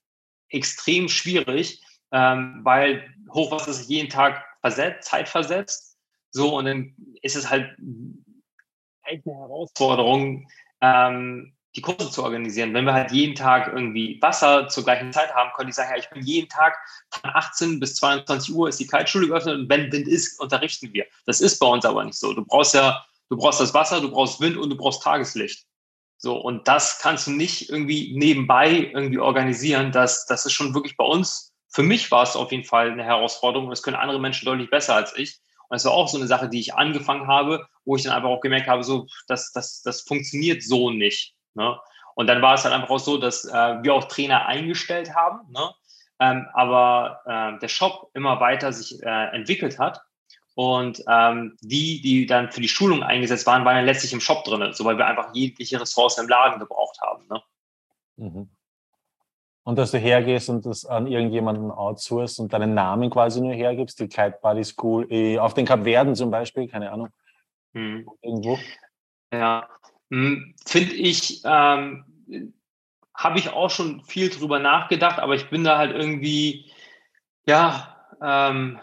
extrem 0.49 1.09
schwierig, 1.09 1.81
ähm, 2.11 2.61
weil 2.63 3.07
Hochwasser 3.31 3.73
sich 3.73 3.87
jeden 3.87 4.09
Tag 4.09 4.43
versetzt, 4.61 5.09
Zeit 5.09 5.29
versetzt. 5.29 5.97
So, 6.31 6.57
und 6.57 6.65
dann 6.65 6.95
ist 7.21 7.35
es 7.35 7.49
halt 7.49 7.77
eine 7.79 9.21
Herausforderung, 9.23 10.47
ähm, 10.81 11.56
die 11.77 11.81
Kurse 11.81 12.09
zu 12.09 12.23
organisieren. 12.23 12.73
Wenn 12.73 12.85
wir 12.85 12.93
halt 12.93 13.11
jeden 13.11 13.35
Tag 13.35 13.67
irgendwie 13.67 14.19
Wasser 14.19 14.67
zur 14.67 14.83
gleichen 14.83 15.13
Zeit 15.13 15.33
haben, 15.35 15.51
könnte 15.55 15.69
ich 15.69 15.75
sagen, 15.75 15.91
ja, 15.91 15.97
ich 15.97 16.09
bin 16.09 16.23
jeden 16.23 16.49
Tag 16.49 16.75
von 17.11 17.29
18 17.31 17.79
bis 17.79 17.95
22 17.95 18.53
Uhr 18.53 18.67
ist 18.67 18.79
die 18.79 18.87
Kaltschule 18.87 19.27
geöffnet 19.27 19.59
und 19.59 19.69
wenn 19.69 19.91
Wind 19.91 20.07
ist, 20.07 20.39
unterrichten 20.39 20.91
wir. 20.91 21.05
Das 21.27 21.39
ist 21.39 21.59
bei 21.59 21.67
uns 21.67 21.85
aber 21.85 22.03
nicht 22.03 22.17
so. 22.17 22.33
Du 22.33 22.43
brauchst 22.43 22.73
ja, 22.73 23.05
du 23.29 23.37
brauchst 23.37 23.61
das 23.61 23.75
Wasser, 23.75 24.01
du 24.01 24.09
brauchst 24.09 24.41
Wind 24.41 24.57
und 24.57 24.71
du 24.71 24.75
brauchst 24.75 25.03
Tageslicht. 25.03 25.65
So, 26.17 26.35
und 26.35 26.67
das 26.67 26.97
kannst 26.99 27.27
du 27.27 27.31
nicht 27.31 27.69
irgendwie 27.69 28.17
nebenbei 28.17 28.91
irgendwie 28.91 29.19
organisieren. 29.19 29.91
Das, 29.91 30.25
das 30.25 30.47
ist 30.47 30.53
schon 30.53 30.73
wirklich 30.73 30.97
bei 30.97 31.05
uns. 31.05 31.53
Für 31.69 31.83
mich 31.83 32.09
war 32.09 32.23
es 32.23 32.35
auf 32.35 32.51
jeden 32.51 32.63
Fall 32.63 32.91
eine 32.91 33.03
Herausforderung. 33.03 33.69
Das 33.69 33.83
können 33.83 33.97
andere 33.97 34.19
Menschen 34.19 34.45
deutlich 34.45 34.71
besser 34.71 34.95
als 34.95 35.15
ich. 35.15 35.39
Und 35.69 35.75
das 35.75 35.85
war 35.85 35.91
auch 35.91 36.07
so 36.07 36.17
eine 36.17 36.27
Sache, 36.27 36.49
die 36.49 36.59
ich 36.59 36.73
angefangen 36.73 37.27
habe, 37.27 37.67
wo 37.85 37.95
ich 37.95 38.03
dann 38.03 38.13
einfach 38.13 38.29
auch 38.29 38.41
gemerkt 38.41 38.67
habe, 38.67 38.83
so, 38.83 39.05
das, 39.27 39.51
das, 39.51 39.83
das 39.83 40.01
funktioniert 40.01 40.63
so 40.63 40.89
nicht. 40.89 41.36
Ne? 41.57 41.77
Und 42.15 42.27
dann 42.27 42.41
war 42.41 42.53
es 42.53 42.63
halt 42.63 42.73
einfach 42.73 42.89
auch 42.89 42.99
so, 42.99 43.17
dass 43.17 43.45
äh, 43.45 43.83
wir 43.83 43.93
auch 43.93 44.05
Trainer 44.05 44.45
eingestellt 44.45 45.13
haben, 45.13 45.51
ne? 45.51 45.71
ähm, 46.19 46.47
aber 46.53 47.21
äh, 47.25 47.59
der 47.59 47.67
Shop 47.67 48.09
immer 48.13 48.39
weiter 48.39 48.71
sich 48.71 49.03
äh, 49.03 49.35
entwickelt 49.35 49.77
hat. 49.77 50.01
Und 50.55 51.03
ähm, 51.07 51.55
die, 51.61 52.01
die 52.01 52.25
dann 52.25 52.51
für 52.51 52.61
die 52.61 52.67
Schulung 52.67 53.03
eingesetzt 53.03 53.45
waren, 53.45 53.63
waren 53.63 53.75
dann 53.75 53.85
letztlich 53.85 54.13
im 54.13 54.21
Shop 54.21 54.43
drin, 54.43 54.73
so 54.73 54.85
weil 54.85 54.97
wir 54.97 55.05
einfach 55.05 55.35
jegliche 55.35 55.79
Ressourcen 55.79 56.23
im 56.23 56.29
Laden 56.29 56.59
gebraucht 56.59 56.99
haben. 57.01 57.27
Ne? 57.27 57.41
Mhm. 58.15 58.49
Und 59.63 59.75
dass 59.77 59.91
du 59.91 59.99
hergehst 59.99 60.49
und 60.49 60.65
das 60.65 60.85
an 60.85 61.05
irgendjemanden 61.05 61.69
outsourcest 61.69 62.39
und 62.39 62.53
deinen 62.53 62.73
Namen 62.73 63.11
quasi 63.11 63.41
nur 63.41 63.53
hergibst, 63.53 63.99
die 63.99 64.07
Kite 64.07 64.39
Buddy 64.41 64.63
School, 64.63 65.05
eh, 65.11 65.37
auf 65.37 65.53
den 65.53 65.65
Kapverden 65.65 66.15
zum 66.15 66.31
Beispiel, 66.31 66.67
keine 66.67 66.91
Ahnung. 66.91 67.09
Mhm. 67.73 68.09
Irgendwo. 68.21 68.57
Ja, 69.31 69.67
Finde 70.09 70.93
ich, 70.93 71.41
ähm, 71.43 72.53
habe 73.13 73.39
ich 73.39 73.49
auch 73.49 73.69
schon 73.69 74.03
viel 74.05 74.29
drüber 74.29 74.59
nachgedacht, 74.59 75.19
aber 75.19 75.35
ich 75.35 75.49
bin 75.49 75.63
da 75.63 75.77
halt 75.77 75.93
irgendwie, 75.93 76.71
ja, 77.45 78.05
ähm, 78.21 78.79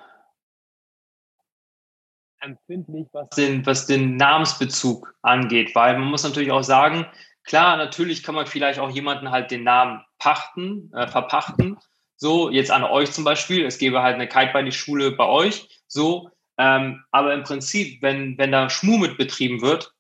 empfindlich, 2.41 3.07
was 3.13 3.31
den, 3.31 3.65
was 3.65 3.87
den 3.87 4.17
Namensbezug 4.17 5.15
angeht, 5.23 5.75
weil 5.75 5.99
man 5.99 6.09
muss 6.09 6.25
natürlich 6.25 6.53
auch 6.53 6.63
sagen, 6.63 7.07
klar, 7.45 7.77
natürlich 7.79 8.23
kann 8.23 8.35
man 8.35 8.47
vielleicht 8.47 8.79
auch 8.79 8.91
jemanden 8.91 9.31
halt 9.31 9.51
den 9.51 9.65
Namen 9.65 10.03
pachten, 10.19 10.93
äh, 10.93 11.07
verpachten, 11.07 11.79
so, 12.17 12.51
jetzt 12.51 12.71
an 12.71 12.85
euch 12.85 13.13
zum 13.13 13.25
Beispiel, 13.25 13.65
es 13.65 13.79
gäbe 13.79 14.03
halt 14.03 14.17
eine 14.17 14.29
Kite-Buddy-Schule 14.29 15.13
bei 15.13 15.27
euch, 15.27 15.69
so, 15.87 16.31
ähm, 16.59 17.03
aber 17.13 17.33
im 17.33 17.45
Prinzip, 17.45 18.03
wenn, 18.03 18.37
wenn 18.37 18.53
da 18.53 18.69
Schmu 18.69 18.99
mit 18.99 19.17
betrieben 19.17 19.63
wird, 19.63 19.94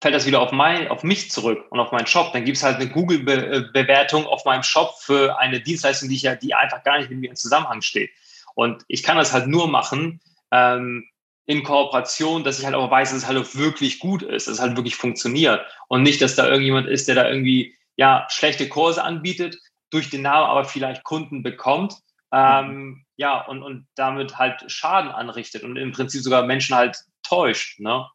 fällt 0.00 0.14
das 0.14 0.26
wieder 0.26 0.40
auf, 0.40 0.52
mein, 0.52 0.88
auf 0.88 1.02
mich 1.02 1.30
zurück 1.30 1.66
und 1.70 1.78
auf 1.78 1.92
meinen 1.92 2.06
Shop. 2.06 2.32
Dann 2.32 2.44
gibt 2.44 2.56
es 2.56 2.62
halt 2.62 2.76
eine 2.76 2.88
Google-Bewertung 2.88 4.26
auf 4.26 4.44
meinem 4.44 4.62
Shop 4.62 4.94
für 4.98 5.38
eine 5.38 5.60
Dienstleistung, 5.60 6.08
die, 6.08 6.16
ich 6.16 6.22
ja, 6.22 6.34
die 6.34 6.54
einfach 6.54 6.82
gar 6.82 6.98
nicht 6.98 7.10
mit 7.10 7.18
mir 7.18 7.30
in 7.30 7.36
Zusammenhang 7.36 7.82
steht. 7.82 8.10
Und 8.54 8.82
ich 8.88 9.02
kann 9.02 9.18
das 9.18 9.32
halt 9.32 9.46
nur 9.46 9.68
machen 9.68 10.20
ähm, 10.50 11.06
in 11.46 11.62
Kooperation, 11.62 12.44
dass 12.44 12.58
ich 12.58 12.64
halt 12.64 12.74
auch 12.74 12.90
weiß, 12.90 13.10
dass 13.10 13.22
es 13.22 13.28
halt 13.28 13.38
auch 13.38 13.54
wirklich 13.54 13.98
gut 13.98 14.22
ist, 14.22 14.46
dass 14.46 14.54
es 14.54 14.60
halt 14.60 14.76
wirklich 14.76 14.96
funktioniert. 14.96 15.60
Und 15.88 16.02
nicht, 16.02 16.22
dass 16.22 16.34
da 16.34 16.46
irgendjemand 16.46 16.88
ist, 16.88 17.08
der 17.08 17.14
da 17.14 17.28
irgendwie 17.28 17.76
ja 17.96 18.26
schlechte 18.30 18.68
Kurse 18.68 19.04
anbietet, 19.04 19.58
durch 19.90 20.08
den 20.08 20.22
Namen 20.22 20.46
aber 20.46 20.64
vielleicht 20.64 21.04
Kunden 21.04 21.42
bekommt. 21.42 21.94
Ähm, 22.32 23.04
ja, 23.16 23.44
und, 23.46 23.62
und 23.62 23.88
damit 23.96 24.38
halt 24.38 24.70
Schaden 24.70 25.10
anrichtet 25.10 25.64
und 25.64 25.76
im 25.76 25.92
Prinzip 25.92 26.22
sogar 26.22 26.46
Menschen 26.46 26.76
halt 26.76 26.96
täuscht. 27.22 27.80
Ne? 27.80 28.06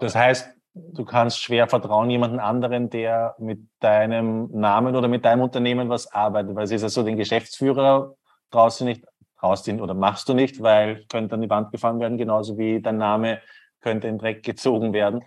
Das 0.00 0.14
heißt, 0.14 0.50
du 0.74 1.04
kannst 1.04 1.40
schwer 1.40 1.68
vertrauen 1.68 2.10
jemanden 2.10 2.38
anderen, 2.38 2.90
der 2.90 3.34
mit 3.38 3.60
deinem 3.80 4.50
Namen 4.52 4.94
oder 4.94 5.08
mit 5.08 5.24
deinem 5.24 5.42
Unternehmen 5.42 5.88
was 5.88 6.12
arbeitet. 6.12 6.54
Weil 6.54 6.64
es 6.64 6.70
ist 6.70 6.82
ja 6.82 6.88
so, 6.88 7.02
den 7.02 7.16
Geschäftsführer 7.16 8.14
traust 8.50 8.80
du 8.80 8.84
nicht, 8.84 9.04
traust 9.38 9.66
ihn 9.68 9.80
oder 9.80 9.94
machst 9.94 10.28
du 10.28 10.34
nicht, 10.34 10.62
weil 10.62 11.04
könnte 11.08 11.34
an 11.34 11.42
die 11.42 11.50
Wand 11.50 11.72
gefahren 11.72 12.00
werden, 12.00 12.18
genauso 12.18 12.58
wie 12.58 12.80
dein 12.80 12.98
Name 12.98 13.40
könnte 13.80 14.08
in 14.08 14.18
Dreck 14.18 14.42
gezogen 14.42 14.92
werden. 14.92 15.22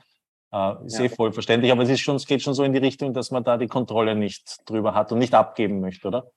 Äh, 0.52 0.86
ist 0.86 1.00
ja. 1.00 1.06
eh 1.06 1.10
voll 1.10 1.32
verständlich, 1.32 1.72
aber 1.72 1.84
es 1.84 1.90
ist 1.90 2.02
schon, 2.02 2.18
es 2.18 2.26
geht 2.26 2.42
schon 2.42 2.54
so 2.54 2.64
in 2.64 2.74
die 2.74 2.80
Richtung, 2.80 3.14
dass 3.14 3.32
man 3.32 3.44
da 3.44 3.58
die 3.58 3.68
Kontrolle 3.68 4.16
nicht 4.16 4.58
drüber 4.70 4.94
hat 4.94 5.12
und 5.12 5.20
nicht 5.20 5.34
abgeben 5.34 5.80
möchte, 5.80 6.08
oder? 6.08 6.32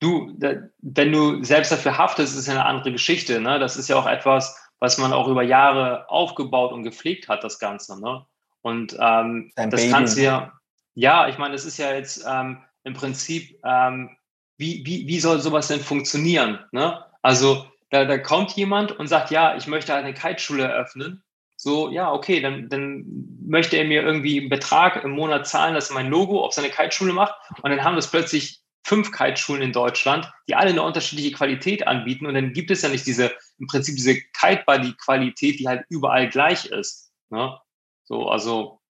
Du, 0.00 0.32
wenn 0.38 1.12
du 1.12 1.42
selbst 1.42 1.72
dafür 1.72 1.98
haftest, 1.98 2.38
ist 2.38 2.46
ja 2.46 2.52
eine 2.52 2.66
andere 2.66 2.92
Geschichte. 2.92 3.40
Ne? 3.40 3.58
Das 3.58 3.76
ist 3.76 3.88
ja 3.88 3.96
auch 3.96 4.06
etwas, 4.06 4.67
was 4.80 4.98
man 4.98 5.12
auch 5.12 5.28
über 5.28 5.42
Jahre 5.42 6.08
aufgebaut 6.08 6.72
und 6.72 6.82
gepflegt 6.82 7.28
hat, 7.28 7.44
das 7.44 7.58
Ganze. 7.58 8.00
Ne? 8.00 8.24
Und 8.62 8.96
ähm, 9.00 9.52
das 9.56 9.82
Baby. 9.82 9.92
kannst 9.92 10.16
du 10.16 10.22
ja, 10.22 10.52
ja, 10.94 11.28
ich 11.28 11.38
meine, 11.38 11.52
das 11.52 11.64
ist 11.64 11.78
ja 11.78 11.92
jetzt 11.92 12.24
ähm, 12.28 12.62
im 12.84 12.94
Prinzip, 12.94 13.58
ähm, 13.64 14.16
wie, 14.56 14.84
wie, 14.84 15.06
wie 15.06 15.20
soll 15.20 15.40
sowas 15.40 15.68
denn 15.68 15.80
funktionieren? 15.80 16.58
Ne? 16.72 17.04
Also 17.22 17.66
da, 17.90 18.04
da 18.04 18.18
kommt 18.18 18.52
jemand 18.52 18.98
und 18.98 19.06
sagt, 19.06 19.30
ja, 19.30 19.56
ich 19.56 19.66
möchte 19.66 19.94
eine 19.94 20.14
Kiteschule 20.14 20.64
eröffnen. 20.64 21.22
So, 21.56 21.90
ja, 21.90 22.12
okay, 22.12 22.40
dann, 22.40 22.68
dann 22.68 23.04
möchte 23.44 23.76
er 23.76 23.84
mir 23.84 24.02
irgendwie 24.02 24.38
einen 24.38 24.48
Betrag 24.48 25.02
im 25.02 25.10
Monat 25.10 25.48
zahlen, 25.48 25.74
dass 25.74 25.90
er 25.90 25.94
mein 25.94 26.08
Logo 26.08 26.44
auf 26.44 26.52
seine 26.52 26.70
Kiteschule 26.70 27.12
macht. 27.12 27.34
Und 27.62 27.70
dann 27.70 27.82
haben 27.82 27.96
das 27.96 28.10
plötzlich 28.10 28.60
fünf 28.88 29.12
Kite-Schulen 29.12 29.60
in 29.60 29.72
Deutschland, 29.72 30.32
die 30.48 30.54
alle 30.54 30.70
eine 30.70 30.82
unterschiedliche 30.82 31.32
Qualität 31.32 31.86
anbieten. 31.86 32.26
Und 32.26 32.34
dann 32.34 32.54
gibt 32.54 32.70
es 32.70 32.82
ja 32.82 32.88
nicht 32.88 33.06
diese, 33.06 33.32
im 33.58 33.66
Prinzip 33.66 33.96
diese 33.96 34.14
Kite-Buddy-Qualität, 34.14 35.60
die 35.60 35.68
halt 35.68 35.84
überall 35.90 36.28
gleich 36.28 36.66
ist. 36.66 37.12
Ne? 37.28 37.56
So, 38.04 38.28
also 38.28 38.80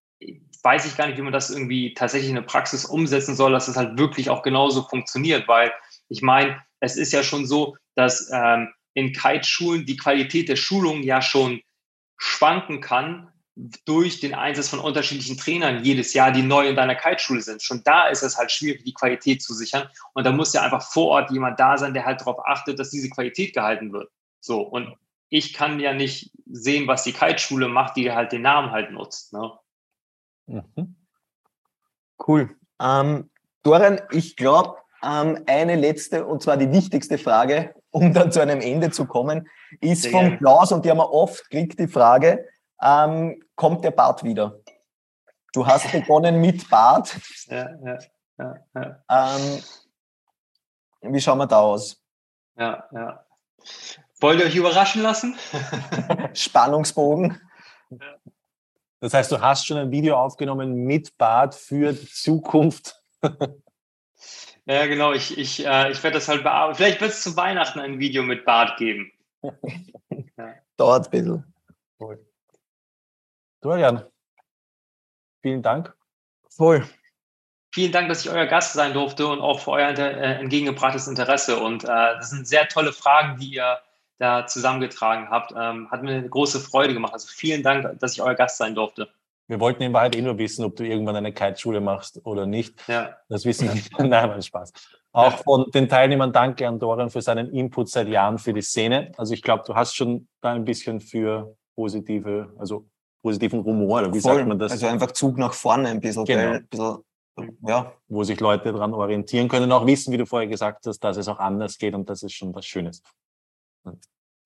weiß 0.62 0.86
ich 0.86 0.96
gar 0.96 1.07
nicht, 1.07 1.18
wie 1.18 1.22
man 1.22 1.32
das 1.32 1.51
irgendwie 1.51 1.94
tatsächlich 1.94 2.28
in 2.28 2.36
der 2.36 2.42
Praxis 2.42 2.84
umsetzen 2.84 3.34
soll, 3.34 3.53
dass 3.53 3.66
das 3.66 3.76
halt 3.76 3.99
wirklich 3.99 4.30
auch 4.30 4.42
genauso 4.42 4.82
funktioniert, 4.82 5.49
weil 5.49 5.72
ich 6.09 6.22
meine, 6.22 6.62
es 6.80 6.96
ist 6.96 7.12
ja 7.12 7.22
schon 7.22 7.46
so, 7.46 7.76
dass 7.94 8.30
ähm, 8.32 8.72
in 8.94 9.12
Kite-Schulen 9.12 9.84
die 9.84 9.96
Qualität 9.96 10.49
der 10.49 10.57
Schulung 10.57 11.03
ja 11.03 11.22
schon 11.22 11.61
schwanken 12.16 12.80
kann, 12.80 13.32
durch 13.85 14.21
den 14.21 14.35
Einsatz 14.35 14.69
von 14.69 14.79
unterschiedlichen 14.79 15.37
Trainern 15.37 15.83
jedes 15.83 16.15
Jahr, 16.15 16.31
die 16.31 16.43
neu 16.43 16.69
in 16.69 16.77
deiner 16.77 16.95
Kiteschule 16.95 17.43
sind. 17.43 17.61
Schon 17.61 17.83
da 17.83 18.07
ist 18.07 18.23
es 18.23 18.39
halt 18.39 18.53
schwierig, 18.53 18.85
die 18.85 18.95
Qualität 18.95 19.43
zu 19.43 19.53
sichern. 19.53 19.89
Und 20.15 20.25
da 20.25 20.31
muss 20.31 20.53
ja 20.53 20.63
einfach 20.63 20.83
vor 20.83 21.09
Ort 21.09 21.33
jemand 21.33 21.59
da 21.59 21.77
sein, 21.77 21.93
der 21.93 22.05
halt 22.05 22.21
darauf 22.21 22.39
achtet, 22.47 22.79
dass 22.79 22.91
diese 22.91 23.11
Qualität 23.11 23.55
gehalten 23.55 23.93
wird. 23.93 24.11
So. 24.41 24.63
Und 24.63 24.95
ich 25.29 25.55
kann 25.55 25.81
ja 25.81 25.93
nicht 25.93 26.31
sehen, 26.47 26.87
was 26.87 27.03
die 27.03 27.13
Kiteschule 27.13 27.69
macht, 27.69 27.97
die 27.97 28.13
halt 28.13 28.31
den 28.31 28.43
Namen 28.43 28.71
halt 28.71 28.93
nutzt. 28.93 29.33
Ne? 29.33 29.53
Mhm. 30.47 30.95
Cool. 32.27 32.57
Ähm, 32.81 33.29
Doran, 33.65 34.01
ich 34.13 34.37
glaube, 34.37 34.77
ähm, 35.03 35.43
eine 35.47 35.75
letzte 35.75 36.25
und 36.27 36.43
zwar 36.43 36.57
die 36.57 36.73
wichtigste 36.73 37.19
Frage, 37.19 37.75
um 37.91 38.13
dann 38.15 38.31
zu 38.31 38.41
einem 38.41 38.61
Ende 38.61 38.91
zu 38.91 39.07
kommen, 39.07 39.49
ist 39.81 40.03
Sehr 40.03 40.13
von. 40.13 40.39
Klaus 40.39 40.71
und 40.71 40.85
die 40.85 40.91
haben 40.91 40.99
wir 40.99 41.13
oft 41.13 41.51
kriegt 41.51 41.79
die 41.79 41.89
Frage, 41.89 42.47
ähm, 42.81 43.43
kommt 43.57 43.85
der 43.85 43.91
Bart 43.91 44.24
wieder. 44.24 44.61
Du 45.53 45.66
hast 45.66 45.91
begonnen 45.93 46.41
mit 46.41 46.68
Bart. 46.68 47.16
Ja, 47.47 47.68
ja, 47.85 47.99
ja, 48.39 48.55
ja. 48.74 49.37
Ähm, 49.37 49.62
wie 51.12 51.20
schauen 51.20 51.39
wir 51.39 51.47
da 51.47 51.61
aus? 51.61 52.03
Ja, 52.57 52.89
ja. 52.93 53.24
Wollt 54.20 54.41
ihr 54.41 54.47
euch 54.47 54.57
überraschen 54.57 55.03
lassen? 55.03 55.37
Spannungsbogen. 56.35 57.41
Das 59.01 59.14
heißt, 59.14 59.31
du 59.31 59.41
hast 59.41 59.66
schon 59.66 59.79
ein 59.79 59.91
Video 59.91 60.16
aufgenommen 60.16 60.85
mit 60.85 61.16
Bart 61.18 61.55
für 61.55 61.93
die 61.93 62.09
Zukunft. 62.09 63.01
ja, 64.66 64.87
genau. 64.87 65.12
Ich, 65.12 65.39
ich, 65.39 65.64
äh, 65.64 65.91
ich 65.93 66.03
werde 66.03 66.16
das 66.18 66.29
halt 66.29 66.43
bearbeiten. 66.43 66.76
Vielleicht 66.76 67.01
wird 67.01 67.12
es 67.12 67.22
zu 67.22 67.37
Weihnachten 67.37 67.79
ein 67.79 68.01
Video 68.01 68.22
mit 68.24 68.45
Bart 68.45 68.76
geben. 68.76 69.12
ja. 69.43 70.55
Dauert 70.76 71.07
ein 71.07 71.11
bisschen. 71.11 71.55
Cool. 72.01 72.28
Dorian, 73.61 74.05
vielen 75.43 75.63
Dank. 75.63 75.95
Voll. 76.49 76.85
Vielen 77.75 77.93
Dank, 77.93 78.09
dass 78.09 78.25
ich 78.25 78.31
euer 78.31 78.47
Gast 78.47 78.73
sein 78.73 78.93
durfte 78.93 79.27
und 79.27 79.41
auch 79.41 79.61
für 79.61 79.73
euer 79.73 79.91
äh, 79.91 80.41
entgegengebrachtes 80.41 81.07
Interesse. 81.07 81.61
Und 81.61 81.85
äh, 81.85 81.87
das 81.87 82.31
sind 82.31 82.47
sehr 82.47 82.67
tolle 82.69 82.93
Fragen, 82.93 83.39
die 83.39 83.55
ihr 83.55 83.79
da 84.19 84.47
zusammengetragen 84.47 85.29
habt. 85.31 85.53
Ähm, 85.57 85.91
hat 85.91 86.03
mir 86.03 86.11
eine 86.17 86.29
große 86.29 86.61
Freude 86.61 86.95
gemacht. 86.95 87.13
Also 87.13 87.29
vielen 87.29 87.63
Dank, 87.63 87.99
dass 88.01 88.15
ich 88.15 88.23
euer 88.23 88.35
Gast 88.35 88.57
sein 88.59 88.75
durfte. 88.75 89.09
Wir 89.49 89.61
wollten 89.61 89.83
in 89.83 89.93
Wahrheit 89.93 90.17
eh 90.17 90.23
nur 90.23 90.37
wissen, 90.39 90.65
ob 90.65 90.77
du 90.77 90.85
irgendwann 90.85 91.17
eine 91.17 91.33
Kiteschule 91.33 91.81
machst 91.81 92.21
oder 92.25 92.47
nicht. 92.47 92.75
Ja. 92.87 93.17
Das 93.29 93.45
wissen 93.45 93.69
wir 93.69 93.75
nicht. 93.75 93.91
Nein, 93.99 94.11
mein 94.11 94.43
Spaß. 94.43 94.73
Auch 95.13 95.33
ja. 95.33 95.37
von 95.39 95.71
den 95.73 95.89
Teilnehmern 95.89 96.33
danke 96.33 96.69
an 96.69 96.79
Dorian 96.79 97.11
für 97.11 97.23
seinen 97.23 97.51
Input 97.53 97.89
seit 97.89 98.09
Jahren 98.09 98.39
für 98.39 98.53
die 98.53 98.61
Szene. 98.61 99.13
Also 99.17 99.35
ich 99.35 99.43
glaube, 99.43 99.65
du 99.67 99.75
hast 99.75 99.95
schon 99.95 100.29
da 100.41 100.53
ein 100.53 100.65
bisschen 100.65 101.01
für 101.01 101.57
positive, 101.75 102.53
also 102.59 102.87
positiven 103.23 103.64
Humor, 103.64 104.01
oder 104.01 104.14
wie 104.14 104.21
Voll. 104.21 104.37
sagt 104.37 104.49
man 104.49 104.59
das? 104.59 104.73
Also 104.73 104.87
einfach 104.87 105.12
Zug 105.12 105.39
nach 105.39 105.53
vorne 105.53 105.89
ein 105.89 106.01
bisschen, 106.01 106.25
genau. 106.25 106.53
ein 106.53 106.66
bisschen 106.66 107.05
ja. 107.66 107.93
wo 108.09 108.25
sich 108.25 108.41
Leute 108.41 108.73
daran 108.73 108.95
orientieren 108.95 109.49
können, 109.49 109.71
auch 109.73 109.87
wissen, 109.87 110.12
wie 110.12 110.16
du 110.16 110.27
vorher 110.27 110.49
gesagt 110.49 110.87
hast, 110.87 111.01
dass 111.01 111.16
es 111.16 111.29
auch 111.29 111.39
anders 111.39 111.79
geht 111.79 111.95
und 111.95 112.09
das 112.09 112.23
ist 112.23 112.33
schon 112.33 112.55
was 112.55 112.66
Schönes. 112.66 113.03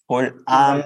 Voll. 0.07 0.45
Ähm, 0.49 0.85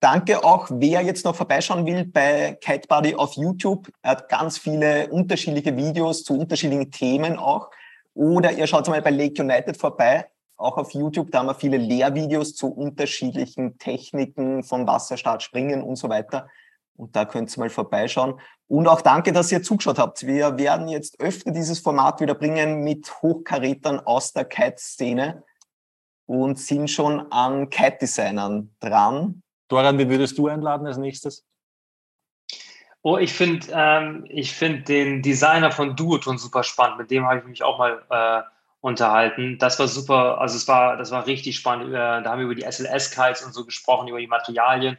danke 0.00 0.42
auch, 0.44 0.68
wer 0.70 1.02
jetzt 1.02 1.24
noch 1.24 1.34
vorbeischauen 1.34 1.84
will 1.86 2.04
bei 2.04 2.58
Buddy 2.88 3.14
auf 3.14 3.34
YouTube. 3.34 3.90
Er 4.02 4.12
hat 4.12 4.28
ganz 4.28 4.58
viele 4.58 5.08
unterschiedliche 5.08 5.76
Videos 5.76 6.24
zu 6.24 6.38
unterschiedlichen 6.38 6.90
Themen 6.90 7.36
auch. 7.36 7.70
Oder 8.14 8.52
ihr 8.52 8.66
schaut 8.66 8.88
mal 8.88 9.02
bei 9.02 9.10
Lake 9.10 9.40
United 9.40 9.76
vorbei, 9.76 10.26
auch 10.58 10.76
auf 10.76 10.92
YouTube. 10.92 11.30
Da 11.30 11.38
haben 11.38 11.46
wir 11.46 11.54
viele 11.54 11.76
Lehrvideos 11.78 12.54
zu 12.54 12.68
unterschiedlichen 12.68 13.78
Techniken 13.78 14.62
von 14.62 14.86
Wasserstart, 14.86 15.42
Springen 15.42 15.82
und 15.82 15.96
so 15.96 16.08
weiter. 16.08 16.48
Und 16.96 17.14
da 17.14 17.24
könnt 17.24 17.56
ihr 17.56 17.60
mal 17.60 17.70
vorbeischauen. 17.70 18.40
Und 18.66 18.88
auch 18.88 19.00
danke, 19.00 19.32
dass 19.32 19.52
ihr 19.52 19.62
zugeschaut 19.62 19.98
habt. 19.98 20.26
Wir 20.26 20.58
werden 20.58 20.88
jetzt 20.88 21.20
öfter 21.20 21.52
dieses 21.52 21.78
Format 21.78 22.20
wieder 22.20 22.34
bringen 22.34 22.82
mit 22.82 23.22
Hochkarätern 23.22 24.00
aus 24.00 24.32
der 24.32 24.44
Kite-Szene 24.44 25.44
und 26.26 26.58
sind 26.58 26.90
schon 26.90 27.32
an 27.32 27.70
Kite-Designern 27.70 28.74
dran. 28.80 29.42
Doran, 29.68 29.98
wie 29.98 30.08
würdest 30.10 30.36
du 30.36 30.48
einladen 30.48 30.86
als 30.86 30.98
nächstes? 30.98 31.46
Oh, 33.02 33.16
ich 33.16 33.32
finde 33.32 33.66
ähm, 33.72 34.26
find 34.44 34.88
den 34.88 35.22
Designer 35.22 35.70
von 35.70 35.94
Duoton 35.94 36.36
super 36.36 36.64
spannend. 36.64 36.98
Mit 36.98 37.10
dem 37.10 37.26
habe 37.26 37.38
ich 37.38 37.44
mich 37.44 37.62
auch 37.62 37.78
mal 37.78 38.02
äh, 38.10 38.42
unterhalten. 38.80 39.58
Das 39.58 39.78
war 39.78 39.88
super, 39.88 40.40
also 40.40 40.56
es 40.56 40.68
war, 40.68 40.96
das 40.96 41.10
war 41.10 41.26
richtig 41.26 41.56
spannend. 41.56 41.92
Da 41.92 42.24
haben 42.24 42.38
wir 42.38 42.44
über 42.44 42.54
die 42.54 42.62
SLS-Kites 42.70 43.44
und 43.44 43.52
so 43.52 43.64
gesprochen, 43.64 44.08
über 44.08 44.20
die 44.20 44.26
Materialien 44.26 44.98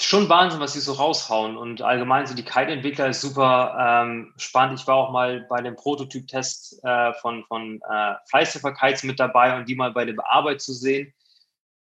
schon 0.00 0.28
Wahnsinn, 0.28 0.60
was 0.60 0.72
sie 0.72 0.80
so 0.80 0.92
raushauen. 0.92 1.56
Und 1.56 1.82
allgemein 1.82 2.26
so 2.26 2.34
die 2.34 2.44
Kite-Entwickler 2.44 3.08
ist 3.08 3.20
super 3.20 3.76
ähm, 3.78 4.32
spannend. 4.36 4.80
Ich 4.80 4.86
war 4.86 4.96
auch 4.96 5.12
mal 5.12 5.46
bei 5.48 5.60
dem 5.60 5.76
Prototyp-Test 5.76 6.84
äh, 6.84 7.12
von, 7.14 7.44
von 7.44 7.80
äh, 7.88 8.14
Fleißhöfer-Kites 8.28 9.04
mit 9.04 9.20
dabei 9.20 9.56
und 9.56 9.68
die 9.68 9.76
mal 9.76 9.92
bei 9.92 10.04
der 10.04 10.14
Bearbeitung 10.14 10.58
zu 10.58 10.72
sehen, 10.72 11.12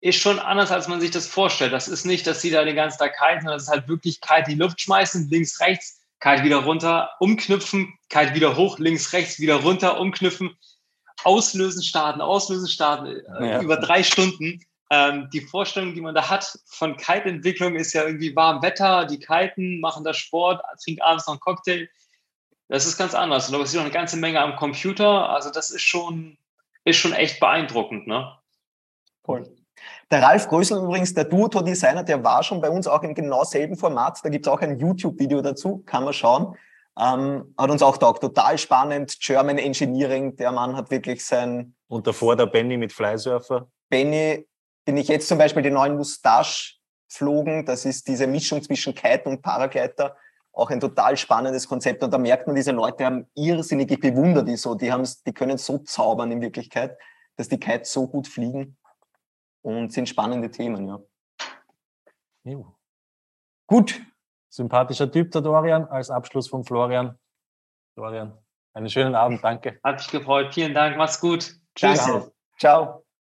ist 0.02 0.20
schon 0.20 0.38
anders, 0.38 0.72
als 0.72 0.88
man 0.88 1.00
sich 1.00 1.12
das 1.12 1.28
vorstellt. 1.28 1.72
Das 1.72 1.88
ist 1.88 2.06
nicht, 2.06 2.28
dass 2.28 2.42
sie 2.42 2.52
da 2.52 2.64
den 2.66 2.76
ganzen 2.76 3.00
Tag 3.00 3.14
kiten, 3.18 3.42
sondern 3.42 3.56
das 3.56 3.64
ist 3.64 3.70
halt 3.70 3.88
wirklich 3.88 4.20
Kite 4.20 4.52
in 4.52 4.58
die 4.58 4.64
Luft 4.64 4.82
schmeißen, 4.82 5.30
links, 5.30 5.60
rechts, 5.62 6.02
Kite 6.20 6.44
wieder 6.44 6.58
runter, 6.58 7.12
umknüpfen, 7.20 7.98
Kite 8.10 8.36
wieder 8.36 8.58
hoch, 8.58 8.80
links, 8.80 9.14
rechts, 9.14 9.40
wieder 9.40 9.56
runter, 9.56 10.00
umknüpfen, 10.00 10.58
auslösen, 11.24 11.84
starten, 11.84 12.22
auslösen, 12.22 12.68
starten, 12.68 13.08
äh, 13.08 13.50
ja. 13.50 13.62
über 13.62 13.78
drei 13.78 14.04
Stunden 14.04 14.60
ähm, 14.94 15.28
die 15.34 15.42
Vorstellung, 15.42 15.96
die 15.96 16.02
man 16.02 16.14
da 16.14 16.30
hat 16.30 16.60
von 16.68 16.96
Kite-Entwicklung, 16.96 17.76
ist 17.76 17.94
ja 17.94 18.04
irgendwie 18.04 18.36
warm 18.36 18.62
Wetter, 18.62 19.06
die 19.06 19.18
kiten, 19.18 19.80
machen 19.80 20.04
da 20.04 20.14
Sport, 20.14 20.62
trinken 20.84 21.02
abends 21.02 21.26
noch 21.26 21.34
einen 21.34 21.40
Cocktail. 21.40 21.90
Das 22.68 22.86
ist 22.86 22.98
ganz 22.98 23.16
anders. 23.16 23.48
Und 23.48 23.54
da 23.54 23.60
passiert 23.60 23.82
noch 23.82 23.86
eine 23.86 23.94
ganze 23.94 24.18
Menge 24.18 24.40
am 24.40 24.56
Computer. 24.56 25.30
Also 25.30 25.50
das 25.50 25.72
ist 25.72 25.82
schon, 25.82 26.38
ist 26.86 26.98
schon 26.98 27.14
echt 27.14 27.40
beeindruckend. 27.40 28.06
Ne? 28.06 28.38
Cool. 29.28 29.52
Der 30.12 30.22
Ralf 30.22 30.48
Größel 30.48 30.78
übrigens, 30.78 31.16
der 31.16 31.26
Duoto-Designer, 31.26 32.04
der 32.04 32.24
war 32.24 32.44
schon 32.44 32.62
bei 32.62 32.70
uns 32.70 32.86
auch 32.86 33.02
im 33.02 33.16
genau 33.16 33.44
selben 33.44 33.76
Format. 33.76 34.20
Da 34.24 34.30
gibt 34.30 34.46
es 34.46 34.52
auch 34.52 34.62
ein 34.62 34.78
YouTube-Video 34.78 35.42
dazu, 35.42 35.82
kann 35.88 36.04
man 36.04 36.14
schauen. 36.14 36.56
Ähm, 37.00 37.56
hat 37.58 37.72
uns 37.72 37.82
auch 37.82 37.98
taugt, 37.98 38.22
total 38.22 38.58
spannend. 38.58 39.20
German 39.20 39.58
Engineering, 39.58 40.36
der 40.36 40.52
Mann 40.52 40.76
hat 40.76 40.92
wirklich 40.92 41.26
sein. 41.26 41.76
Und 41.88 42.06
davor 42.06 42.36
der 42.36 42.46
Benny 42.46 42.78
mit 42.78 42.94
Flysurfer. 42.94 43.68
Benny 43.90 44.48
bin 44.86 44.98
ich 44.98 45.08
jetzt 45.08 45.28
zum 45.28 45.38
Beispiel 45.38 45.64
den 45.64 45.74
neuen 45.74 45.96
Mustache 45.96 46.76
flogen. 47.08 47.66
Das 47.66 47.86
ist 47.86 48.08
diese 48.08 48.28
Mischung 48.28 48.62
zwischen 48.62 48.94
Kite 48.94 49.24
und 49.26 49.42
Paragleiter. 49.42 50.16
Auch 50.52 50.70
ein 50.70 50.80
total 50.80 51.18
spannendes 51.18 51.68
Konzept. 51.68 52.04
Und 52.04 52.12
da 52.12 52.20
merkt 52.20 52.46
man, 52.46 52.56
diese 52.56 52.72
Leute 52.72 53.06
haben 53.06 53.28
irrsinnig 53.34 54.00
bewundert 54.00 54.48
die 54.48 54.56
so. 54.56 54.76
Die, 54.76 54.92
haben, 54.92 55.08
die 55.26 55.34
können 55.34 55.58
so 55.58 55.80
zaubern 55.80 56.32
in 56.32 56.42
Wirklichkeit, 56.42 56.96
dass 57.38 57.50
die 57.50 57.60
Kites 57.60 57.92
so 57.92 58.08
gut 58.08 58.28
fliegen 58.28 58.78
und 59.64 59.92
sind 59.92 60.10
spannende 60.10 60.52
Themen, 60.52 60.88
ja. 60.88 61.00
Jo. 62.44 62.76
Gut. 63.66 64.02
Sympathischer 64.54 65.12
Typ, 65.12 65.32
der 65.32 65.42
Dorian, 65.42 65.86
als 65.86 66.12
Abschluss 66.12 66.48
von 66.48 66.64
Florian. 66.64 67.18
Dorian, 67.96 68.38
einen 68.76 68.88
schönen 68.88 69.16
Abend, 69.16 69.44
danke. 69.44 69.80
Hat 69.84 69.96
mich 69.96 70.08
gefreut. 70.12 70.54
Vielen 70.54 70.76
Dank, 70.76 70.96
mach's 70.96 71.20
gut. 71.20 71.56
Tschüss. 71.74 72.04
Ciao. 72.04 72.32
Ciao. 72.60 73.03